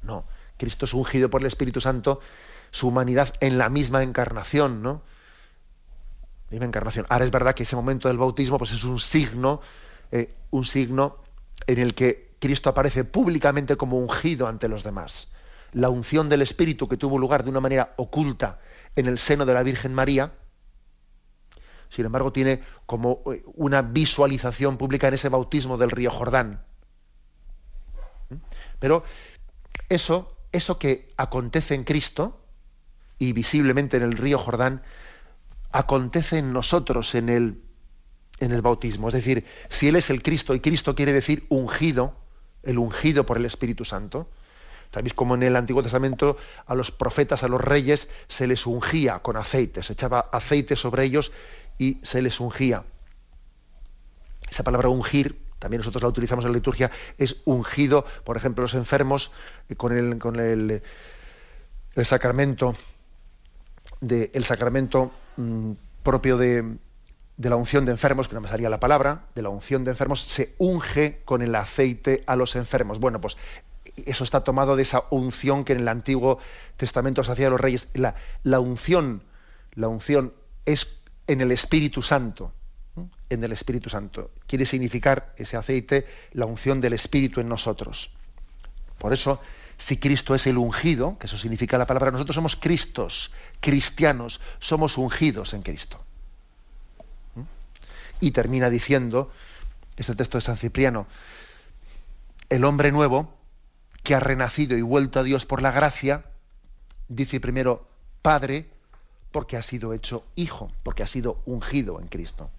no. 0.02 0.24
Cristo 0.56 0.84
es 0.84 0.94
ungido 0.94 1.30
por 1.30 1.40
el 1.40 1.48
Espíritu 1.48 1.80
Santo, 1.80 2.20
su 2.74 2.88
humanidad 2.88 3.32
en 3.38 3.56
la 3.56 3.68
misma 3.68 4.02
encarnación, 4.02 4.82
¿no? 4.82 5.02
Misma 6.50 6.66
encarnación. 6.66 7.06
Ahora 7.08 7.24
es 7.24 7.30
verdad 7.30 7.54
que 7.54 7.62
ese 7.62 7.76
momento 7.76 8.08
del 8.08 8.18
bautismo 8.18 8.58
pues 8.58 8.72
es 8.72 8.82
un 8.82 8.98
signo, 8.98 9.60
eh, 10.10 10.34
un 10.50 10.64
signo 10.64 11.18
en 11.68 11.78
el 11.78 11.94
que 11.94 12.34
Cristo 12.40 12.70
aparece 12.70 13.04
públicamente 13.04 13.76
como 13.76 13.98
ungido 13.98 14.48
ante 14.48 14.66
los 14.66 14.82
demás. 14.82 15.28
La 15.70 15.88
unción 15.88 16.28
del 16.28 16.42
Espíritu 16.42 16.88
que 16.88 16.96
tuvo 16.96 17.16
lugar 17.16 17.44
de 17.44 17.50
una 17.50 17.60
manera 17.60 17.94
oculta 17.96 18.58
en 18.96 19.06
el 19.06 19.20
seno 19.20 19.46
de 19.46 19.54
la 19.54 19.62
Virgen 19.62 19.94
María, 19.94 20.32
sin 21.90 22.06
embargo, 22.06 22.32
tiene 22.32 22.64
como 22.86 23.22
eh, 23.32 23.44
una 23.54 23.82
visualización 23.82 24.78
pública 24.78 25.06
en 25.06 25.14
ese 25.14 25.28
bautismo 25.28 25.78
del 25.78 25.92
río 25.92 26.10
Jordán. 26.10 26.64
¿Mm? 28.30 28.34
Pero 28.80 29.04
eso, 29.88 30.36
eso 30.50 30.80
que 30.80 31.14
acontece 31.16 31.76
en 31.76 31.84
Cristo 31.84 32.40
y 33.18 33.32
visiblemente 33.32 33.96
en 33.96 34.02
el 34.02 34.12
río 34.12 34.38
Jordán, 34.38 34.82
acontece 35.72 36.38
en 36.38 36.52
nosotros 36.52 37.14
en 37.14 37.28
el, 37.28 37.62
en 38.38 38.52
el 38.52 38.62
bautismo. 38.62 39.08
Es 39.08 39.14
decir, 39.14 39.44
si 39.68 39.88
Él 39.88 39.96
es 39.96 40.10
el 40.10 40.22
Cristo, 40.22 40.54
y 40.54 40.60
Cristo 40.60 40.94
quiere 40.94 41.12
decir 41.12 41.46
ungido, 41.48 42.16
el 42.62 42.78
ungido 42.78 43.26
por 43.26 43.36
el 43.36 43.44
Espíritu 43.44 43.84
Santo, 43.84 44.28
Sabéis 44.94 45.12
como 45.12 45.34
en 45.34 45.42
el 45.42 45.56
Antiguo 45.56 45.82
Testamento 45.82 46.36
a 46.66 46.74
los 46.76 46.92
profetas, 46.92 47.42
a 47.42 47.48
los 47.48 47.60
reyes, 47.60 48.08
se 48.28 48.46
les 48.46 48.64
ungía 48.64 49.18
con 49.18 49.36
aceite, 49.36 49.82
se 49.82 49.94
echaba 49.94 50.20
aceite 50.30 50.76
sobre 50.76 51.02
ellos 51.02 51.32
y 51.78 51.98
se 52.04 52.22
les 52.22 52.38
ungía. 52.38 52.84
Esa 54.48 54.62
palabra 54.62 54.90
ungir, 54.90 55.36
también 55.58 55.80
nosotros 55.80 56.00
la 56.00 56.10
utilizamos 56.10 56.44
en 56.44 56.52
la 56.52 56.58
liturgia, 56.58 56.92
es 57.18 57.38
ungido, 57.44 58.06
por 58.22 58.36
ejemplo, 58.36 58.62
los 58.62 58.74
enfermos 58.74 59.32
eh, 59.68 59.74
con 59.74 59.98
el, 59.98 60.16
con 60.20 60.38
el, 60.38 60.80
el 61.96 62.06
sacramento, 62.06 62.74
de, 64.00 64.30
el 64.34 64.44
sacramento 64.44 65.12
mm, 65.36 65.72
propio 66.02 66.36
de, 66.36 66.76
la 67.38 67.56
unción 67.56 67.84
de 67.84 67.92
enfermos, 67.92 68.28
que 68.28 68.34
no 68.34 68.40
me 68.40 68.48
salía 68.48 68.68
la 68.68 68.80
palabra, 68.80 69.26
de 69.34 69.42
la 69.42 69.48
unción 69.48 69.84
de 69.84 69.90
enfermos, 69.90 70.20
se 70.20 70.54
unge 70.58 71.22
con 71.24 71.42
el 71.42 71.54
aceite 71.54 72.22
a 72.26 72.36
los 72.36 72.54
enfermos. 72.56 73.00
Bueno, 73.00 73.20
pues 73.20 73.36
eso 74.06 74.24
está 74.24 74.42
tomado 74.44 74.76
de 74.76 74.82
esa 74.82 75.04
unción 75.10 75.64
que 75.64 75.72
en 75.72 75.80
el 75.80 75.88
Antiguo 75.88 76.38
Testamento 76.76 77.24
se 77.24 77.32
hacía 77.32 77.48
a 77.48 77.50
los 77.50 77.60
reyes. 77.60 77.88
La, 77.94 78.60
unción, 78.60 79.22
la 79.74 79.88
unción 79.88 80.32
es 80.64 81.00
en 81.26 81.40
el 81.40 81.50
Espíritu 81.52 82.02
Santo. 82.02 82.52
En 83.28 83.42
el 83.42 83.52
Espíritu 83.52 83.90
Santo. 83.90 84.30
Quiere 84.46 84.66
significar 84.66 85.34
ese 85.36 85.56
aceite 85.56 86.06
la 86.32 86.46
unción 86.46 86.80
del 86.80 86.92
Espíritu 86.92 87.40
en 87.40 87.48
nosotros. 87.48 88.10
Por 88.98 89.12
eso, 89.12 89.40
si 89.76 89.96
Cristo 89.98 90.34
es 90.34 90.46
el 90.46 90.58
ungido, 90.58 91.18
que 91.18 91.26
eso 91.26 91.36
significa 91.36 91.78
la 91.78 91.86
palabra, 91.86 92.10
nosotros 92.10 92.34
somos 92.34 92.56
Cristos, 92.56 93.32
cristianos, 93.60 94.40
somos 94.58 94.98
ungidos 94.98 95.54
en 95.54 95.62
Cristo. 95.62 96.00
Y 98.20 98.30
termina 98.30 98.70
diciendo, 98.70 99.30
este 99.96 100.14
texto 100.14 100.38
de 100.38 100.42
San 100.42 100.56
Cipriano, 100.56 101.06
el 102.48 102.64
hombre 102.64 102.92
nuevo, 102.92 103.34
que 104.02 104.14
ha 104.14 104.20
renacido 104.20 104.76
y 104.76 104.82
vuelto 104.82 105.20
a 105.20 105.22
Dios 105.22 105.46
por 105.46 105.62
la 105.62 105.72
gracia, 105.72 106.24
dice 107.08 107.40
primero 107.40 107.88
Padre, 108.22 108.70
porque 109.32 109.56
ha 109.56 109.62
sido 109.62 109.92
hecho 109.92 110.24
hijo, 110.36 110.70
porque 110.82 111.02
ha 111.02 111.06
sido 111.06 111.40
ungido 111.44 112.00
en 112.00 112.06
Cristo. 112.06 112.50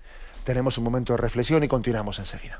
Tenemos 0.43 0.78
un 0.78 0.84
momento 0.84 1.13
de 1.13 1.17
reflexión 1.17 1.63
y 1.63 1.67
continuamos 1.67 2.19
enseguida. 2.19 2.60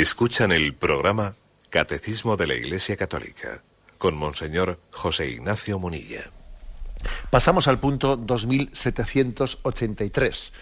Escuchan 0.00 0.52
el 0.52 0.76
programa 0.76 1.34
Catecismo 1.70 2.36
de 2.36 2.46
la 2.46 2.54
Iglesia 2.54 2.96
Católica 2.96 3.64
con 3.98 4.16
Monseñor 4.16 4.78
José 4.92 5.28
Ignacio 5.28 5.80
Munilla. 5.80 6.30
Pasamos 7.30 7.66
al 7.66 7.80
punto 7.80 8.16
2783, 8.16 10.52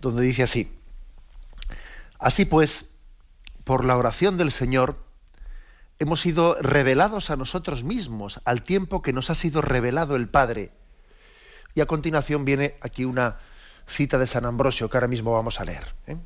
donde 0.00 0.22
dice 0.22 0.42
así, 0.42 0.76
así 2.18 2.46
pues, 2.46 2.90
por 3.62 3.84
la 3.84 3.96
oración 3.96 4.38
del 4.38 4.50
Señor, 4.50 4.98
hemos 6.00 6.20
sido 6.20 6.60
revelados 6.60 7.30
a 7.30 7.36
nosotros 7.36 7.84
mismos 7.84 8.40
al 8.44 8.62
tiempo 8.62 9.02
que 9.02 9.12
nos 9.12 9.30
ha 9.30 9.36
sido 9.36 9.62
revelado 9.62 10.16
el 10.16 10.28
Padre. 10.28 10.72
Y 11.76 11.80
a 11.80 11.86
continuación 11.86 12.44
viene 12.44 12.74
aquí 12.80 13.04
una 13.04 13.36
cita 13.86 14.18
de 14.18 14.26
San 14.26 14.44
Ambrosio 14.44 14.90
que 14.90 14.96
ahora 14.96 15.06
mismo 15.06 15.32
vamos 15.32 15.60
a 15.60 15.64
leer. 15.64 15.94
¿eh? 16.08 16.16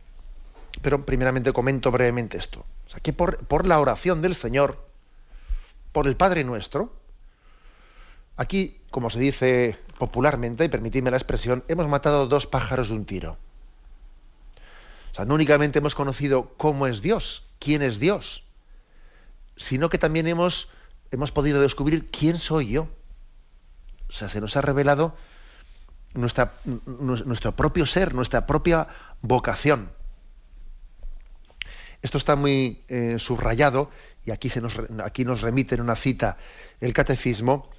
Pero 0.83 1.05
primeramente 1.05 1.53
comento 1.53 1.91
brevemente 1.91 2.39
esto. 2.39 2.65
O 2.87 2.91
sea, 2.91 3.01
que 3.01 3.13
por, 3.13 3.67
la 3.67 3.81
oración 3.81 4.23
del 4.23 4.35
Señor, 4.35 4.79
por 5.93 6.07
el 6.07 6.17
Padre 6.17 6.45
nuestro, 6.45 6.93
aquí, 8.37 8.81
como 8.91 9.11
se 9.11 9.19
dice 9.19 9.77
popularmente, 9.99 10.65
y 10.65 10.69
permitidme 10.69 11.11
la 11.11 11.17
expresión, 11.17 11.65
hemos 11.69 11.89
matado 11.89 12.29
dos 12.29 12.47
pájaros 12.47 12.89
de 12.89 12.95
un 12.95 13.05
tiro. 13.05 13.37
O 15.13 15.15
sea, 15.15 15.25
no 15.25 15.35
únicamente 15.35 15.81
hemos 15.81 15.95
conocido 15.95 16.53
cómo 16.57 16.87
es 16.87 17.03
Dios, 17.03 17.47
quién 17.59 17.83
es 17.83 17.99
Dios, 17.99 18.45
sino 19.57 19.91
que 19.91 19.99
también 19.99 20.29
hemos, 20.29 20.71
hemos 21.11 21.33
podido 21.33 21.61
descubrir 21.61 22.11
quién 22.11 22.39
soy 22.39 22.71
yo. 22.71 22.89
O 24.09 24.13
sea, 24.13 24.29
se 24.29 24.41
nos 24.41 24.57
ha 24.57 24.63
revelado 24.63 25.17
nuestra, 26.15 26.55
nuestro 26.87 27.53
propio 27.53 27.87
ser, 27.87 28.15
nuestra 28.15 28.47
propia 28.47 28.89
vocación. 29.21 29.91
Esto 32.03 32.19
está 32.19 32.37
muy 32.37 32.85
eh, 32.89 33.17
subrayado 33.19 33.91
y 34.25 34.31
aquí, 34.31 34.49
se 34.49 34.61
nos, 34.61 34.81
aquí 35.05 35.25
nos 35.25 35.41
remite 35.43 35.75
en 35.75 35.81
una 35.81 35.97
cita 35.97 36.37
el 36.81 36.93
catecismo 36.93 37.71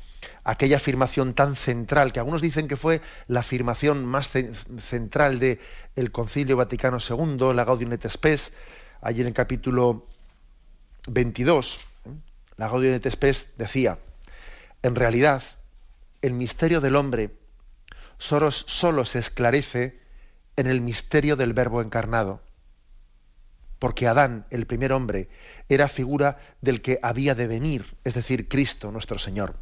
aquella 0.44 0.78
afirmación 0.78 1.34
tan 1.34 1.56
central, 1.56 2.12
que 2.12 2.20
algunos 2.20 2.42
dicen 2.42 2.68
que 2.68 2.76
fue 2.76 3.02
la 3.28 3.42
afirmación 3.42 4.06
más 4.06 4.32
central 4.80 5.39
del 5.39 5.60
el 5.96 6.12
Concilio 6.12 6.58
Vaticano 6.58 6.98
II, 6.98 7.54
la 7.54 7.63
Gaudium 7.63 7.94
et 7.94 8.08
Spes, 8.10 8.54
allí 9.02 9.22
en 9.22 9.28
el 9.28 9.34
capítulo 9.34 10.08
22, 11.08 11.78
¿eh? 11.78 12.10
la 12.58 12.68
Gaudium 12.68 12.96
et 12.96 13.10
Spes 13.10 13.54
decía, 13.58 13.98
en 14.84 14.96
realidad, 14.96 15.44
el 16.22 16.34
misterio 16.34 16.82
del 16.82 16.96
hombre 16.96 17.32
solo, 18.18 18.52
solo 18.52 19.06
se 19.06 19.20
esclarece 19.20 20.02
en 20.58 20.68
el 20.68 20.82
misterio 20.82 21.38
del 21.38 21.54
Verbo 21.54 21.82
encarnado 21.82 22.42
porque 23.80 24.08
Adán, 24.08 24.46
el 24.50 24.68
primer 24.68 24.92
hombre, 24.92 25.30
era 25.70 25.88
figura 25.88 26.38
del 26.62 26.82
que 26.82 27.00
había 27.02 27.34
de 27.34 27.48
venir, 27.48 27.96
es 28.04 28.13
decir, 28.13 28.48
Cristo 28.50 28.92
nuestro 28.92 29.18
Señor. 29.18 29.56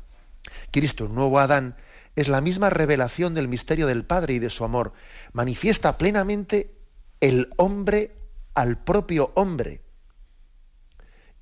Cristo, 0.72 1.06
el 1.06 1.14
nuevo 1.14 1.40
Adán, 1.40 1.76
es 2.16 2.28
la 2.28 2.42
misma 2.42 2.72
revelación 2.72 3.36
del 3.36 3.48
misterio 3.48 3.86
del 3.86 4.04
Padre 4.04 4.34
y 4.34 4.40
de 4.40 4.50
su 4.50 4.66
amor. 4.66 4.94
Manifiesta 5.34 6.00
plenamente 6.00 6.74
el 7.22 7.50
hombre 7.58 8.16
al 8.56 8.84
propio 8.84 9.32
hombre 9.36 9.82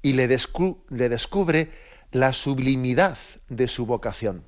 y 0.01 0.13
le, 0.13 0.27
le 0.27 1.09
descubre 1.09 1.71
la 2.11 2.33
sublimidad 2.33 3.17
de 3.47 3.67
su 3.69 3.85
vocación. 3.85 4.43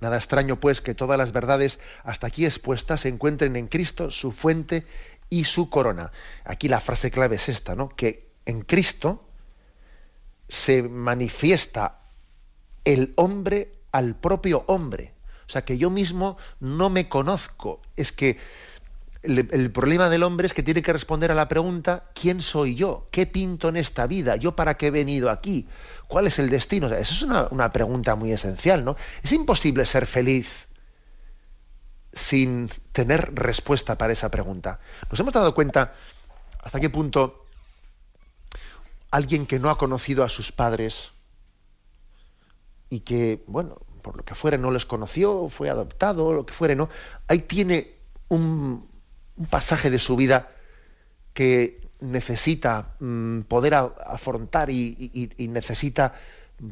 Nada 0.00 0.16
extraño, 0.16 0.60
pues, 0.60 0.80
que 0.80 0.94
todas 0.94 1.18
las 1.18 1.32
verdades 1.32 1.80
hasta 2.04 2.28
aquí 2.28 2.44
expuestas 2.44 3.00
se 3.00 3.08
encuentren 3.08 3.56
en 3.56 3.66
Cristo, 3.66 4.10
su 4.10 4.30
fuente 4.30 4.86
y 5.30 5.44
su 5.44 5.70
corona. 5.70 6.12
Aquí 6.44 6.68
la 6.68 6.80
frase 6.80 7.10
clave 7.10 7.36
es 7.36 7.48
esta, 7.48 7.74
¿no? 7.74 7.88
Que 7.88 8.30
en 8.46 8.62
Cristo 8.62 9.28
se 10.48 10.82
manifiesta 10.82 12.00
el 12.84 13.12
hombre 13.16 13.72
al 13.92 14.16
propio 14.16 14.64
hombre. 14.66 15.14
O 15.46 15.50
sea, 15.50 15.64
que 15.64 15.78
yo 15.78 15.90
mismo 15.90 16.36
no 16.60 16.90
me 16.90 17.08
conozco. 17.08 17.80
Es 17.96 18.12
que 18.12 18.38
el, 19.22 19.70
problema 19.72 20.08
del 20.08 20.22
hombre 20.22 20.46
es 20.46 20.54
que 20.54 20.62
tiene 20.62 20.82
que 20.82 20.92
responder 20.92 21.32
a 21.32 21.34
la 21.34 21.48
pregunta, 21.48 22.10
¿quién 22.14 22.40
soy 22.40 22.74
yo? 22.74 23.08
¿Qué 23.10 23.26
pinto 23.26 23.68
en 23.68 23.76
esta 23.76 24.06
vida? 24.06 24.36
¿Yo 24.36 24.54
para 24.54 24.76
qué 24.76 24.86
he 24.86 24.90
venido 24.90 25.30
aquí? 25.30 25.66
¿Cuál 26.06 26.26
es 26.26 26.38
el 26.38 26.50
destino? 26.50 26.86
esa 26.86 27.00
es 27.00 27.22
una, 27.22 27.48
una 27.50 27.72
pregunta 27.72 28.14
muy 28.14 28.32
esencial, 28.32 28.84
¿no? 28.84 28.96
Es 29.22 29.32
imposible 29.32 29.84
ser 29.86 30.06
feliz 30.06 30.67
sin 32.18 32.68
tener 32.92 33.34
respuesta 33.34 33.96
para 33.96 34.12
esa 34.12 34.30
pregunta. 34.30 34.80
Nos 35.10 35.18
hemos 35.20 35.32
dado 35.32 35.54
cuenta 35.54 35.94
hasta 36.62 36.80
qué 36.80 36.90
punto 36.90 37.46
alguien 39.10 39.46
que 39.46 39.58
no 39.58 39.70
ha 39.70 39.78
conocido 39.78 40.24
a 40.24 40.28
sus 40.28 40.52
padres 40.52 41.12
y 42.90 43.00
que, 43.00 43.42
bueno, 43.46 43.78
por 44.02 44.16
lo 44.16 44.24
que 44.24 44.34
fuera 44.34 44.56
no 44.56 44.70
les 44.70 44.86
conoció, 44.86 45.48
fue 45.48 45.70
adoptado, 45.70 46.32
lo 46.32 46.46
que 46.46 46.54
fuere, 46.54 46.76
¿no? 46.76 46.88
Ahí 47.26 47.40
tiene 47.40 47.94
un, 48.28 48.88
pasaje 49.50 49.90
de 49.90 49.98
su 49.98 50.16
vida 50.16 50.48
que 51.32 51.80
necesita 52.00 52.96
mm, 52.98 53.42
poder 53.42 53.74
afrontar 53.74 54.70
y, 54.70 55.30
y, 55.36 55.48
necesita 55.48 56.14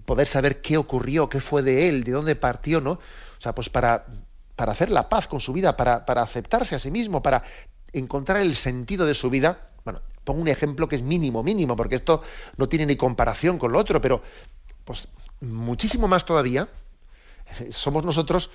poder 0.05 0.27
saber 0.27 0.61
qué 0.61 0.77
ocurrió, 0.77 1.29
qué 1.29 1.41
fue 1.41 1.63
de 1.63 1.89
él, 1.89 2.03
de 2.03 2.13
dónde 2.13 2.35
partió, 2.35 2.81
¿no? 2.81 2.93
O 2.93 3.41
sea, 3.41 3.55
pues 3.55 3.69
para 3.69 4.07
para 4.57 4.73
hacer 4.73 4.91
la 4.91 5.09
paz 5.09 5.29
con 5.29 5.41
su 5.41 5.53
vida, 5.53 5.77
para, 5.77 6.05
aceptarse 6.23 6.75
a 6.75 6.79
sí 6.79 6.91
mismo, 6.91 7.23
para 7.23 7.43
encontrar 7.93 8.41
el 8.41 8.57
sentido 8.57 9.07
de 9.07 9.15
su 9.15 9.31
vida. 9.31 9.71
Bueno, 9.85 10.01
pongo 10.25 10.41
un 10.41 10.49
ejemplo 10.49 10.89
que 10.89 10.97
es 10.97 11.03
mínimo, 11.03 11.43
mínimo, 11.43 11.77
porque 11.77 11.95
esto 11.95 12.23
no 12.57 12.69
tiene 12.69 12.87
ni 12.87 12.97
comparación 12.97 13.59
con 13.59 13.73
lo 13.73 13.79
otro, 13.79 14.01
pero 14.01 14.23
pues 14.85 15.09
muchísimo 15.41 16.09
más 16.09 16.25
todavía 16.25 16.69
somos 17.71 18.05
nosotros 18.05 18.51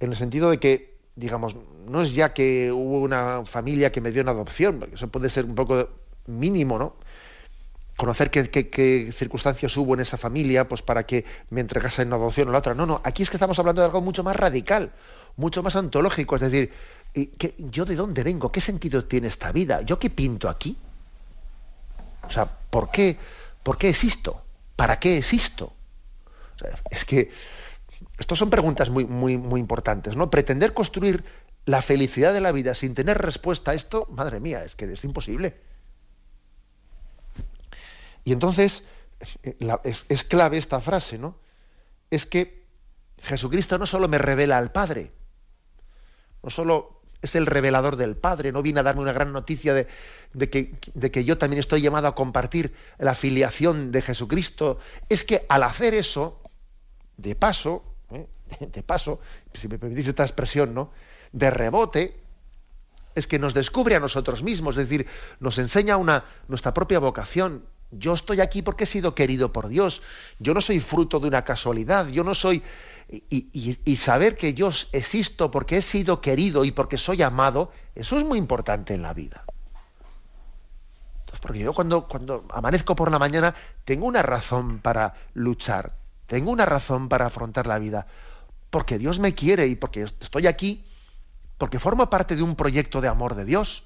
en 0.00 0.10
el 0.10 0.16
sentido 0.16 0.50
de 0.50 0.58
que, 0.58 0.98
digamos, 1.14 1.56
no 1.86 2.02
es 2.02 2.14
ya 2.14 2.34
que 2.34 2.70
hubo 2.72 3.00
una 3.00 3.44
familia 3.46 3.92
que 3.92 4.00
me 4.00 4.10
dio 4.10 4.22
una 4.22 4.32
adopción, 4.32 4.78
porque 4.78 4.96
eso 4.96 5.08
puede 5.08 5.30
ser 5.30 5.44
un 5.44 5.54
poco 5.54 5.88
mínimo, 6.26 6.78
¿no? 6.78 6.96
conocer 7.96 8.30
qué, 8.30 9.10
circunstancias 9.12 9.76
hubo 9.76 9.94
en 9.94 10.00
esa 10.00 10.18
familia 10.18 10.68
pues 10.68 10.82
para 10.82 11.04
que 11.04 11.24
me 11.50 11.62
entregase 11.62 12.02
en 12.02 12.12
adopción 12.12 12.48
o 12.48 12.52
la 12.52 12.58
otra. 12.58 12.74
No, 12.74 12.86
no, 12.86 13.00
aquí 13.04 13.22
es 13.22 13.30
que 13.30 13.36
estamos 13.36 13.58
hablando 13.58 13.80
de 13.80 13.86
algo 13.86 14.02
mucho 14.02 14.22
más 14.22 14.36
radical, 14.36 14.92
mucho 15.36 15.62
más 15.62 15.76
ontológico, 15.76 16.36
es 16.36 16.42
decir, 16.42 16.72
¿yo 17.58 17.84
de 17.84 17.96
dónde 17.96 18.22
vengo? 18.22 18.50
¿Qué 18.50 18.60
sentido 18.60 19.04
tiene 19.04 19.28
esta 19.28 19.52
vida? 19.52 19.82
¿Yo 19.82 19.98
qué 19.98 20.10
pinto 20.10 20.48
aquí? 20.48 20.76
O 22.22 22.30
sea, 22.30 22.46
¿por 22.46 22.90
qué, 22.90 23.18
por 23.62 23.78
qué 23.78 23.88
existo? 23.88 24.42
¿Para 24.74 24.98
qué 24.98 25.18
existo? 25.18 25.72
es 26.90 27.04
que 27.04 27.30
estas 28.18 28.38
son 28.38 28.50
preguntas 28.50 28.90
muy, 28.90 29.04
muy, 29.04 29.36
muy 29.36 29.60
importantes, 29.60 30.16
¿no? 30.16 30.30
Pretender 30.30 30.72
construir 30.74 31.24
la 31.66 31.82
felicidad 31.82 32.32
de 32.32 32.40
la 32.40 32.52
vida 32.52 32.74
sin 32.74 32.94
tener 32.94 33.18
respuesta 33.18 33.72
a 33.72 33.74
esto, 33.74 34.06
madre 34.10 34.40
mía, 34.40 34.64
es 34.64 34.76
que 34.76 34.92
es 34.92 35.04
imposible. 35.04 35.60
Y 38.24 38.32
entonces 38.32 38.84
eh, 39.42 39.56
es, 39.84 40.24
clave 40.24 40.58
esta 40.58 40.80
frase, 40.80 41.18
¿no? 41.18 41.38
Es 42.10 42.26
que 42.26 42.66
Jesucristo 43.18 43.78
no 43.78 43.86
solo 43.86 44.08
me 44.08 44.18
revela 44.18 44.58
al 44.58 44.72
Padre, 44.72 45.12
no 46.46 46.50
solo 46.50 47.00
es 47.22 47.34
el 47.34 47.44
revelador 47.44 47.96
del 47.96 48.16
Padre, 48.16 48.52
no 48.52 48.62
viene 48.62 48.78
a 48.78 48.84
darme 48.84 49.02
una 49.02 49.12
gran 49.12 49.32
noticia 49.32 49.74
de, 49.74 49.88
que, 50.48 50.78
de, 50.94 51.10
que, 51.10 51.24
yo 51.24 51.38
también 51.38 51.58
estoy 51.58 51.82
llamado 51.82 52.06
a 52.06 52.14
compartir 52.14 52.72
la 52.98 53.16
filiación 53.16 53.90
de 53.90 54.00
Jesucristo, 54.00 54.78
es 55.08 55.24
que 55.24 55.44
al 55.48 55.64
hacer 55.64 55.92
eso, 55.94 56.40
de 57.16 57.34
paso, 57.34 57.82
¿eh? 58.12 58.28
de 58.72 58.82
paso, 58.84 59.18
si 59.54 59.66
me 59.66 59.76
permitís 59.76 60.06
esta 60.06 60.22
expresión, 60.22 60.72
¿no? 60.72 60.92
De 61.32 61.50
rebote, 61.50 62.16
es 63.16 63.26
que 63.26 63.40
nos 63.40 63.52
descubre 63.52 63.96
a 63.96 64.00
nosotros 64.00 64.44
mismos, 64.44 64.76
es 64.76 64.88
decir, 64.88 65.08
nos 65.40 65.58
enseña 65.58 65.96
una, 65.96 66.26
nuestra 66.46 66.72
propia 66.72 67.00
vocación, 67.00 67.64
yo 67.90 68.14
estoy 68.14 68.40
aquí 68.40 68.62
porque 68.62 68.84
he 68.84 68.86
sido 68.86 69.14
querido 69.14 69.52
por 69.52 69.68
Dios. 69.68 70.02
Yo 70.38 70.54
no 70.54 70.60
soy 70.60 70.80
fruto 70.80 71.20
de 71.20 71.28
una 71.28 71.44
casualidad. 71.44 72.08
Yo 72.08 72.24
no 72.24 72.34
soy... 72.34 72.62
Y, 73.30 73.96
saber 73.96 74.36
que 74.36 74.52
yo 74.54 74.70
existo 74.90 75.52
porque 75.52 75.76
he 75.76 75.82
sido 75.82 76.20
querido 76.20 76.64
y 76.64 76.72
porque 76.72 76.96
soy 76.96 77.22
amado, 77.22 77.70
eso 77.94 78.18
es 78.18 78.24
muy 78.24 78.36
importante 78.36 78.94
en 78.94 79.02
la 79.02 79.14
vida. 79.14 79.44
porque 81.40 81.60
yo 81.60 81.72
cuando, 81.72 82.08
cuando 82.08 82.44
amanezco 82.50 82.96
por 82.96 83.12
la 83.12 83.20
mañana 83.20 83.54
tengo 83.84 84.06
una 84.06 84.22
razón 84.22 84.80
para 84.80 85.14
luchar, 85.34 85.94
tengo 86.26 86.50
una 86.50 86.66
razón 86.66 87.08
para 87.08 87.26
afrontar 87.26 87.68
la 87.68 87.78
vida. 87.78 88.08
Porque 88.70 88.98
Dios 88.98 89.20
me 89.20 89.36
quiere 89.36 89.68
y 89.68 89.76
porque 89.76 90.02
estoy 90.02 90.48
aquí, 90.48 90.84
porque 91.58 91.78
formo 91.78 92.10
parte 92.10 92.34
de 92.34 92.42
un 92.42 92.56
proyecto 92.56 93.00
de 93.00 93.06
amor 93.06 93.36
de 93.36 93.44
Dios. 93.44 93.84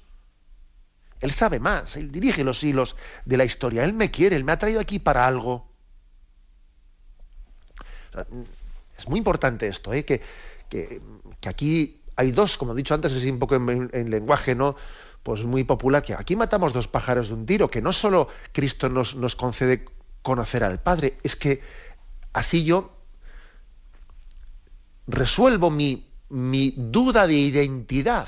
Él 1.21 1.31
sabe 1.31 1.59
más, 1.59 1.95
Él 1.95 2.11
dirige 2.11 2.43
los 2.43 2.63
hilos 2.63 2.95
de 3.25 3.37
la 3.37 3.45
historia. 3.45 3.83
Él 3.83 3.93
me 3.93 4.11
quiere, 4.11 4.35
Él 4.35 4.43
me 4.43 4.51
ha 4.51 4.59
traído 4.59 4.81
aquí 4.81 4.99
para 4.99 5.25
algo. 5.25 5.69
es 8.97 9.07
muy 9.07 9.19
importante 9.19 9.67
esto, 9.67 9.93
¿eh? 9.93 10.03
que, 10.03 10.21
aquí 11.45 12.01
hay 12.15 12.31
dos, 12.31 12.57
como 12.57 12.73
he 12.73 12.75
dicho 12.75 12.93
antes, 12.93 13.13
es 13.13 13.23
un 13.25 13.39
poco 13.39 13.55
en, 13.55 14.09
lenguaje 14.09 14.55
no 14.55 14.75
pues 15.23 15.43
muy 15.43 15.63
popular, 15.63 16.01
que 16.01 16.15
aquí 16.15 16.35
matamos 16.35 16.73
dos 16.73 16.87
pájaros 16.87 17.27
de 17.27 17.35
un 17.35 17.45
tiro, 17.45 17.69
que 17.69 17.79
no 17.79 17.93
solo 17.93 18.27
Cristo 18.51 18.89
nos, 18.89 19.15
nos 19.15 19.35
concede 19.35 19.85
conocer 20.23 20.63
al 20.63 20.81
Padre, 20.81 21.17
es 21.21 21.35
que 21.35 21.61
así 22.33 22.63
yo 22.63 22.97
resuelvo 25.05 25.69
mi, 25.69 26.07
mi 26.29 26.73
duda 26.75 27.27
de 27.27 27.35
identidad, 27.35 28.27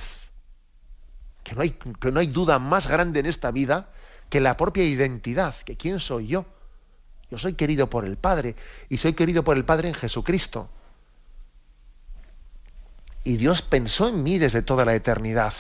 que 1.44 1.56
no, 1.56 1.62
hay, 1.62 1.72
que 1.72 2.12
no 2.12 2.20
hay 2.20 2.28
duda 2.28 2.60
más 2.60 2.88
grande 2.88 3.20
en 3.20 3.26
esta 3.26 3.52
vida 3.52 3.90
que 4.30 4.40
la 4.40 4.58
propia 4.58 4.84
identidad, 4.84 5.56
que 5.58 5.78
quién 5.78 6.00
soy 6.00 6.28
yo. 6.28 6.46
Yo 7.30 7.38
soy 7.38 7.54
querido 7.54 7.90
por 7.90 8.06
el 8.06 8.18
Padre 8.18 8.56
y 8.90 8.98
soy 8.98 9.14
querido 9.14 9.44
por 9.44 9.58
el 9.58 9.66
Padre 9.66 9.90
en 9.90 9.94
Jesucristo. 9.94 10.70
Y 13.24 13.38
Dios 13.38 13.62
pensó 13.62 14.10
en 14.10 14.24
mí 14.24 14.38
desde 14.38 14.62
toda 14.62 14.86
la 14.86 14.96
eternidad. 14.96 15.54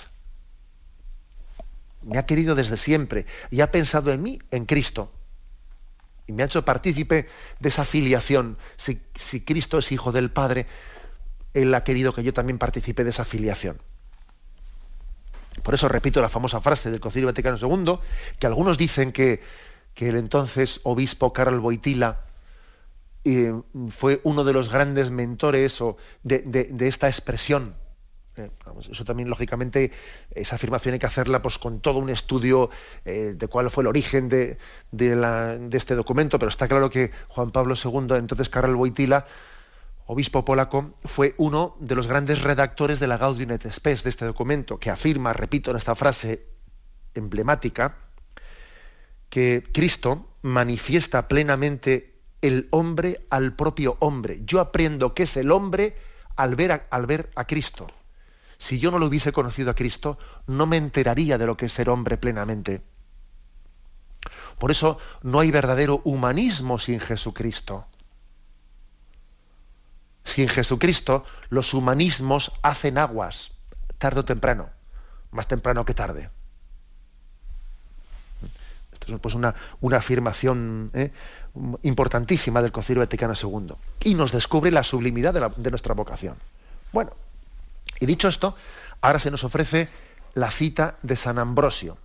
Me 2.01 2.17
ha 2.17 2.25
querido 2.25 2.55
desde 2.55 2.77
siempre 2.77 3.25
y 3.49 3.61
ha 3.61 3.71
pensado 3.71 4.11
en 4.11 4.21
mí, 4.21 4.39
en 4.51 4.65
Cristo. 4.65 5.11
Y 6.27 6.33
me 6.33 6.43
ha 6.43 6.45
hecho 6.45 6.63
partícipe 6.63 7.27
de 7.59 7.69
esa 7.69 7.85
filiación. 7.85 8.57
Si, 8.77 9.01
si 9.15 9.41
Cristo 9.41 9.77
es 9.77 9.91
hijo 9.91 10.11
del 10.11 10.31
Padre, 10.31 10.67
Él 11.53 11.73
ha 11.73 11.83
querido 11.83 12.13
que 12.13 12.23
yo 12.23 12.33
también 12.33 12.57
participe 12.57 13.03
de 13.03 13.09
esa 13.09 13.25
filiación. 13.25 13.81
Por 15.61 15.73
eso 15.73 15.87
repito 15.87 16.21
la 16.21 16.29
famosa 16.29 16.61
frase 16.61 16.89
del 16.89 16.99
Concilio 16.99 17.27
Vaticano 17.27 17.57
II, 17.57 17.99
que 18.39 18.47
algunos 18.47 18.77
dicen 18.77 19.11
que, 19.11 19.41
que 19.93 20.09
el 20.09 20.15
entonces 20.15 20.79
obispo 20.83 21.33
Carol 21.33 21.59
Boitila 21.59 22.21
eh, 23.25 23.53
fue 23.89 24.19
uno 24.23 24.43
de 24.43 24.51
los 24.51 24.69
grandes 24.69 25.09
mentores 25.09 25.81
de, 26.23 26.75
esta 26.81 27.07
expresión. 27.07 27.75
Eh, 28.35 28.49
eso 28.91 29.05
también, 29.05 29.29
lógicamente, 29.29 29.91
esa 30.31 30.55
afirmación 30.55 30.93
hay 30.93 30.99
que 30.99 31.05
hacerla 31.05 31.41
pues, 31.41 31.57
con 31.57 31.79
todo 31.79 31.99
un 31.99 32.09
estudio 32.09 32.69
eh, 33.05 33.33
de 33.35 33.47
cuál 33.47 33.69
fue 33.69 33.83
el 33.83 33.87
origen 33.87 34.27
de, 34.27 34.57
este 35.71 35.95
documento, 35.95 36.37
pero 36.37 36.49
está 36.49 36.67
claro 36.67 36.89
que 36.89 37.11
Juan 37.29 37.51
Pablo 37.51 37.75
II, 37.81 38.15
entonces 38.17 38.49
Karol 38.49 38.75
Wojtyla, 38.75 39.25
obispo 40.05 40.43
polaco, 40.43 40.95
fue 41.05 41.35
uno 41.37 41.75
de 41.79 41.95
los 41.95 42.07
grandes 42.07 42.41
redactores 42.41 42.99
de 42.99 43.07
la 43.07 43.17
Gaudium 43.17 43.51
et 43.51 43.71
Spes 43.71 44.03
de 44.03 44.09
este 44.09 44.25
documento, 44.25 44.77
que 44.77 44.89
afirma, 44.89 45.33
repito 45.33 45.71
en 45.71 45.77
esta 45.77 45.95
frase 45.95 46.47
emblemática, 47.13 47.97
que 49.29 49.63
Cristo 49.73 50.37
manifiesta 50.41 51.27
plenamente 51.27 52.19
el 52.41 52.67
hombre 52.71 53.25
al 53.29 53.55
propio 53.55 53.97
hombre. 53.99 54.41
Yo 54.45 54.59
aprendo 54.59 55.13
qué 55.13 55.23
es 55.23 55.37
el 55.37 55.51
hombre 55.51 55.95
al 56.35 56.55
ver, 56.55 56.71
a, 56.71 56.87
al 56.91 57.05
ver 57.05 57.31
a 57.35 57.45
Cristo. 57.45 57.87
Si 58.57 58.79
yo 58.79 58.91
no 58.91 58.99
lo 58.99 59.07
hubiese 59.07 59.31
conocido 59.31 59.71
a 59.71 59.75
Cristo, 59.75 60.17
no 60.47 60.65
me 60.65 60.77
enteraría 60.77 61.37
de 61.37 61.45
lo 61.45 61.57
que 61.57 61.65
es 61.67 61.73
ser 61.73 61.89
hombre 61.89 62.17
plenamente. 62.17 62.81
Por 64.59 64.71
eso 64.71 64.97
no 65.21 65.39
hay 65.39 65.51
verdadero 65.51 66.01
humanismo 66.03 66.79
sin 66.79 66.99
Jesucristo. 66.99 67.87
Sin 70.23 70.47
Jesucristo, 70.47 71.25
los 71.49 71.73
humanismos 71.73 72.51
hacen 72.61 72.97
aguas, 72.97 73.51
tarde 73.97 74.21
o 74.21 74.25
temprano, 74.25 74.69
más 75.31 75.47
temprano 75.47 75.85
que 75.85 75.93
tarde. 75.93 76.29
Esto 78.93 79.15
es 79.15 79.19
pues 79.19 79.35
una, 79.35 79.53
una 79.81 79.97
afirmación 79.97 80.91
¿eh? 80.93 81.11
importantísima 81.83 82.61
del 82.61 82.71
Concilio 82.71 83.01
Vaticano 83.01 83.33
II. 83.41 83.75
Y 84.03 84.15
nos 84.15 84.31
descubre 84.31 84.71
la 84.71 84.83
sublimidad 84.83 85.33
de, 85.33 85.69
nuestra 85.69 85.93
vocación. 85.93 86.35
Bueno, 86.91 87.11
y 87.99 88.05
dicho 88.05 88.27
esto, 88.27 88.55
ahora 89.01 89.19
se 89.19 89.31
nos 89.31 89.43
ofrece 89.43 89.89
la 90.33 90.49
cita 90.51 90.97
de 91.03 91.15
San 91.15 91.37
Ambrosio. 91.37 91.97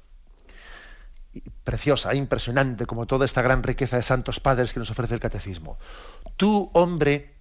Preciosa, 1.62 2.14
impresionante, 2.14 2.86
como 2.86 3.06
toda 3.06 3.24
esta 3.24 3.42
gran 3.42 3.62
riqueza 3.62 3.96
de 3.96 4.02
santos 4.02 4.40
padres 4.40 4.72
que 4.72 4.80
nos 4.80 4.90
ofrece 4.90 5.14
el 5.14 5.20
catecismo. 5.20 5.78
Tú, 6.36 6.70
hombre, 6.72 7.34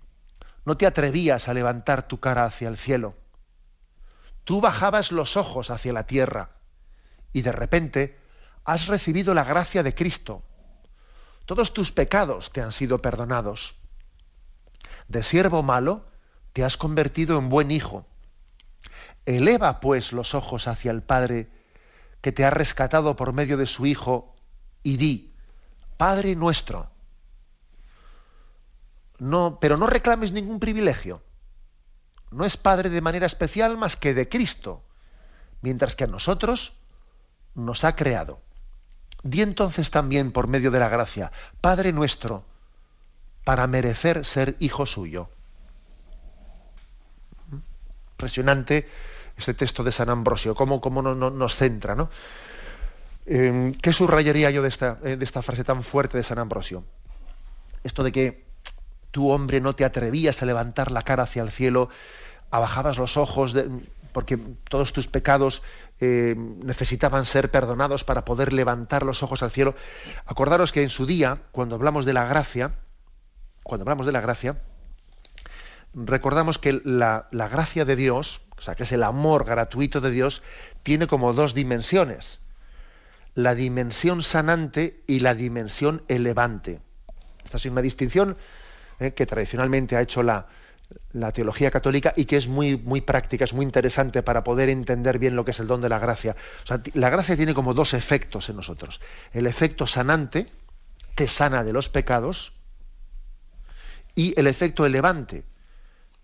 no 0.67 0.75
te 0.75 0.85
atrevías 0.85 1.47
a 1.47 1.55
levantar 1.55 2.07
tu 2.07 2.19
cara 2.19 2.43
hacia 2.43 2.67
el 2.67 2.77
cielo. 2.77 3.15
Tú 4.43 4.61
bajabas 4.61 5.11
los 5.11 5.35
ojos 5.35 5.71
hacia 5.71 5.93
la 5.93 6.05
tierra 6.05 6.51
y 7.33 7.41
de 7.41 7.51
repente 7.51 8.19
has 8.63 8.87
recibido 8.87 9.33
la 9.33 9.43
gracia 9.43 9.81
de 9.81 9.95
Cristo 9.95 10.43
todos 11.47 11.73
tus 11.73 11.93
pecados 11.93 12.51
te 12.51 12.61
han 12.61 12.73
sido 12.73 12.97
perdonados. 12.97 13.75
De 15.07 15.23
siervo 15.23 15.63
malo 15.63 16.05
te 16.51 16.65
has 16.65 16.75
convertido 16.75 17.39
en 17.39 17.47
buen 17.47 17.71
hijo. 17.71 18.05
Eleva 19.25 19.79
pues 19.79 20.11
los 20.11 20.35
ojos 20.35 20.67
hacia 20.67 20.91
el 20.91 21.03
Padre 21.03 21.47
que 22.19 22.33
te 22.33 22.43
ha 22.43 22.49
rescatado 22.49 23.15
por 23.15 23.31
medio 23.31 23.55
de 23.55 23.65
su 23.65 23.85
Hijo 23.85 24.35
y 24.83 24.97
di, 24.97 25.35
Padre 25.95 26.35
nuestro. 26.35 26.91
Pero 29.17 29.77
no 29.77 29.87
reclames 29.87 30.31
ningún 30.31 30.59
privilegio. 30.59 31.21
No 32.31 32.45
es 32.45 32.57
Padre 32.57 32.89
de 32.89 33.01
manera 33.01 33.25
especial 33.25 33.77
más 33.77 33.95
que 33.95 34.13
de 34.13 34.29
Cristo, 34.29 34.83
mientras 35.61 35.95
que 35.95 36.03
a 36.03 36.07
nosotros 36.07 36.73
nos 37.55 37.83
ha 37.83 37.95
creado. 37.95 38.41
Di 39.23 39.41
entonces 39.41 39.89
también 39.89 40.31
por 40.31 40.47
medio 40.47 40.71
de 40.71 40.79
la 40.79 40.89
gracia, 40.89 41.31
Padre 41.61 41.91
nuestro, 41.93 42.45
para 43.43 43.65
merecer 43.65 44.25
ser 44.25 44.55
hijo 44.59 44.85
suyo. 44.85 45.29
Impresionante 48.11 48.87
este 49.37 49.53
texto 49.53 49.83
de 49.83 49.91
San 49.91 50.09
Ambrosio, 50.09 50.55
cómo, 50.55 50.81
cómo 50.81 51.01
no, 51.01 51.15
nos 51.15 51.55
centra, 51.55 51.95
¿no? 51.95 52.09
Eh, 53.25 53.73
¿Qué 53.81 53.93
subrayaría 53.93 54.49
yo 54.51 54.61
de 54.61 54.69
esta, 54.69 54.99
eh, 55.03 55.15
de 55.17 55.25
esta 55.25 55.41
frase 55.41 55.63
tan 55.63 55.83
fuerte 55.83 56.17
de 56.17 56.23
San 56.23 56.39
Ambrosio? 56.39 56.83
Esto 57.83 58.03
de 58.03 58.11
que 58.11 58.46
tú, 59.17 59.31
hombre, 59.31 59.61
no 59.61 59.73
te 59.73 59.83
atrevías 59.83 60.43
a 60.43 60.45
levantar 60.45 60.91
la 60.91 61.01
cara 61.01 61.23
hacia 61.23 61.41
el 61.41 61.49
cielo, 61.49 61.89
abajabas 62.51 62.99
los 62.99 63.17
ojos, 63.17 63.55
porque 64.13 64.37
todos 64.69 64.93
tus 64.93 65.07
pecados 65.07 65.63
eh, 65.99 66.35
necesitaban 66.37 67.25
ser 67.25 67.49
perdonados 67.49 68.03
para 68.03 68.25
poder 68.25 68.53
levantar 68.53 69.01
los 69.01 69.23
ojos 69.23 69.41
al 69.41 69.49
cielo. 69.49 69.73
Acordaros 70.27 70.71
que 70.71 70.83
en 70.83 70.91
su 70.91 71.07
día, 71.07 71.39
cuando 71.51 71.73
hablamos 71.73 72.05
de 72.05 72.13
la 72.13 72.25
gracia, 72.25 72.75
cuando 73.63 73.85
hablamos 73.85 74.05
de 74.05 74.11
la 74.11 74.21
gracia, 74.21 74.61
recordamos 75.95 76.59
que 76.59 76.79
la, 76.83 77.27
la 77.31 77.47
gracia 77.47 77.85
de 77.85 77.95
Dios, 77.95 78.41
o 78.55 78.61
sea, 78.61 78.75
que 78.75 78.83
es 78.83 78.91
el 78.91 79.01
amor 79.01 79.45
gratuito 79.45 79.99
de 79.99 80.11
Dios, 80.11 80.43
tiene 80.83 81.07
como 81.07 81.33
dos 81.33 81.55
dimensiones. 81.55 82.39
La 83.33 83.55
dimensión 83.55 84.21
sanante 84.21 85.01
y 85.07 85.21
la 85.21 85.33
dimensión 85.33 86.03
elevante. 86.07 86.81
Esta 87.43 87.57
es 87.57 87.65
una 87.65 87.81
distinción 87.81 88.37
eh, 88.99 89.13
que 89.13 89.25
tradicionalmente 89.25 89.95
ha 89.95 90.01
hecho 90.01 90.23
la, 90.23 90.47
la 91.13 91.31
teología 91.31 91.71
católica 91.71 92.13
y 92.15 92.25
que 92.25 92.37
es 92.37 92.47
muy, 92.47 92.77
muy 92.77 93.01
práctica, 93.01 93.43
es 93.43 93.53
muy 93.53 93.65
interesante 93.65 94.23
para 94.23 94.43
poder 94.43 94.69
entender 94.69 95.19
bien 95.19 95.35
lo 95.35 95.45
que 95.45 95.51
es 95.51 95.59
el 95.59 95.67
don 95.67 95.81
de 95.81 95.89
la 95.89 95.99
gracia. 95.99 96.35
la 96.93 97.09
gracia 97.09 97.35
tiene 97.35 97.53
como 97.53 97.73
dos 97.73 97.93
efectos 97.93 98.49
en 98.49 98.55
nosotros. 98.55 99.01
El 99.33 99.47
efecto 99.47 99.87
sanante, 99.87 100.47
te 101.15 101.27
sana 101.27 101.63
de 101.63 101.73
los 101.73 101.89
pecados, 101.89 102.53
y 104.15 104.33
el 104.39 104.47
efecto 104.47 104.85
elevante. 104.85 105.43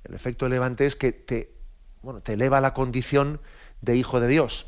El 0.04 0.16
efecto 0.16 0.46
elevante 0.48 0.86
es 0.86 0.96
que 0.96 1.12
te, 1.12 1.54
bueno, 2.02 2.22
te 2.22 2.34
eleva 2.34 2.60
la 2.60 2.74
condición 2.74 3.40
de 3.82 3.96
hijo 3.96 4.20
de 4.20 4.28
Dios. 4.28 4.66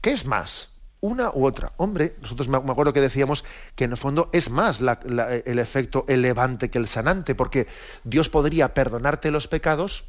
¿Qué 0.00 0.10
es 0.12 0.24
más? 0.24 0.71
Una 1.02 1.30
u 1.34 1.44
otra. 1.44 1.72
Hombre, 1.76 2.14
nosotros 2.22 2.48
me 2.48 2.56
acuerdo 2.56 2.92
que 2.92 3.00
decíamos 3.00 3.44
que 3.74 3.84
en 3.84 3.90
el 3.90 3.96
fondo 3.96 4.30
es 4.32 4.48
más 4.50 4.80
el 4.80 5.58
efecto 5.58 6.06
elevante 6.08 6.70
que 6.70 6.78
el 6.78 6.86
sanante, 6.86 7.34
porque 7.34 7.66
Dios 8.04 8.28
podría 8.28 8.72
perdonarte 8.72 9.32
los 9.32 9.48
pecados, 9.48 10.04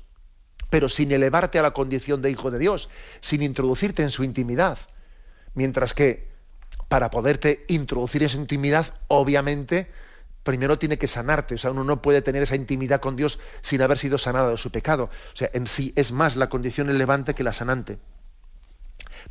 pero 0.69 0.87
sin 0.89 1.11
elevarte 1.11 1.57
a 1.59 1.63
la 1.63 1.71
condición 1.71 2.21
de 2.21 2.29
hijo 2.31 2.51
de 2.51 2.59
Dios, 2.59 2.89
sin 3.21 3.41
introducirte 3.41 4.03
en 4.03 4.11
su 4.11 4.23
intimidad. 4.23 4.77
Mientras 5.55 5.93
que 5.95 6.31
para 6.87 7.09
poderte 7.09 7.65
introducir 7.69 8.23
esa 8.23 8.37
intimidad, 8.37 8.93
obviamente, 9.07 9.89
primero 10.43 10.77
tiene 10.77 10.99
que 10.99 11.07
sanarte. 11.07 11.55
O 11.55 11.57
sea, 11.57 11.71
uno 11.71 11.83
no 11.83 12.03
puede 12.03 12.21
tener 12.21 12.43
esa 12.43 12.55
intimidad 12.55 13.01
con 13.01 13.15
Dios 13.15 13.39
sin 13.61 13.81
haber 13.81 13.97
sido 13.97 14.19
sanado 14.19 14.51
de 14.51 14.57
su 14.57 14.69
pecado. 14.71 15.09
O 15.33 15.35
sea, 15.35 15.49
en 15.53 15.65
sí 15.65 15.91
es 15.95 16.11
más 16.11 16.35
la 16.35 16.49
condición 16.49 16.91
elevante 16.91 17.33
que 17.33 17.43
la 17.43 17.53
sanante. 17.53 17.97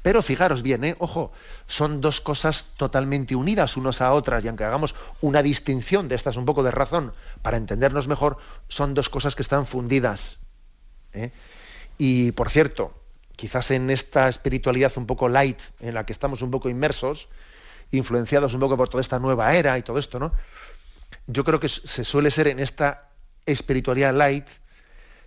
Pero 0.03 0.21
fijaros 0.21 0.63
bien, 0.63 0.83
¿eh? 0.85 0.97
ojo, 0.99 1.33
son 1.67 2.01
dos 2.01 2.21
cosas 2.21 2.67
totalmente 2.77 3.37
unidas 3.37 3.77
unas 3.77 4.01
a 4.01 4.13
otras, 4.13 4.45
y 4.45 4.49
aunque 4.49 4.65
hagamos 4.65 4.97
una 5.21 5.43
distinción 5.43 6.09
de 6.09 6.17
estas 6.17 6.37
un 6.37 6.45
poco 6.45 6.65
de 6.65 6.73
razón 6.73 7.13
para 7.41 7.57
entendernos 7.57 8.09
mejor, 8.09 8.37
son 8.69 8.95
dos 8.95 9.09
cosas 9.09 9.37
que 9.37 9.43
están 9.43 9.65
fundidas. 9.65 10.39
¿eh? 11.13 11.31
Y 11.99 12.33
por 12.33 12.51
cierto, 12.51 12.93
quizás 13.37 13.71
en 13.71 13.91
esta 13.91 14.29
espiritualidad 14.29 14.93
un 14.97 15.07
poco 15.07 15.29
light, 15.29 15.61
en 15.79 15.95
la 15.95 16.05
que 16.05 16.13
estamos 16.13 16.43
un 16.43 16.51
poco 16.51 16.69
inmersos, 16.69 17.29
influenciados 17.93 18.55
un 18.55 18.61
poco 18.61 18.77
por 18.77 18.89
toda 18.89 19.03
esta 19.03 19.21
nueva 19.21 19.55
era 19.55 19.79
y 19.79 19.83
todo 19.83 19.99
esto, 19.99 20.19
¿no? 20.19 20.33
Yo 21.29 21.45
creo 21.45 21.61
que 21.61 21.69
se 21.69 22.05
suele 22.05 22.31
ser 22.31 22.49
en 22.49 22.59
esta 22.59 23.11
espiritualidad 23.47 24.15
light, 24.15 24.47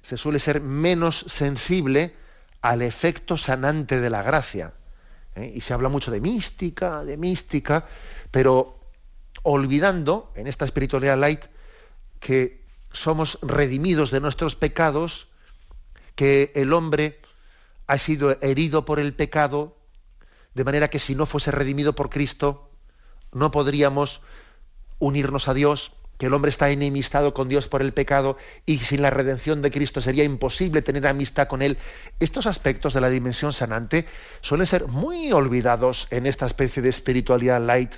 se 0.02 0.18
suele 0.18 0.40
ser 0.40 0.60
menos 0.60 1.26
sensible 1.28 2.14
al 2.66 2.82
efecto 2.82 3.38
sanante 3.38 4.02
de 4.02 4.10
la 4.10 4.24
gracia. 4.24 4.74
¿eh? 5.36 5.54
y 5.54 5.62
se 5.62 5.76
habla 5.76 5.88
mucho 5.88 6.10
de 6.10 6.20
mística, 6.20 7.06
de 7.06 7.16
mística, 7.16 7.86
pero 8.32 8.80
olvidando 9.44 10.32
en 10.36 10.48
esta 10.48 10.66
espiritualidad 10.66 11.16
light 11.16 11.46
que 12.20 12.66
somos 12.92 13.38
redimidos 13.44 14.10
de 14.10 14.20
nuestros 14.20 14.56
pecados, 14.56 15.28
que 16.16 16.52
el 16.56 16.74
hombre 16.74 17.22
ha 17.86 18.00
sido 18.00 18.36
herido 18.42 18.84
por 18.84 19.00
el 19.00 19.14
pecado, 19.14 19.78
de 20.56 20.64
manera 20.64 20.90
que 20.90 20.98
si 20.98 21.14
no 21.14 21.28
fuese 21.28 21.52
redimido 21.52 21.94
por 21.94 22.10
Cristo, 22.10 22.72
no 23.32 23.52
podríamos 23.52 24.22
unirnos 24.98 25.48
a 25.50 25.54
Dios, 25.54 25.92
que 26.18 26.28
el 26.28 26.34
hombre 26.34 26.50
está 26.50 26.70
enemistado 26.70 27.34
con 27.34 27.50
Dios 27.50 27.68
por 27.68 27.82
el 27.82 27.94
pecado 27.94 28.38
y 28.66 28.78
sin 28.78 29.02
la 29.02 29.10
redención 29.10 29.62
de 29.62 29.72
Cristo 29.72 30.02
sería 30.02 30.24
imposible 30.24 30.82
tener 30.82 31.08
amistad 31.08 31.48
con 31.48 31.62
Él. 31.62 31.78
Estos 32.20 32.48
aspectos 32.48 32.94
de 32.94 33.02
la 33.02 33.10
dimensión 33.10 33.54
sanante 33.54 34.06
suelen 34.42 34.68
ser 34.68 34.88
muy 34.88 35.32
olvidados 35.32 36.08
en 36.12 36.26
esta 36.26 36.46
especie 36.46 36.82
de 36.82 36.90
espiritualidad 36.90 37.62
light, 37.62 37.96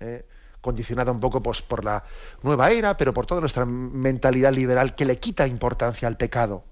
¿eh? 0.00 0.26
condicionada 0.60 1.12
un 1.12 1.20
poco 1.20 1.42
pues, 1.42 1.62
por 1.62 1.84
la 1.84 2.04
nueva 2.42 2.70
era, 2.72 2.96
pero 2.96 3.14
por 3.14 3.26
toda 3.26 3.40
nuestra 3.40 3.64
mentalidad 3.64 4.52
liberal 4.52 4.96
que 4.96 5.04
le 5.04 5.18
quita 5.18 5.46
importancia 5.46 6.08
al 6.08 6.16
pecado. 6.16 6.64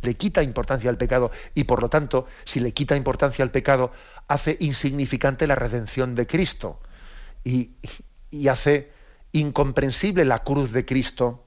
Le 0.00 0.14
quita 0.14 0.42
importancia 0.42 0.88
al 0.88 0.96
pecado 0.96 1.30
y 1.54 1.64
por 1.64 1.82
lo 1.82 1.90
tanto, 1.90 2.26
si 2.44 2.60
le 2.60 2.72
quita 2.72 2.96
importancia 2.96 3.44
al 3.44 3.50
pecado, 3.50 3.92
hace 4.26 4.56
insignificante 4.60 5.46
la 5.46 5.54
redención 5.54 6.14
de 6.14 6.26
Cristo 6.26 6.80
y, 7.44 7.72
y 8.30 8.48
hace 8.48 8.91
incomprensible 9.32 10.24
la 10.24 10.40
cruz 10.40 10.72
de 10.72 10.84
Cristo. 10.84 11.44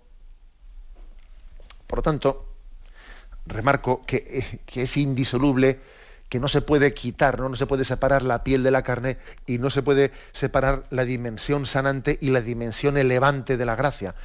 Por 1.88 2.00
lo 2.00 2.04
tanto, 2.04 2.46
remarco 3.46 4.02
que, 4.06 4.62
es 4.74 4.98
indisoluble, 4.98 5.80
que 6.30 6.40
no 6.40 6.48
se 6.48 6.62
puede 6.62 6.94
quitar, 6.94 7.40
¿no? 7.40 7.50
no 7.50 7.56
se 7.56 7.68
puede 7.68 7.86
separar 7.86 8.24
la 8.24 8.44
piel 8.44 8.64
de 8.64 8.72
la 8.72 8.84
carne 8.84 9.18
y 9.46 9.60
no 9.60 9.70
se 9.70 9.84
puede 9.84 10.12
separar 10.32 10.86
la 10.90 11.06
dimensión 11.06 11.66
sanante 11.66 12.18
y 12.20 12.32
la 12.32 12.42
dimensión 12.42 12.98
elevante 12.98 13.58
de 13.58 13.66
la 13.66 13.76
gracia. 13.76 14.16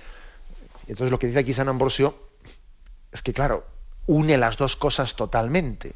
Entonces 0.87 1.11
lo 1.11 1.19
que 1.19 1.27
dice 1.27 1.41
aquí 1.41 1.53
San 1.53 1.69
Ambrosio 1.69 2.17
es 3.13 3.23
que, 3.23 3.33
claro, 3.33 3.67
une 4.07 4.39
las 4.39 4.57
dos 4.57 4.77
cosas 4.77 5.15
totalmente. 5.15 5.95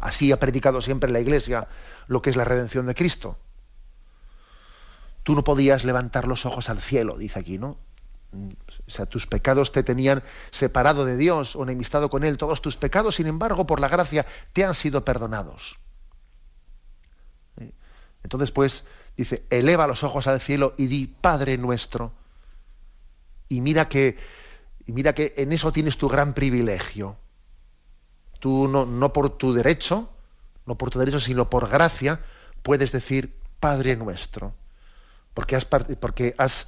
Así 0.00 0.32
ha 0.32 0.40
predicado 0.40 0.80
siempre 0.80 1.10
la 1.10 1.20
Iglesia 1.20 1.68
lo 2.06 2.22
que 2.22 2.30
es 2.30 2.36
la 2.36 2.44
redención 2.44 2.86
de 2.86 2.94
Cristo. 2.94 3.36
Tú 5.28 5.34
no 5.34 5.44
podías 5.44 5.84
levantar 5.84 6.26
los 6.26 6.46
ojos 6.46 6.70
al 6.70 6.80
cielo, 6.80 7.18
dice 7.18 7.38
aquí, 7.38 7.58
¿no? 7.58 7.76
O 8.32 8.90
sea, 8.90 9.04
tus 9.04 9.26
pecados 9.26 9.72
te 9.72 9.82
tenían 9.82 10.22
separado 10.50 11.04
de 11.04 11.18
Dios 11.18 11.54
o 11.54 11.64
enemistado 11.64 12.08
con 12.08 12.24
Él. 12.24 12.38
Todos 12.38 12.62
tus 12.62 12.78
pecados, 12.78 13.16
sin 13.16 13.26
embargo, 13.26 13.66
por 13.66 13.78
la 13.78 13.88
gracia, 13.88 14.24
te 14.54 14.64
han 14.64 14.74
sido 14.74 15.04
perdonados. 15.04 15.78
Entonces, 18.22 18.52
pues, 18.52 18.84
dice, 19.18 19.44
eleva 19.50 19.86
los 19.86 20.02
ojos 20.02 20.26
al 20.28 20.40
cielo 20.40 20.72
y 20.78 20.86
di, 20.86 21.06
Padre 21.06 21.58
nuestro. 21.58 22.10
Y 23.50 23.60
mira 23.60 23.86
que, 23.86 24.16
y 24.86 24.92
mira 24.92 25.14
que 25.14 25.34
en 25.36 25.52
eso 25.52 25.72
tienes 25.72 25.98
tu 25.98 26.08
gran 26.08 26.32
privilegio. 26.32 27.18
Tú 28.40 28.66
no, 28.66 28.86
no 28.86 29.12
por 29.12 29.36
tu 29.36 29.52
derecho, 29.52 30.08
no 30.64 30.78
por 30.78 30.88
tu 30.88 30.98
derecho, 30.98 31.20
sino 31.20 31.50
por 31.50 31.68
gracia, 31.68 32.22
puedes 32.62 32.92
decir, 32.92 33.36
Padre 33.60 33.94
nuestro 33.94 34.54
porque 35.38 35.54
has, 35.54 35.66
porque 35.66 36.34
has, 36.36 36.66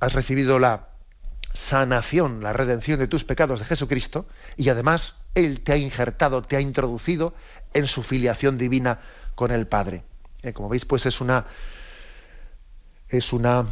has 0.00 0.14
recibido 0.14 0.58
la 0.58 0.88
sanación, 1.52 2.42
la 2.42 2.54
redención 2.54 2.98
de 2.98 3.06
tus 3.06 3.24
pecados 3.24 3.58
de 3.58 3.66
Jesucristo, 3.66 4.26
y 4.56 4.70
además 4.70 5.16
Él 5.34 5.60
te 5.60 5.72
ha 5.72 5.76
injertado, 5.76 6.40
te 6.40 6.56
ha 6.56 6.62
introducido 6.62 7.34
en 7.74 7.86
su 7.86 8.02
filiación 8.02 8.56
divina 8.56 9.00
con 9.34 9.50
el 9.50 9.66
Padre. 9.66 10.04
Eh, 10.42 10.54
como 10.54 10.70
veis, 10.70 10.86
pues 10.86 11.04
es 11.04 11.20
una 11.20 11.48
es 13.10 13.34
una 13.34 13.66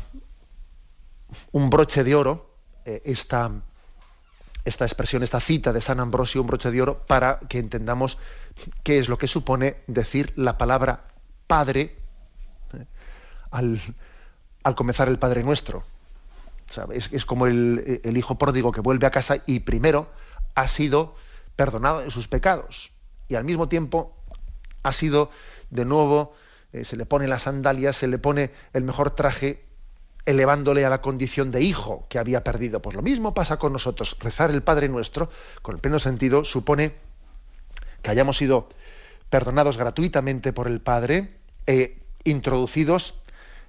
un 1.52 1.70
broche 1.70 2.04
de 2.04 2.14
oro 2.14 2.58
eh, 2.84 3.00
esta, 3.06 3.52
esta 4.66 4.84
expresión, 4.84 5.22
esta 5.22 5.40
cita 5.40 5.72
de 5.72 5.80
San 5.80 5.98
Ambrosio, 5.98 6.42
un 6.42 6.46
broche 6.48 6.70
de 6.70 6.82
oro, 6.82 7.06
para 7.06 7.38
que 7.48 7.58
entendamos 7.58 8.18
qué 8.82 8.98
es 8.98 9.08
lo 9.08 9.16
que 9.16 9.28
supone 9.28 9.76
decir 9.86 10.34
la 10.36 10.58
palabra 10.58 11.08
Padre 11.46 12.03
al, 13.54 14.74
comenzar 14.74 15.08
el 15.08 15.18
Padre 15.18 15.44
Nuestro. 15.44 15.84
Es, 16.92 17.24
como 17.24 17.46
el, 17.46 18.00
hijo 18.16 18.36
pródigo 18.36 18.72
que 18.72 18.80
vuelve 18.80 19.06
a 19.06 19.10
casa 19.10 19.36
y 19.46 19.60
primero 19.60 20.10
ha 20.54 20.66
sido 20.66 21.14
perdonado 21.56 22.00
de 22.00 22.10
sus 22.10 22.26
pecados 22.26 22.90
y 23.28 23.36
al 23.36 23.44
mismo 23.44 23.68
tiempo 23.68 24.16
ha 24.82 24.92
sido 24.92 25.30
de 25.70 25.84
nuevo, 25.84 26.34
eh, 26.72 26.84
se 26.84 26.96
le 26.96 27.06
pone 27.06 27.28
las 27.28 27.42
sandalias, 27.42 27.96
se 27.96 28.08
le 28.08 28.18
pone 28.18 28.50
el 28.72 28.82
mejor 28.82 29.12
traje 29.12 29.64
elevándole 30.26 30.84
a 30.84 30.90
la 30.90 31.00
condición 31.00 31.52
de 31.52 31.62
hijo 31.62 32.06
que 32.08 32.18
había 32.18 32.42
perdido. 32.42 32.82
Pues 32.82 32.96
lo 32.96 33.02
mismo 33.02 33.34
pasa 33.34 33.58
con 33.58 33.72
nosotros. 33.72 34.16
Rezar 34.18 34.50
el 34.50 34.62
Padre 34.62 34.88
Nuestro, 34.88 35.30
con 35.62 35.76
el 35.76 35.80
pleno 35.80 35.98
sentido, 35.98 36.44
supone 36.44 36.94
que 38.02 38.10
hayamos 38.10 38.38
sido 38.38 38.68
perdonados 39.30 39.76
gratuitamente 39.76 40.52
por 40.52 40.66
el 40.66 40.80
Padre, 40.80 41.36
e 41.66 41.98
introducidos 42.24 43.14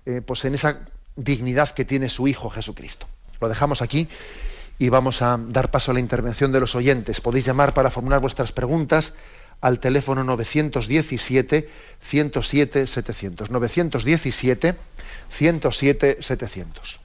eh, 0.05 0.21
pues 0.25 0.45
en 0.45 0.53
esa 0.53 0.87
dignidad 1.15 1.69
que 1.71 1.85
tiene 1.85 2.09
su 2.09 2.27
Hijo 2.27 2.49
Jesucristo. 2.49 3.07
Lo 3.39 3.49
dejamos 3.49 3.81
aquí 3.81 4.07
y 4.77 4.89
vamos 4.89 5.21
a 5.21 5.39
dar 5.39 5.71
paso 5.71 5.91
a 5.91 5.93
la 5.93 5.99
intervención 5.99 6.51
de 6.51 6.59
los 6.59 6.75
oyentes. 6.75 7.21
Podéis 7.21 7.45
llamar 7.45 7.73
para 7.73 7.89
formular 7.89 8.21
vuestras 8.21 8.51
preguntas 8.51 9.13
al 9.61 9.79
teléfono 9.79 10.23
917 10.23 11.69
107 12.01 12.87
700. 12.87 13.49
917 13.49 14.75
107 15.29 16.17
700. 16.21 17.04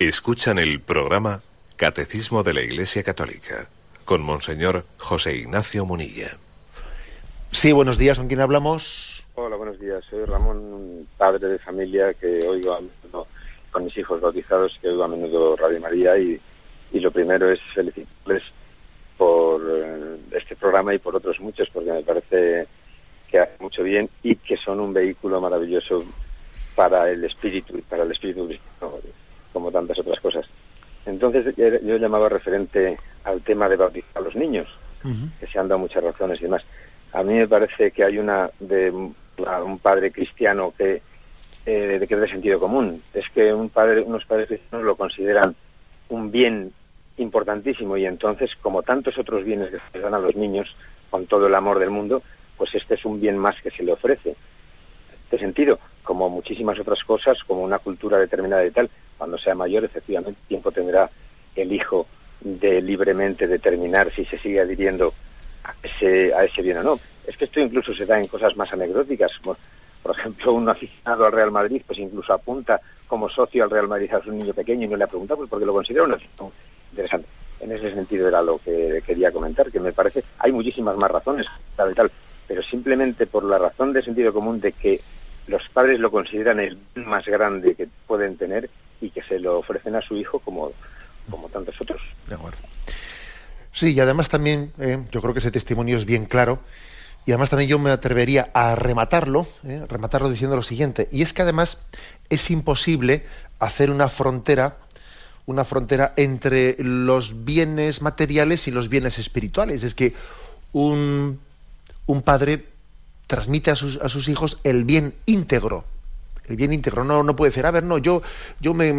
Escuchan 0.00 0.60
el 0.60 0.78
programa 0.78 1.42
Catecismo 1.74 2.44
de 2.44 2.54
la 2.54 2.60
Iglesia 2.60 3.02
Católica 3.02 3.68
con 4.04 4.22
Monseñor 4.22 4.84
José 4.96 5.36
Ignacio 5.36 5.84
Munilla. 5.84 6.38
Sí, 7.50 7.72
buenos 7.72 7.98
días, 7.98 8.16
¿con 8.16 8.28
quién 8.28 8.38
hablamos? 8.38 9.24
Hola, 9.34 9.56
buenos 9.56 9.80
días. 9.80 10.04
Soy 10.08 10.24
Ramón, 10.24 11.04
padre 11.16 11.48
de 11.48 11.58
familia 11.58 12.14
que 12.14 12.46
oigo 12.46 12.74
a 12.74 12.80
menudo 12.80 13.26
con 13.72 13.86
mis 13.86 13.98
hijos 13.98 14.20
bautizados, 14.20 14.78
que 14.80 14.86
oigo 14.86 15.02
a 15.02 15.08
menudo 15.08 15.56
Radio 15.56 15.80
María 15.80 16.16
y, 16.16 16.40
lo 16.92 17.10
primero 17.10 17.50
es 17.50 17.58
felicitarles 17.74 18.44
por 19.16 19.60
eh, 19.68 20.16
este 20.30 20.54
programa 20.54 20.94
y 20.94 20.98
por 21.00 21.16
otros 21.16 21.40
muchos, 21.40 21.68
porque 21.72 21.90
me 21.90 22.04
parece 22.04 22.68
que 23.28 23.40
hace 23.40 23.56
mucho 23.58 23.82
bien 23.82 24.08
y 24.22 24.36
que 24.36 24.56
son 24.58 24.78
un 24.78 24.92
vehículo 24.92 25.40
maravilloso 25.40 26.04
para 26.76 27.10
el 27.10 27.24
espíritu 27.24 27.76
y 27.76 27.82
para 27.82 28.04
el 28.04 28.12
espíritu 28.12 28.46
cristiano 28.46 29.00
como 29.58 29.72
tantas 29.72 29.98
otras 29.98 30.20
cosas. 30.20 30.46
Entonces 31.04 31.54
yo 31.56 31.96
llamaba 31.96 32.28
referente 32.28 32.96
al 33.24 33.40
tema 33.42 33.68
de 33.68 33.76
bautizar 33.76 34.18
a 34.18 34.20
los 34.20 34.36
niños, 34.36 34.68
que 35.40 35.46
se 35.46 35.58
han 35.58 35.68
dado 35.68 35.80
muchas 35.80 36.04
razones 36.04 36.38
y 36.40 36.44
demás. 36.44 36.62
A 37.12 37.22
mí 37.22 37.34
me 37.34 37.48
parece 37.48 37.90
que 37.90 38.04
hay 38.04 38.18
una 38.18 38.48
de 38.60 38.90
un 38.90 39.78
padre 39.80 40.12
cristiano 40.12 40.72
que 40.76 41.02
eh, 41.66 41.98
de 41.98 42.06
que 42.06 42.14
es 42.14 42.20
de 42.20 42.28
sentido 42.28 42.58
común. 42.58 43.02
Es 43.12 43.26
que 43.34 43.52
un 43.52 43.68
padre, 43.68 44.00
unos 44.00 44.24
padres 44.24 44.48
cristianos 44.48 44.86
lo 44.86 44.96
consideran 44.96 45.54
un 46.08 46.30
bien 46.30 46.72
importantísimo 47.18 47.96
y 47.98 48.06
entonces, 48.06 48.50
como 48.62 48.82
tantos 48.82 49.18
otros 49.18 49.44
bienes 49.44 49.70
que 49.70 49.78
se 49.92 49.98
dan 49.98 50.14
a 50.14 50.18
los 50.18 50.34
niños 50.34 50.74
con 51.10 51.26
todo 51.26 51.46
el 51.46 51.54
amor 51.54 51.78
del 51.78 51.90
mundo, 51.90 52.22
pues 52.56 52.74
este 52.74 52.94
es 52.94 53.04
un 53.04 53.20
bien 53.20 53.36
más 53.36 53.60
que 53.60 53.70
se 53.70 53.82
le 53.82 53.92
ofrece. 53.92 54.34
Este 55.24 55.38
sentido, 55.38 55.78
como 56.08 56.30
muchísimas 56.30 56.80
otras 56.80 57.04
cosas, 57.04 57.36
como 57.46 57.60
una 57.62 57.78
cultura 57.80 58.16
determinada 58.16 58.64
y 58.64 58.70
tal, 58.70 58.88
cuando 59.18 59.36
sea 59.36 59.54
mayor, 59.54 59.84
efectivamente, 59.84 60.40
tiempo 60.48 60.72
tendrá 60.72 61.10
el 61.54 61.70
hijo 61.70 62.06
de 62.40 62.80
libremente 62.80 63.46
determinar 63.46 64.10
si 64.10 64.24
se 64.24 64.38
sigue 64.38 64.58
adhiriendo 64.58 65.12
a 65.62 65.74
ese, 65.82 66.32
a 66.32 66.44
ese 66.44 66.62
bien 66.62 66.78
o 66.78 66.82
no. 66.82 66.98
Es 67.26 67.36
que 67.36 67.44
esto 67.44 67.60
incluso 67.60 67.92
se 67.92 68.06
da 68.06 68.18
en 68.18 68.26
cosas 68.26 68.56
más 68.56 68.72
anecdóticas, 68.72 69.30
como 69.42 69.58
por 70.02 70.18
ejemplo, 70.18 70.54
un 70.54 70.66
aficionado 70.66 71.26
al 71.26 71.32
Real 71.32 71.50
Madrid, 71.50 71.82
pues 71.86 71.98
incluso 71.98 72.32
apunta 72.32 72.80
como 73.06 73.28
socio 73.28 73.64
al 73.64 73.70
Real 73.70 73.86
Madrid 73.86 74.10
a 74.14 74.22
su 74.22 74.32
niño 74.32 74.54
pequeño 74.54 74.86
y 74.86 74.88
no 74.88 74.96
le 74.96 75.04
ha 75.04 75.08
preguntado, 75.08 75.36
pues 75.36 75.50
porque 75.50 75.66
lo 75.66 75.74
considera 75.74 76.04
una 76.04 76.16
interesante. 76.90 77.28
En 77.60 77.70
ese 77.70 77.92
sentido 77.92 78.28
era 78.28 78.40
lo 78.40 78.56
que 78.56 79.02
quería 79.04 79.30
comentar, 79.30 79.70
que 79.70 79.80
me 79.80 79.92
parece, 79.92 80.24
hay 80.38 80.52
muchísimas 80.52 80.96
más 80.96 81.10
razones, 81.10 81.46
tal 81.76 81.92
y 81.92 81.94
tal, 81.94 82.10
pero 82.46 82.62
simplemente 82.62 83.26
por 83.26 83.44
la 83.44 83.58
razón 83.58 83.92
de 83.92 84.00
sentido 84.00 84.32
común 84.32 84.58
de 84.58 84.72
que 84.72 84.98
los 85.48 85.62
padres 85.72 85.98
lo 85.98 86.10
consideran 86.10 86.60
el 86.60 86.78
más 86.94 87.26
grande 87.26 87.74
que 87.74 87.88
pueden 88.06 88.36
tener 88.36 88.70
y 89.00 89.10
que 89.10 89.22
se 89.22 89.38
lo 89.38 89.58
ofrecen 89.58 89.96
a 89.96 90.02
su 90.02 90.16
hijo 90.16 90.38
como, 90.38 90.72
como 91.30 91.48
tantos 91.48 91.74
otros. 91.80 92.00
De 92.26 92.34
acuerdo. 92.34 92.58
Sí, 93.72 93.94
y 93.94 94.00
además 94.00 94.28
también 94.28 94.72
eh, 94.78 94.98
yo 95.10 95.20
creo 95.20 95.32
que 95.32 95.38
ese 95.40 95.50
testimonio 95.50 95.96
es 95.96 96.04
bien 96.04 96.26
claro 96.26 96.58
y 97.26 97.32
además 97.32 97.50
también 97.50 97.68
yo 97.68 97.78
me 97.78 97.90
atrevería 97.90 98.50
a 98.54 98.74
rematarlo, 98.74 99.46
eh, 99.64 99.84
rematarlo 99.88 100.30
diciendo 100.30 100.56
lo 100.56 100.62
siguiente, 100.62 101.08
y 101.12 101.20
es 101.22 101.32
que 101.32 101.42
además 101.42 101.78
es 102.30 102.50
imposible 102.50 103.24
hacer 103.58 103.90
una 103.90 104.08
frontera, 104.08 104.78
una 105.44 105.64
frontera 105.64 106.14
entre 106.16 106.76
los 106.78 107.44
bienes 107.44 108.00
materiales 108.00 108.66
y 108.66 108.70
los 108.70 108.88
bienes 108.88 109.18
espirituales. 109.18 109.84
Es 109.84 109.94
que 109.94 110.14
un, 110.72 111.38
un 112.06 112.22
padre 112.22 112.64
transmite 113.28 113.70
a 113.70 113.76
sus, 113.76 113.98
a 113.98 114.08
sus 114.08 114.28
hijos 114.28 114.58
el 114.64 114.84
bien 114.84 115.14
íntegro, 115.26 115.84
el 116.48 116.56
bien 116.56 116.72
íntegro. 116.72 117.04
No, 117.04 117.22
no 117.22 117.36
puede 117.36 117.50
decir, 117.50 117.66
a 117.66 117.70
ver, 117.70 117.84
no, 117.84 117.98
yo, 117.98 118.22
yo 118.58 118.74
me, 118.74 118.90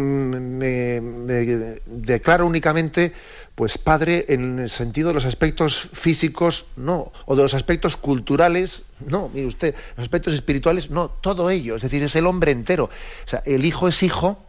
declaro 1.86 2.46
únicamente 2.46 3.12
pues 3.56 3.76
padre 3.76 4.26
en 4.28 4.60
el 4.60 4.70
sentido 4.70 5.08
de 5.08 5.14
los 5.14 5.26
aspectos 5.26 5.90
físicos, 5.92 6.66
no, 6.76 7.12
o 7.26 7.36
de 7.36 7.42
los 7.42 7.52
aspectos 7.52 7.98
culturales, 7.98 8.84
no, 9.04 9.28
mire 9.34 9.46
usted, 9.46 9.74
los 9.96 10.04
aspectos 10.04 10.32
espirituales, 10.32 10.88
no, 10.88 11.10
todo 11.10 11.50
ello, 11.50 11.76
es 11.76 11.82
decir, 11.82 12.02
es 12.02 12.16
el 12.16 12.26
hombre 12.26 12.52
entero. 12.52 12.84
O 12.84 13.28
sea, 13.28 13.42
el 13.44 13.66
hijo 13.66 13.88
es 13.88 14.02
hijo, 14.02 14.42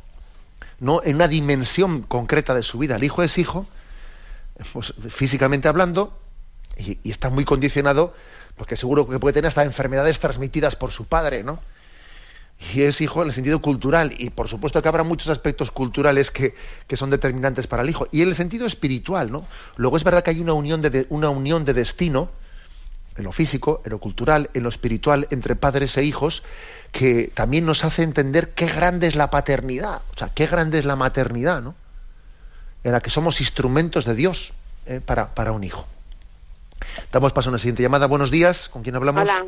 no 0.80 1.02
en 1.04 1.16
una 1.16 1.28
dimensión 1.28 2.04
concreta 2.04 2.54
de 2.54 2.64
su 2.64 2.78
vida, 2.78 2.96
el 2.96 3.04
hijo 3.04 3.22
es 3.24 3.38
hijo, 3.38 3.66
pues, 4.72 4.94
físicamente 5.10 5.68
hablando, 5.68 6.18
y 6.78 7.10
está 7.10 7.30
muy 7.30 7.44
condicionado, 7.44 8.14
porque 8.56 8.76
seguro 8.76 9.08
que 9.08 9.20
puede 9.20 9.34
tener 9.34 9.48
hasta 9.48 9.64
enfermedades 9.64 10.20
transmitidas 10.20 10.76
por 10.76 10.92
su 10.92 11.06
padre, 11.06 11.44
¿no? 11.44 11.60
y 12.74 12.84
es 12.84 13.02
hijo 13.02 13.22
en 13.22 13.28
el 13.28 13.34
sentido 13.34 13.62
cultural. 13.62 14.14
Y 14.18 14.30
por 14.30 14.48
supuesto 14.48 14.82
que 14.82 14.88
habrá 14.88 15.04
muchos 15.04 15.30
aspectos 15.30 15.72
culturales 15.72 16.32
que, 16.32 16.54
son 16.96 17.10
determinantes 17.10 17.68
para 17.68 17.84
el 17.84 17.90
hijo. 17.90 18.08
Y 18.12 18.22
en 18.22 18.30
el 18.30 18.36
sentido 18.36 18.66
espiritual 18.66 19.32
no 19.32 19.46
luego 19.76 19.98
es 19.98 20.04
verdad 20.04 20.24
que 20.24 20.32
hay 20.32 20.40
una 20.40 20.54
unión 20.54 20.82
de, 20.82 21.06
una 21.10 21.30
unión 21.30 21.66
de 21.66 21.74
destino 21.74 22.30
en 23.18 23.26
lo 23.26 23.32
físico 23.32 23.82
en 23.84 23.92
lo 23.92 24.00
cultural 24.00 24.50
en 24.54 24.64
lo 24.64 24.70
espiritual 24.70 25.28
entre 25.32 25.58
padres 25.58 25.98
e 25.98 26.04
hijos 26.04 26.44
que 26.94 27.30
también 27.34 27.66
nos 27.66 27.84
hace 27.84 28.04
entender 28.04 28.52
qué 28.54 28.68
grande 28.68 29.08
es 29.08 29.16
la 29.16 29.30
paternidad. 29.30 30.02
O 30.16 30.18
sea 30.18 30.30
qué 30.30 30.48
grande 30.48 30.80
es 30.80 30.86
la 30.86 30.96
maternidad 30.96 31.62
no 31.62 31.76
en 32.84 32.92
la 32.94 33.02
que 33.02 33.10
somos 33.10 33.42
instrumentos 33.42 34.06
de 34.06 34.16
Dios 34.16 34.54
eh, 34.86 35.02
para, 35.06 35.36
para 35.36 35.52
un 35.52 35.64
hijo 35.64 35.86
damos 37.12 37.34
paso 37.34 37.50
a 37.50 37.52
una 37.52 37.60
siguiente 37.60 37.84
llamada 37.84 38.08
buenos 38.08 38.32
días 38.32 38.70
con 38.70 38.84
quién 38.84 38.96
hablamos 38.96 39.24
Hola. 39.24 39.46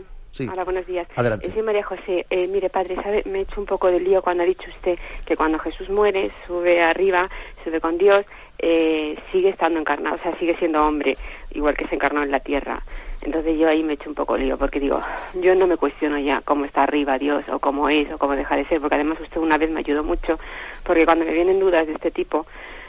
Hola, 0.52 0.64
buenos 0.64 0.88
días. 0.88 1.08
Adelante. 1.16 1.52
Soy 1.52 1.62
María 1.62 1.84
José. 1.84 2.26
Eh, 2.28 2.48
mire, 2.48 2.72
padre, 2.72 2.96
¿sabe? 2.96 3.22
me 3.26 3.40
he 3.40 3.42
hecho 3.44 3.60
un 3.62 3.68
poco 3.68 3.92
de 3.92 4.00
lío 4.00 4.24
cuando 4.24 4.42
ha 4.42 4.48
dicho 4.48 4.68
usted 4.68 4.98
que 5.26 5.36
cuando 5.36 5.60
Jesús 5.60 5.90
muere, 5.90 6.32
sube 6.48 6.82
arriba, 6.82 7.30
sube 7.64 7.80
con 7.80 8.00
Dios, 8.00 8.26
eh, 8.58 9.16
sigue 9.32 9.50
estando 9.50 9.80
encarnado, 9.80 10.16
o 10.16 10.20
sea, 10.20 10.36
sigue 10.40 10.56
siendo 10.58 10.84
hombre, 10.84 11.18
igual 11.52 11.78
que 11.78 11.88
se 11.88 11.96
encarnó 11.96 12.24
en 12.24 12.32
la 12.32 12.40
tierra. 12.40 12.82
Entonces 13.22 13.60
yo 13.60 13.70
ahí 13.70 13.84
me 13.84 13.94
he 13.94 13.96
hecho 13.96 14.10
un 14.10 14.16
poco 14.16 14.36
lío, 14.36 14.58
porque 14.58 14.80
digo, 14.80 15.00
yo 15.36 15.54
no 15.54 15.68
me 15.68 15.78
cuestiono 15.78 16.18
ya 16.18 16.42
cómo 16.42 16.66
está 16.66 16.82
arriba 16.82 17.20
Dios, 17.20 17.44
o 17.50 17.60
cómo 17.60 17.88
es, 17.90 18.12
o 18.12 18.18
cómo 18.18 18.36
deja 18.36 18.56
de 18.56 18.66
ser, 18.66 18.82
porque 18.82 18.96
además 18.96 19.20
usted 19.22 19.40
una 19.40 19.60
vez 19.60 19.70
me 19.70 19.82
ayudó 19.82 20.04
mucho, 20.04 20.40
porque 20.84 21.06
cuando 21.06 21.26
me 21.26 21.34
vienen 21.34 21.60
dudas 21.60 21.86
de 21.86 21.94
este 21.94 22.10
tipo, 22.10 22.48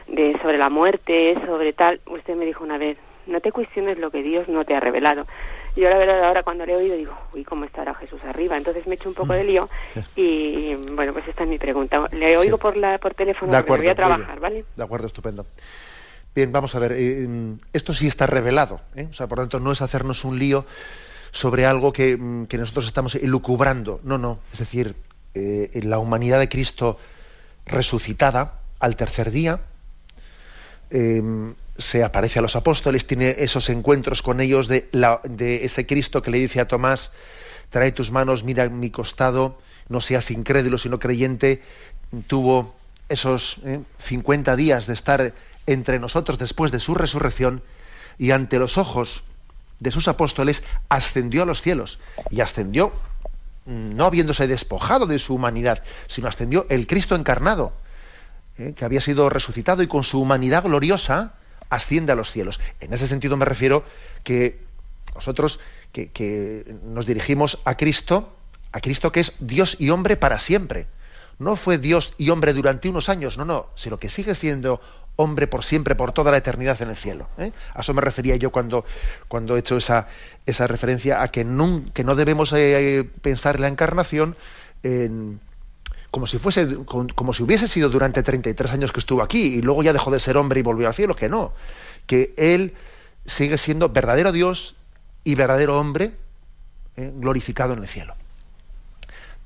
de 0.09 0.39
sobre 0.41 0.57
la 0.57 0.71
muerte, 0.71 1.37
sobre 1.45 1.75
tal, 1.75 2.01
usted 2.07 2.37
me 2.37 2.47
dijo 2.47 2.65
una 2.65 2.79
vez, 2.79 2.97
no 3.27 3.41
te 3.41 3.53
cuestiones 3.53 3.99
lo 3.99 4.11
que 4.11 4.23
Dios 4.23 4.49
no 4.49 4.65
te 4.65 4.75
ha 4.75 4.81
revelado 4.81 5.27
yo 5.77 5.89
la 5.89 5.99
verdad 5.99 6.25
ahora 6.25 6.43
cuando 6.45 6.65
le 6.65 6.73
he 6.73 6.77
oído 6.77 6.97
digo, 6.97 7.13
uy, 7.33 7.45
¿cómo 7.45 7.65
estará 7.65 7.95
Jesús 7.95 8.21
arriba? 8.23 8.57
Entonces 8.57 8.87
me 8.87 8.95
he 8.95 8.97
hecho 8.97 9.09
un 9.09 9.15
poco 9.15 9.33
de 9.33 9.45
lío 9.45 9.69
y 10.17 10.75
bueno, 10.75 11.13
pues 11.13 11.27
esta 11.27 11.43
es 11.43 11.49
mi 11.49 11.59
pregunta. 11.59 12.07
Le 12.13 12.37
oigo 12.37 12.59
por 12.59 12.77
la 12.77 12.99
por 12.99 13.15
teléfono, 13.15 13.51
de 13.51 13.59
acuerdo, 13.59 13.83
voy 13.83 13.91
a 13.91 13.97
trabajar, 13.97 14.39
¿vale? 14.39 14.65
De 14.77 14.85
acuerdo, 14.85 15.09
estupendo. 15.09 15.47
Bien, 16.35 16.53
vamos 16.53 16.75
a 16.75 16.79
ver, 16.79 16.93
eh, 16.97 17.29
esto 17.73 17.93
sí 17.93 18.07
está 18.07 18.27
revelado, 18.27 18.81
¿eh? 18.97 19.07
o 19.09 19.15
sea, 19.15 19.29
por 19.29 19.39
lo 19.39 19.45
tanto 19.45 19.61
no 19.61 19.71
es 19.71 19.83
hacernos 19.83 20.25
un 20.25 20.39
lío 20.39 20.65
sobre 21.31 21.65
algo 21.65 21.93
que, 21.93 22.17
mm, 22.17 22.47
que 22.47 22.59
nosotros 22.59 22.87
estamos 22.87 23.15
elucubrando, 23.15 24.01
no, 24.03 24.19
no, 24.19 24.41
es 24.53 24.59
decir, 24.59 24.97
eh, 25.35 25.71
la 25.85 25.99
humanidad 25.99 26.41
de 26.41 26.49
Cristo 26.49 26.99
resucitada 27.67 28.61
al 28.81 28.97
tercer 28.97 29.31
día, 29.31 29.61
se 31.77 32.05
aparece 32.05 32.39
a 32.39 32.43
los 32.43 32.57
apóstoles, 32.57 33.07
tiene 33.07 33.35
esos 33.39 33.69
encuentros 33.69 34.23
con 34.23 34.41
ellos 34.41 34.69
de, 34.69 34.89
de, 35.25 35.65
ese 35.65 35.87
Cristo 35.87 36.23
que 36.23 36.31
le 36.31 36.39
dice 36.39 36.61
a 36.61 36.69
Tomás, 36.69 37.11
trae 37.71 37.93
tus 37.93 38.11
manos, 38.11 38.45
mira 38.45 38.69
mi 38.69 38.91
costado, 38.91 39.59
no 39.89 40.01
seas 40.01 40.31
incrédulo 40.31 40.79
sino 40.79 40.99
creyente, 40.99 41.63
tuvo 42.27 42.77
esos 43.09 43.61
50 43.99 44.53
eh, 44.53 44.57
días 44.57 44.87
de 44.87 44.95
estar 44.95 45.35
entre 45.67 45.99
nosotros 45.99 46.39
después 46.39 46.71
de 46.71 46.81
su 46.81 46.95
resurrección 46.95 47.63
y 48.19 48.31
ante 48.31 48.59
los 48.59 48.79
ojos 48.79 49.25
de 49.81 49.91
sus 49.91 50.09
apóstoles 50.09 50.63
ascendió 50.89 51.43
a 51.43 51.47
los 51.47 51.61
cielos 51.61 51.99
y 52.31 52.41
ascendió 52.41 52.93
mm, 53.67 53.97
no 53.97 54.07
habiéndose 54.07 54.47
despojado 54.47 55.07
de 55.07 55.19
su 55.19 55.35
humanidad, 55.35 55.83
sino 56.07 56.29
ascendió 56.29 56.67
el 56.69 56.87
Cristo 56.87 57.17
encarnado, 57.17 57.73
eh, 58.59 58.75
que 58.77 58.85
había 58.85 59.01
sido 59.01 59.29
resucitado 59.29 59.83
y 59.83 59.89
con 59.89 60.05
su 60.05 60.21
humanidad 60.21 60.63
gloriosa, 60.63 61.35
asciende 61.75 62.13
a 62.13 62.17
los 62.17 62.31
cielos. 62.31 62.61
En 62.81 62.93
ese 62.93 63.07
sentido 63.07 63.37
me 63.37 63.45
refiero 63.45 63.85
que 64.23 64.61
nosotros 65.15 65.61
que, 65.93 66.77
nos 66.85 67.07
dirigimos 67.07 67.61
a 67.65 67.77
Cristo, 67.77 68.35
a 68.73 68.81
Cristo 68.81 69.13
que 69.13 69.21
es 69.21 69.33
Dios 69.39 69.77
y 69.79 69.91
hombre 69.91 70.17
para 70.17 70.39
siempre. 70.39 70.87
No 71.39 71.57
fue 71.57 71.79
Dios 71.79 72.15
y 72.17 72.31
hombre 72.31 72.53
durante 72.53 72.89
unos 72.89 73.09
años, 73.09 73.39
no, 73.39 73.45
no, 73.45 73.67
sino 73.75 73.99
que 73.99 74.09
sigue 74.09 74.35
siendo 74.35 74.81
hombre 75.17 75.47
por 75.47 75.65
siempre, 75.65 75.95
por 75.95 76.13
toda 76.13 76.31
la 76.31 76.39
eternidad 76.39 76.81
en 76.83 76.91
el 76.91 76.97
cielo. 76.97 77.29
¿eh? 77.39 77.53
A 77.75 77.81
eso 77.81 77.95
me 77.95 78.01
refería 78.01 78.37
yo 78.37 78.51
cuando, 78.51 78.85
cuando 79.29 79.57
he 79.57 79.61
hecho 79.61 79.77
esa, 79.77 80.09
esa 80.47 80.67
referencia 80.67 81.23
a 81.23 81.29
que, 81.29 81.47
que 81.93 82.05
no 82.05 82.15
debemos 82.15 82.53
eh, 82.53 83.09
pensar 83.23 83.61
la 83.61 83.69
encarnación 83.69 84.37
en, 84.83 85.41
como 86.15 86.29
si 86.29 86.39
fuese 86.39 86.85
como 86.87 87.33
si 87.33 87.43
hubiese 87.43 87.67
sido 87.67 87.91
durante 87.91 88.23
33 88.23 88.73
años 88.73 88.93
que 88.93 89.01
estuvo 89.01 89.21
aquí 89.21 89.57
y 89.57 89.63
luego 89.63 89.83
ya 89.83 89.93
dejó 89.93 90.13
de 90.13 90.21
ser 90.21 90.37
hombre 90.37 90.61
y 90.61 90.63
volvió 90.63 90.87
al 90.87 90.95
cielo, 90.95 91.17
que 91.17 91.29
no, 91.29 91.53
que 92.07 92.33
él 92.37 92.75
sigue 93.27 93.59
siendo 93.59 93.89
verdadero 93.89 94.31
Dios 94.31 94.77
y 95.25 95.35
verdadero 95.35 95.77
hombre 95.77 96.13
eh, 96.97 97.11
glorificado 97.17 97.73
en 97.73 97.81
el 97.81 97.89
cielo. 97.89 98.15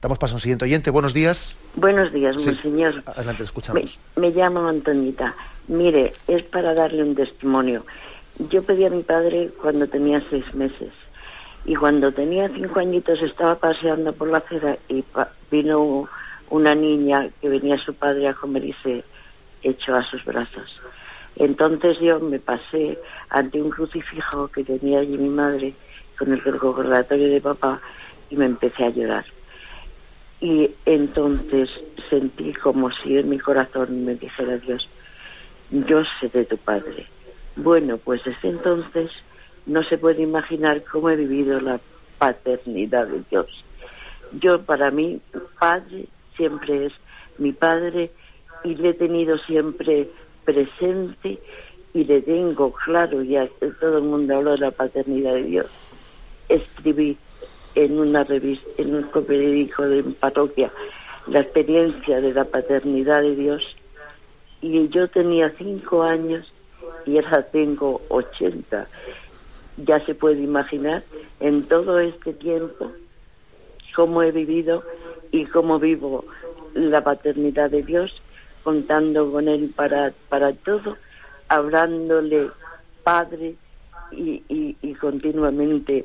Damos 0.02 0.18
paso 0.18 0.34
a 0.34 0.36
un 0.36 0.40
siguiente 0.42 0.66
oyente. 0.66 0.90
Buenos 0.90 1.14
días. 1.14 1.56
Buenos 1.74 2.12
días, 2.12 2.36
señor. 2.60 3.02
Adelante, 3.06 3.44
escuchamos. 3.44 3.98
Me, 4.16 4.28
me, 4.28 4.34
llamo 4.34 4.68
Antonita. 4.68 5.34
Mire, 5.68 6.12
es 6.26 6.42
para 6.42 6.74
darle 6.74 7.02
un 7.02 7.14
testimonio. 7.14 7.86
Yo 8.50 8.62
pedí 8.62 8.84
a 8.84 8.90
mi 8.90 9.04
padre 9.04 9.48
cuando 9.62 9.86
tenía 9.86 10.22
seis 10.28 10.44
meses. 10.54 10.92
Y 11.64 11.74
cuando 11.76 12.12
tenía 12.12 12.50
cinco 12.50 12.80
añitos 12.80 13.22
estaba 13.22 13.54
paseando 13.54 14.12
por 14.12 14.28
la 14.28 14.38
acera 14.38 14.76
y 14.90 15.02
vino 15.50 16.06
una 16.50 16.74
niña 16.74 17.28
que 17.40 17.48
venía 17.48 17.76
su 17.78 17.94
padre 17.94 18.28
a 18.28 18.34
comer 18.34 18.64
y 18.64 18.72
se 18.82 19.04
echó 19.62 19.94
a 19.94 20.04
sus 20.04 20.24
brazos. 20.24 20.80
Entonces 21.36 21.98
yo 22.00 22.18
me 22.20 22.38
pasé 22.38 22.98
ante 23.30 23.62
un 23.62 23.70
crucifijo 23.70 24.48
que 24.48 24.64
tenía 24.64 25.00
allí 25.00 25.16
mi 25.16 25.28
madre 25.28 25.74
con 26.18 26.32
el 26.32 26.42
recordatorio 26.42 27.30
de 27.30 27.40
papá 27.40 27.80
y 28.30 28.36
me 28.36 28.46
empecé 28.46 28.84
a 28.84 28.90
llorar. 28.90 29.24
Y 30.40 30.70
entonces 30.84 31.68
sentí 32.10 32.52
como 32.54 32.90
si 32.90 33.18
en 33.18 33.28
mi 33.28 33.38
corazón 33.38 34.04
me 34.04 34.14
dijera 34.14 34.56
Dios, 34.58 34.88
yo 35.70 36.02
de 36.32 36.44
tu 36.44 36.56
padre. 36.58 37.06
Bueno, 37.56 37.98
pues 37.98 38.22
desde 38.24 38.48
entonces 38.48 39.10
no 39.66 39.82
se 39.84 39.98
puede 39.98 40.22
imaginar 40.22 40.82
cómo 40.84 41.10
he 41.10 41.16
vivido 41.16 41.60
la 41.60 41.80
paternidad 42.18 43.06
de 43.06 43.22
Dios. 43.30 43.46
Yo 44.40 44.62
para 44.62 44.90
mí, 44.90 45.20
padre 45.58 46.06
siempre 46.38 46.86
es 46.86 46.92
mi 47.36 47.52
padre 47.52 48.10
y 48.64 48.74
le 48.76 48.90
he 48.90 48.94
tenido 48.94 49.36
siempre 49.38 50.08
presente 50.44 51.38
y 51.92 52.04
le 52.04 52.22
tengo 52.22 52.72
claro, 52.72 53.22
ya 53.22 53.46
todo 53.80 53.98
el 53.98 54.04
mundo 54.04 54.36
habla 54.36 54.52
de 54.52 54.58
la 54.58 54.70
paternidad 54.70 55.34
de 55.34 55.42
Dios. 55.42 55.66
Escribí 56.48 57.18
en 57.74 57.98
una 57.98 58.24
revista, 58.24 58.82
en 58.82 58.94
un 58.94 59.04
periódico 59.04 59.82
de 59.82 60.02
parroquia, 60.02 60.72
la 61.26 61.40
experiencia 61.40 62.20
de 62.22 62.32
la 62.32 62.44
paternidad 62.44 63.20
de 63.20 63.36
Dios 63.36 63.62
y 64.62 64.88
yo 64.88 65.08
tenía 65.08 65.50
cinco 65.58 66.02
años 66.02 66.50
y 67.06 67.16
ahora 67.16 67.42
tengo 67.42 68.00
ochenta. 68.08 68.88
Ya 69.76 70.04
se 70.06 70.14
puede 70.14 70.42
imaginar 70.42 71.04
en 71.40 71.64
todo 71.68 72.00
este 72.00 72.32
tiempo 72.32 72.90
cómo 73.94 74.22
he 74.22 74.32
vivido 74.32 74.82
y 75.30 75.46
cómo 75.46 75.78
vivo 75.78 76.24
la 76.74 77.02
paternidad 77.02 77.70
de 77.70 77.82
Dios, 77.82 78.22
contando 78.62 79.30
con 79.32 79.48
Él 79.48 79.70
para, 79.74 80.12
para 80.28 80.52
todo, 80.52 80.96
hablándole 81.48 82.48
Padre 83.02 83.54
y, 84.12 84.42
y 84.48 84.94
continuamente. 84.94 86.04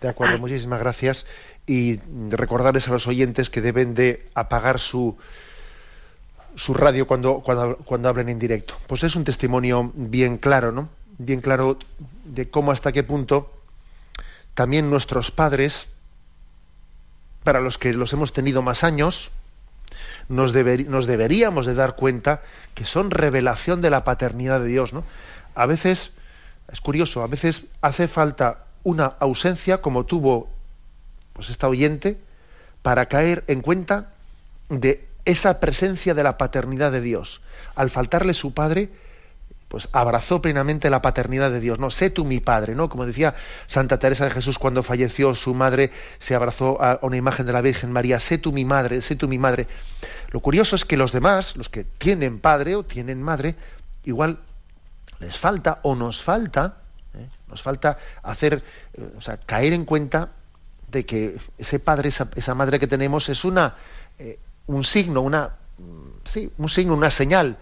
De 0.00 0.08
acuerdo, 0.08 0.38
muchísimas 0.38 0.80
gracias. 0.80 1.26
Y 1.66 2.00
recordarles 2.30 2.88
a 2.88 2.92
los 2.92 3.06
oyentes 3.06 3.50
que 3.50 3.60
deben 3.60 3.94
de 3.94 4.28
apagar 4.34 4.80
su, 4.80 5.16
su 6.56 6.74
radio 6.74 7.06
cuando, 7.06 7.40
cuando, 7.40 7.76
cuando 7.78 8.08
hablen 8.08 8.28
en 8.28 8.38
directo. 8.38 8.74
Pues 8.86 9.04
es 9.04 9.16
un 9.16 9.24
testimonio 9.24 9.92
bien 9.94 10.38
claro, 10.38 10.72
¿no? 10.72 10.88
Bien 11.18 11.40
claro 11.40 11.78
de 12.24 12.50
cómo 12.50 12.72
hasta 12.72 12.92
qué 12.92 13.02
punto 13.02 13.52
también 14.54 14.90
nuestros 14.90 15.30
padres, 15.30 15.91
para 17.44 17.60
los 17.60 17.78
que 17.78 17.92
los 17.92 18.12
hemos 18.12 18.32
tenido 18.32 18.62
más 18.62 18.84
años, 18.84 19.30
nos, 20.28 20.52
deberíamos 20.52 21.66
de 21.66 21.74
dar 21.74 21.96
cuenta 21.96 22.42
que 22.74 22.84
son 22.84 23.10
revelación 23.10 23.82
de 23.82 23.90
la 23.90 24.04
paternidad 24.04 24.60
de 24.60 24.68
Dios, 24.68 24.92
¿no? 24.92 25.04
A 25.54 25.66
veces, 25.66 26.12
es 26.72 26.80
curioso, 26.80 27.22
a 27.22 27.26
veces 27.26 27.64
hace 27.80 28.08
falta 28.08 28.64
una 28.84 29.06
ausencia 29.20 29.82
como 29.82 30.06
tuvo 30.06 30.48
pues 31.34 31.50
esta 31.50 31.68
oyente 31.68 32.18
para 32.82 33.06
caer 33.06 33.44
en 33.46 33.60
cuenta 33.60 34.10
de 34.68 35.06
esa 35.24 35.60
presencia 35.60 36.14
de 36.14 36.22
la 36.22 36.38
paternidad 36.38 36.90
de 36.90 37.00
Dios. 37.00 37.42
Al 37.74 37.90
faltarle 37.90 38.34
su 38.34 38.54
padre, 38.54 38.90
pues 39.72 39.88
abrazó 39.92 40.42
plenamente 40.42 40.90
la 40.90 41.00
paternidad 41.00 41.50
de 41.50 41.58
Dios. 41.58 41.78
No, 41.78 41.90
sé 41.90 42.10
tú 42.10 42.26
mi 42.26 42.40
padre, 42.40 42.74
¿no? 42.74 42.90
Como 42.90 43.06
decía 43.06 43.34
Santa 43.68 43.98
Teresa 43.98 44.26
de 44.26 44.30
Jesús 44.30 44.58
cuando 44.58 44.82
falleció 44.82 45.34
su 45.34 45.54
madre, 45.54 45.90
se 46.18 46.34
abrazó 46.34 46.76
a 46.82 46.98
una 47.00 47.16
imagen 47.16 47.46
de 47.46 47.54
la 47.54 47.62
Virgen 47.62 47.90
María, 47.90 48.20
sé 48.20 48.36
tú 48.36 48.52
mi 48.52 48.66
madre, 48.66 49.00
sé 49.00 49.16
tú 49.16 49.28
mi 49.28 49.38
madre. 49.38 49.68
Lo 50.28 50.40
curioso 50.40 50.76
es 50.76 50.84
que 50.84 50.98
los 50.98 51.10
demás, 51.10 51.56
los 51.56 51.70
que 51.70 51.84
tienen 51.84 52.38
padre 52.38 52.76
o 52.76 52.82
tienen 52.82 53.22
madre, 53.22 53.54
igual 54.04 54.40
les 55.20 55.38
falta 55.38 55.80
o 55.84 55.96
nos 55.96 56.22
falta, 56.22 56.76
¿eh? 57.14 57.26
nos 57.48 57.62
falta 57.62 57.96
hacer, 58.22 58.62
eh, 58.92 59.08
o 59.16 59.22
sea, 59.22 59.38
caer 59.38 59.72
en 59.72 59.86
cuenta 59.86 60.32
de 60.90 61.06
que 61.06 61.38
ese 61.56 61.78
padre, 61.78 62.10
esa, 62.10 62.54
madre 62.54 62.78
que 62.78 62.86
tenemos 62.86 63.30
es 63.30 63.46
una 63.46 63.76
eh, 64.18 64.38
un 64.66 64.84
signo, 64.84 65.22
una, 65.22 65.56
sí, 66.26 66.52
un 66.58 66.68
signo, 66.68 66.92
una 66.92 67.08
señal, 67.08 67.56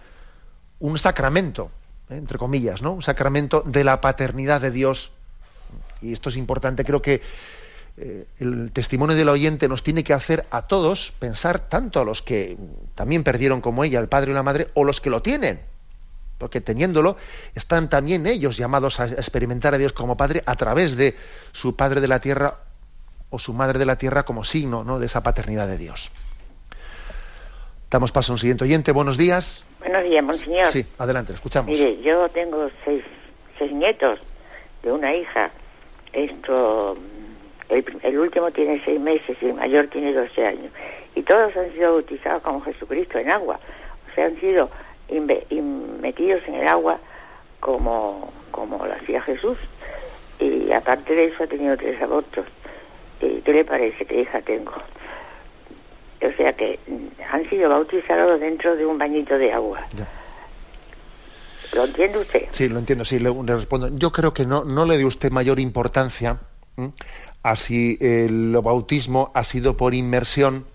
un 0.81 0.99
sacramento. 0.99 1.71
Entre 2.11 2.37
comillas, 2.37 2.81
¿no? 2.81 2.93
Un 2.93 3.01
sacramento 3.01 3.63
de 3.65 3.83
la 3.83 4.01
paternidad 4.01 4.61
de 4.61 4.71
Dios. 4.71 5.11
Y 6.01 6.13
esto 6.13 6.29
es 6.29 6.37
importante, 6.37 6.83
creo 6.83 7.01
que 7.01 7.21
eh, 7.97 8.25
el 8.39 8.71
testimonio 8.71 9.15
del 9.15 9.29
oyente 9.29 9.67
nos 9.67 9.83
tiene 9.83 10.03
que 10.03 10.13
hacer 10.13 10.45
a 10.51 10.63
todos 10.63 11.13
pensar, 11.19 11.59
tanto 11.59 11.99
a 11.99 12.05
los 12.05 12.21
que 12.21 12.57
también 12.95 13.23
perdieron 13.23 13.61
como 13.61 13.83
ella, 13.83 13.99
el 13.99 14.07
padre 14.07 14.31
y 14.31 14.33
la 14.33 14.43
madre, 14.43 14.69
o 14.73 14.83
los 14.83 15.01
que 15.01 15.09
lo 15.09 15.21
tienen. 15.21 15.61
Porque 16.37 16.61
teniéndolo, 16.61 17.17
están 17.53 17.89
también 17.89 18.25
ellos 18.25 18.57
llamados 18.57 18.99
a 18.99 19.05
experimentar 19.05 19.75
a 19.75 19.77
Dios 19.77 19.93
como 19.93 20.17
Padre 20.17 20.41
a 20.47 20.55
través 20.55 20.97
de 20.97 21.15
su 21.51 21.75
Padre 21.75 22.01
de 22.01 22.07
la 22.07 22.19
Tierra 22.19 22.57
o 23.29 23.37
su 23.37 23.53
Madre 23.53 23.77
de 23.77 23.85
la 23.85 23.97
Tierra 23.97 24.23
como 24.23 24.43
signo 24.43 24.83
¿no? 24.83 24.97
de 24.97 25.05
esa 25.05 25.21
paternidad 25.21 25.67
de 25.67 25.77
Dios. 25.77 26.09
Damos 27.91 28.13
paso 28.13 28.31
a 28.31 28.35
un 28.35 28.39
siguiente 28.39 28.63
oyente. 28.63 28.93
Buenos 28.93 29.17
días. 29.17 29.65
Buenos 29.79 30.03
días, 30.05 30.23
monseñor. 30.23 30.67
Sí, 30.67 30.85
adelante, 30.97 31.33
escuchamos. 31.33 31.77
Mire, 31.77 32.01
yo 32.01 32.29
tengo 32.29 32.69
seis, 32.85 33.03
seis 33.59 33.69
nietos 33.73 34.17
de 34.81 34.93
una 34.93 35.13
hija. 35.13 35.51
Esto, 36.13 36.95
el, 37.67 38.17
último 38.17 38.49
tiene 38.51 38.81
seis 38.85 38.97
meses 38.97 39.35
y 39.41 39.45
el 39.47 39.55
mayor 39.55 39.87
tiene 39.87 40.13
doce 40.13 40.45
años. 40.45 40.71
Y 41.15 41.21
todos 41.23 41.55
han 41.57 41.69
sido 41.73 41.91
bautizados 41.95 42.41
como 42.43 42.61
Jesucristo 42.61 43.17
en 43.17 43.29
agua. 43.29 43.59
O 44.09 44.15
sea, 44.15 44.27
han 44.27 44.39
sido 44.39 44.69
metidos 45.09 46.41
en 46.47 46.55
el 46.55 46.67
agua 46.69 46.97
como, 47.59 48.31
como 48.51 48.85
lo 48.85 48.93
hacía 48.93 49.21
Jesús. 49.21 49.57
Y 50.39 50.71
aparte 50.71 51.13
de 51.13 51.25
eso 51.25 51.43
ha 51.43 51.47
tenido 51.47 51.75
tres 51.75 52.01
abortos. 52.01 52.45
¿Qué 53.19 53.51
le 53.51 53.65
parece? 53.65 54.05
¿Qué 54.05 54.21
hija 54.21 54.41
tengo? 54.43 54.71
O 56.21 56.31
sea 56.37 56.53
que 56.53 56.79
han 57.31 57.49
sido 57.49 57.69
bautizados 57.69 58.39
dentro 58.39 58.75
de 58.75 58.85
un 58.85 58.97
bañito 58.97 59.37
de 59.37 59.51
agua. 59.51 59.87
¿Lo 61.73 61.85
entiende 61.85 62.19
usted? 62.19 62.47
Sí, 62.51 62.69
lo 62.69 62.79
entiendo, 62.79 63.05
sí, 63.05 63.17
le, 63.19 63.31
respondo. 63.31 63.89
Yo 63.97 64.11
creo 64.11 64.33
que 64.33 64.45
no, 64.45 64.63
no 64.63 64.85
le 64.85 64.97
dé 64.97 65.05
usted 65.05 65.31
mayor 65.31 65.59
importancia 65.59 66.39
a 67.43 67.55
si 67.55 67.97
el 68.01 68.55
bautismo 68.61 69.31
ha 69.33 69.43
sido 69.43 69.77
por 69.77 69.93
inmersión 69.93 70.65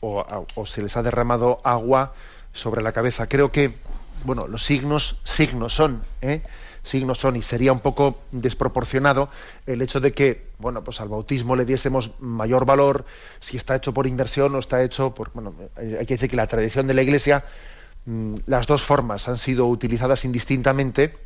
o, 0.00 0.24
o, 0.54 0.66
se 0.66 0.82
les 0.82 0.96
ha 0.96 1.02
derramado 1.02 1.60
agua 1.62 2.12
sobre 2.52 2.82
la 2.82 2.92
cabeza. 2.92 3.28
Creo 3.28 3.52
que, 3.52 3.70
bueno, 4.24 4.46
los 4.46 4.64
signos, 4.64 5.20
signos 5.24 5.74
son, 5.74 6.02
¿eh? 6.20 6.42
signos 6.82 7.18
son 7.18 7.36
y 7.36 7.42
sería 7.42 7.72
un 7.72 7.80
poco 7.80 8.18
desproporcionado 8.32 9.28
el 9.66 9.82
hecho 9.82 10.00
de 10.00 10.12
que 10.12 10.48
bueno 10.58 10.82
pues 10.82 11.00
al 11.00 11.08
bautismo 11.08 11.56
le 11.56 11.64
diésemos 11.64 12.12
mayor 12.18 12.66
valor 12.66 13.04
si 13.40 13.56
está 13.56 13.76
hecho 13.76 13.94
por 13.94 14.06
inversión 14.06 14.54
o 14.54 14.58
está 14.58 14.82
hecho 14.82 15.14
por 15.14 15.30
bueno 15.32 15.54
hay 15.76 16.06
que 16.06 16.14
decir 16.14 16.28
que 16.28 16.36
la 16.36 16.46
tradición 16.46 16.86
de 16.86 16.94
la 16.94 17.02
iglesia 17.02 17.44
mm, 18.06 18.36
las 18.46 18.66
dos 18.66 18.82
formas 18.82 19.28
han 19.28 19.38
sido 19.38 19.66
utilizadas 19.66 20.24
indistintamente 20.24 21.16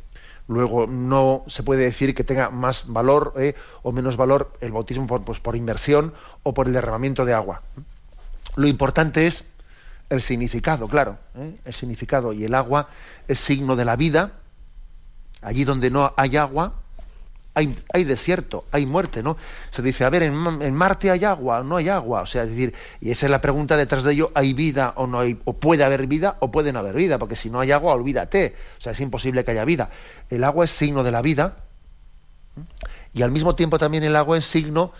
luego 0.47 0.85
no 0.85 1.43
se 1.47 1.63
puede 1.63 1.83
decir 1.83 2.13
que 2.13 2.23
tenga 2.23 2.49
más 2.51 2.87
valor 2.87 3.33
eh, 3.37 3.55
o 3.81 3.91
menos 3.91 4.15
valor 4.15 4.53
el 4.61 4.71
bautismo 4.71 5.07
por, 5.07 5.23
pues, 5.23 5.39
por 5.39 5.55
inversión 5.55 6.13
o 6.43 6.53
por 6.53 6.67
el 6.67 6.73
derramamiento 6.73 7.25
de 7.25 7.33
agua 7.33 7.63
lo 8.55 8.67
importante 8.67 9.25
es 9.25 9.43
el 10.09 10.21
significado 10.21 10.87
claro 10.87 11.17
eh, 11.35 11.55
el 11.65 11.73
significado 11.73 12.33
y 12.33 12.45
el 12.45 12.53
agua 12.53 12.89
es 13.27 13.39
signo 13.39 13.75
de 13.75 13.85
la 13.85 13.95
vida 13.95 14.31
allí 15.41 15.63
donde 15.63 15.89
no 15.89 16.13
hay 16.17 16.37
agua, 16.37 16.73
hay, 17.53 17.75
hay, 17.91 18.03
desierto, 18.03 18.65
hay 18.71 18.85
muerte, 18.85 19.23
¿no? 19.23 19.37
Se 19.71 19.81
dice, 19.81 20.05
a 20.05 20.09
ver, 20.09 20.23
en, 20.23 20.75
Marte 20.75 21.09
hay 21.09 21.25
agua, 21.25 21.63
no 21.63 21.77
hay 21.77 21.89
agua, 21.89 22.21
o 22.21 22.25
sea, 22.25 22.43
es 22.43 22.49
decir, 22.49 22.73
y 23.01 23.09
esa 23.09 23.25
es 23.25 23.31
la 23.31 23.41
pregunta 23.41 23.77
detrás 23.77 24.03
de 24.03 24.13
ello, 24.13 24.31
¿hay 24.35 24.53
vida 24.53 24.93
o 24.95 25.07
no 25.07 25.19
hay, 25.19 25.39
o 25.45 25.53
puede 25.53 25.83
haber 25.83 26.05
vida 26.05 26.37
o 26.39 26.51
puede 26.51 26.71
no 26.71 26.79
haber 26.79 26.95
vida? 26.95 27.17
Porque 27.17 27.35
si 27.35 27.49
no 27.49 27.59
hay 27.59 27.71
agua, 27.71 27.93
olvídate, 27.93 28.55
o 28.77 28.81
sea, 28.81 28.91
es 28.91 28.99
imposible 28.99 29.43
que 29.43 29.51
haya 29.51 29.65
vida. 29.65 29.89
El 30.29 30.43
agua 30.43 30.65
es 30.65 30.71
signo 30.71 31.03
de 31.03 31.11
la 31.11 31.21
vida 31.21 31.57
y 33.13 33.23
al 33.23 33.31
mismo 33.31 33.55
tiempo 33.55 33.79
también 33.79 34.03
el 34.03 34.15
agua 34.15 34.37
es 34.37 34.45
signo 34.45 34.91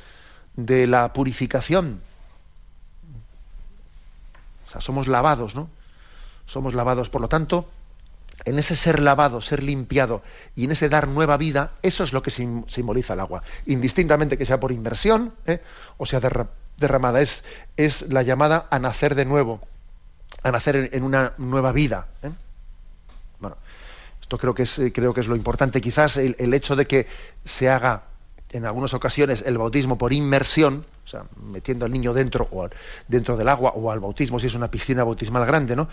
de 0.55 0.87
la 0.87 1.13
purificación. 1.13 2.01
O 4.67 4.69
sea, 4.69 4.81
somos 4.81 5.07
lavados, 5.07 5.55
¿no? 5.55 5.69
Somos 6.45 6.73
lavados, 6.73 7.09
por 7.09 7.21
lo 7.21 7.29
tanto, 7.29 7.69
en 8.45 8.59
ese 8.59 8.75
ser 8.75 9.01
lavado, 9.01 9.41
ser 9.41 9.63
limpiado 9.63 10.21
y 10.55 10.65
en 10.65 10.71
ese 10.71 10.89
dar 10.89 11.07
nueva 11.07 11.37
vida, 11.37 11.71
eso 11.81 12.03
es 12.03 12.13
lo 12.13 12.21
que 12.21 12.31
simboliza 12.31 13.13
el 13.13 13.19
agua. 13.19 13.43
Indistintamente 13.65 14.37
que 14.37 14.45
sea 14.45 14.59
por 14.59 14.71
inversión 14.71 15.33
¿eh? 15.45 15.61
o 15.97 16.05
sea 16.05 16.19
derramada, 16.77 17.21
es, 17.21 17.43
la 18.09 18.21
llamada 18.21 18.67
a 18.69 18.79
nacer 18.79 19.15
de 19.15 19.25
nuevo, 19.25 19.61
a 20.43 20.51
nacer 20.51 20.89
en, 20.93 21.03
una 21.03 21.33
nueva 21.37 21.71
vida. 21.71 22.07
¿eh? 22.23 22.29
Bueno, 23.39 23.57
esto 24.21 24.37
creo 24.37 24.53
que 24.53 24.63
es, 24.63 24.79
eh, 24.79 24.91
creo 24.93 25.13
que 25.13 25.21
es 25.21 25.27
lo 25.27 25.35
importante. 25.35 25.81
Quizás 25.81 26.17
el, 26.17 26.53
hecho 26.53 26.75
de 26.75 26.87
que 26.87 27.07
se 27.43 27.69
haga 27.69 28.03
en 28.51 28.65
algunas 28.65 28.93
ocasiones 28.93 29.43
el 29.45 29.57
bautismo 29.57 29.97
por 29.97 30.13
inmersión, 30.13 30.85
o 31.05 31.07
sea, 31.07 31.23
metiendo 31.41 31.85
al 31.85 31.91
niño 31.91 32.13
dentro 32.13 32.47
o 32.51 32.69
dentro 33.07 33.35
del 33.35 33.49
agua 33.49 33.71
o 33.75 33.91
al 33.91 33.99
bautismo 33.99 34.39
si 34.39 34.47
es 34.47 34.55
una 34.55 34.71
piscina 34.71 35.03
bautismal 35.03 35.45
grande, 35.45 35.75
¿no? 35.75 35.89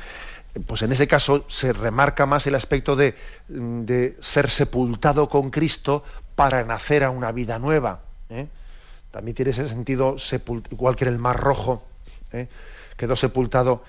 pues 0.67 0.83
en 0.83 0.93
ese 0.93 1.09
caso 1.09 1.45
se 1.49 1.73
remarca 1.73 2.27
más 2.27 2.47
el 2.47 2.55
aspecto 2.55 2.95
de, 2.97 3.17
ser 4.21 4.51
sepultado 4.51 5.29
con 5.29 5.51
Cristo 5.51 6.05
para 6.37 6.65
nacer 6.65 7.05
a 7.05 7.11
una 7.11 7.33
vida 7.33 7.59
nueva. 7.59 8.01
¿eh? 8.31 8.47
También 9.11 9.35
tiene 9.35 9.51
ese 9.51 9.69
sentido, 9.69 10.17
igual 10.71 10.97
que 10.97 11.05
en 11.05 11.13
el 11.13 11.19
Mar 11.19 11.41
Rojo, 11.41 11.83
¿eh? 12.33 12.49
quedó 12.97 13.17
sepultado 13.17 13.83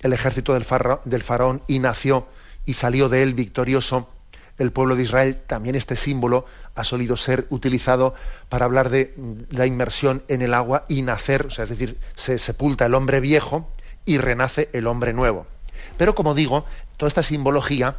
el 0.00 0.12
ejército 0.12 0.54
del, 0.54 0.64
faraón 0.64 1.62
y 1.66 1.78
nació 1.78 2.26
y 2.66 2.74
salió 2.74 3.08
de 3.08 3.22
él 3.22 3.34
victorioso 3.34 4.08
el 4.58 4.72
pueblo 4.72 4.96
de 4.96 5.04
Israel, 5.04 5.38
también 5.46 5.76
este 5.76 5.96
símbolo 5.96 6.44
ha 6.74 6.84
solido 6.84 7.16
ser 7.16 7.46
utilizado 7.50 8.14
para 8.48 8.64
hablar 8.64 8.90
de 8.90 9.14
la 9.50 9.66
inmersión 9.66 10.22
en 10.28 10.42
el 10.42 10.54
agua 10.54 10.84
y 10.88 11.02
nacer, 11.02 11.46
o 11.46 11.50
sea, 11.50 11.64
es 11.64 11.70
decir, 11.70 11.98
se 12.16 12.38
sepulta 12.38 12.86
el 12.86 12.94
hombre 12.94 13.20
viejo 13.20 13.68
y 14.04 14.18
renace 14.18 14.68
el 14.72 14.86
hombre 14.86 15.12
nuevo. 15.12 15.46
Pero 15.96 16.14
como 16.14 16.34
digo, 16.34 16.64
toda 16.96 17.08
esta 17.08 17.22
simbología, 17.22 17.96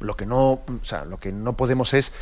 lo 0.00 0.16
que 0.16 0.26
no, 0.26 0.50
o 0.50 0.80
sea, 0.82 1.04
lo 1.04 1.18
que 1.18 1.32
no 1.32 1.56
podemos 1.56 1.94
es 1.94 2.12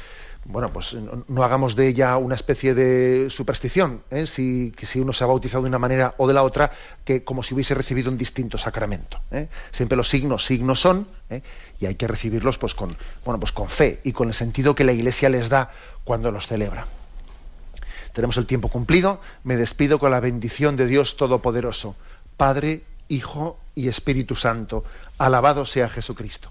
bueno, 0.44 0.72
pues 0.72 0.96
no, 1.28 1.42
hagamos 1.42 1.74
de 1.74 1.88
ella 1.88 2.16
una 2.16 2.34
especie 2.34 2.74
de 2.74 3.30
superstición, 3.30 4.02
¿eh? 4.10 4.26
si, 4.26 4.72
si, 4.80 5.00
uno 5.00 5.12
se 5.12 5.24
ha 5.24 5.26
bautizado 5.26 5.64
de 5.64 5.68
una 5.68 5.78
manera 5.78 6.14
o 6.18 6.28
de 6.28 6.34
la 6.34 6.42
otra, 6.42 6.70
que 7.04 7.24
como 7.24 7.42
si 7.42 7.54
hubiese 7.54 7.74
recibido 7.74 8.10
un 8.10 8.18
distinto 8.18 8.56
sacramento. 8.58 9.20
¿eh? 9.30 9.48
Siempre 9.72 9.96
los 9.96 10.08
signos, 10.08 10.44
signos 10.44 10.80
son, 10.80 11.08
¿eh? 11.30 11.42
y 11.80 11.86
hay 11.86 11.96
que 11.96 12.06
recibirlos 12.06 12.58
pues 12.58 12.74
con, 12.74 12.90
bueno, 13.24 13.40
pues 13.40 13.52
con 13.52 13.68
fe 13.68 14.00
y 14.04 14.12
con 14.12 14.28
el 14.28 14.34
sentido 14.34 14.74
que 14.74 14.84
la 14.84 14.92
Iglesia 14.92 15.28
les 15.28 15.48
da 15.48 15.70
cuando 16.04 16.30
los 16.30 16.46
celebra. 16.46 16.86
Tenemos 18.12 18.36
el 18.36 18.46
tiempo 18.46 18.68
cumplido, 18.68 19.20
me 19.44 19.56
despido 19.56 19.98
con 19.98 20.10
la 20.10 20.20
bendición 20.20 20.76
de 20.76 20.86
Dios 20.86 21.16
Todopoderoso, 21.16 21.96
Padre, 22.36 22.82
Hijo 23.08 23.58
y 23.74 23.88
Espíritu 23.88 24.34
Santo. 24.34 24.84
Alabado 25.18 25.66
sea 25.66 25.88
Jesucristo. 25.88 26.50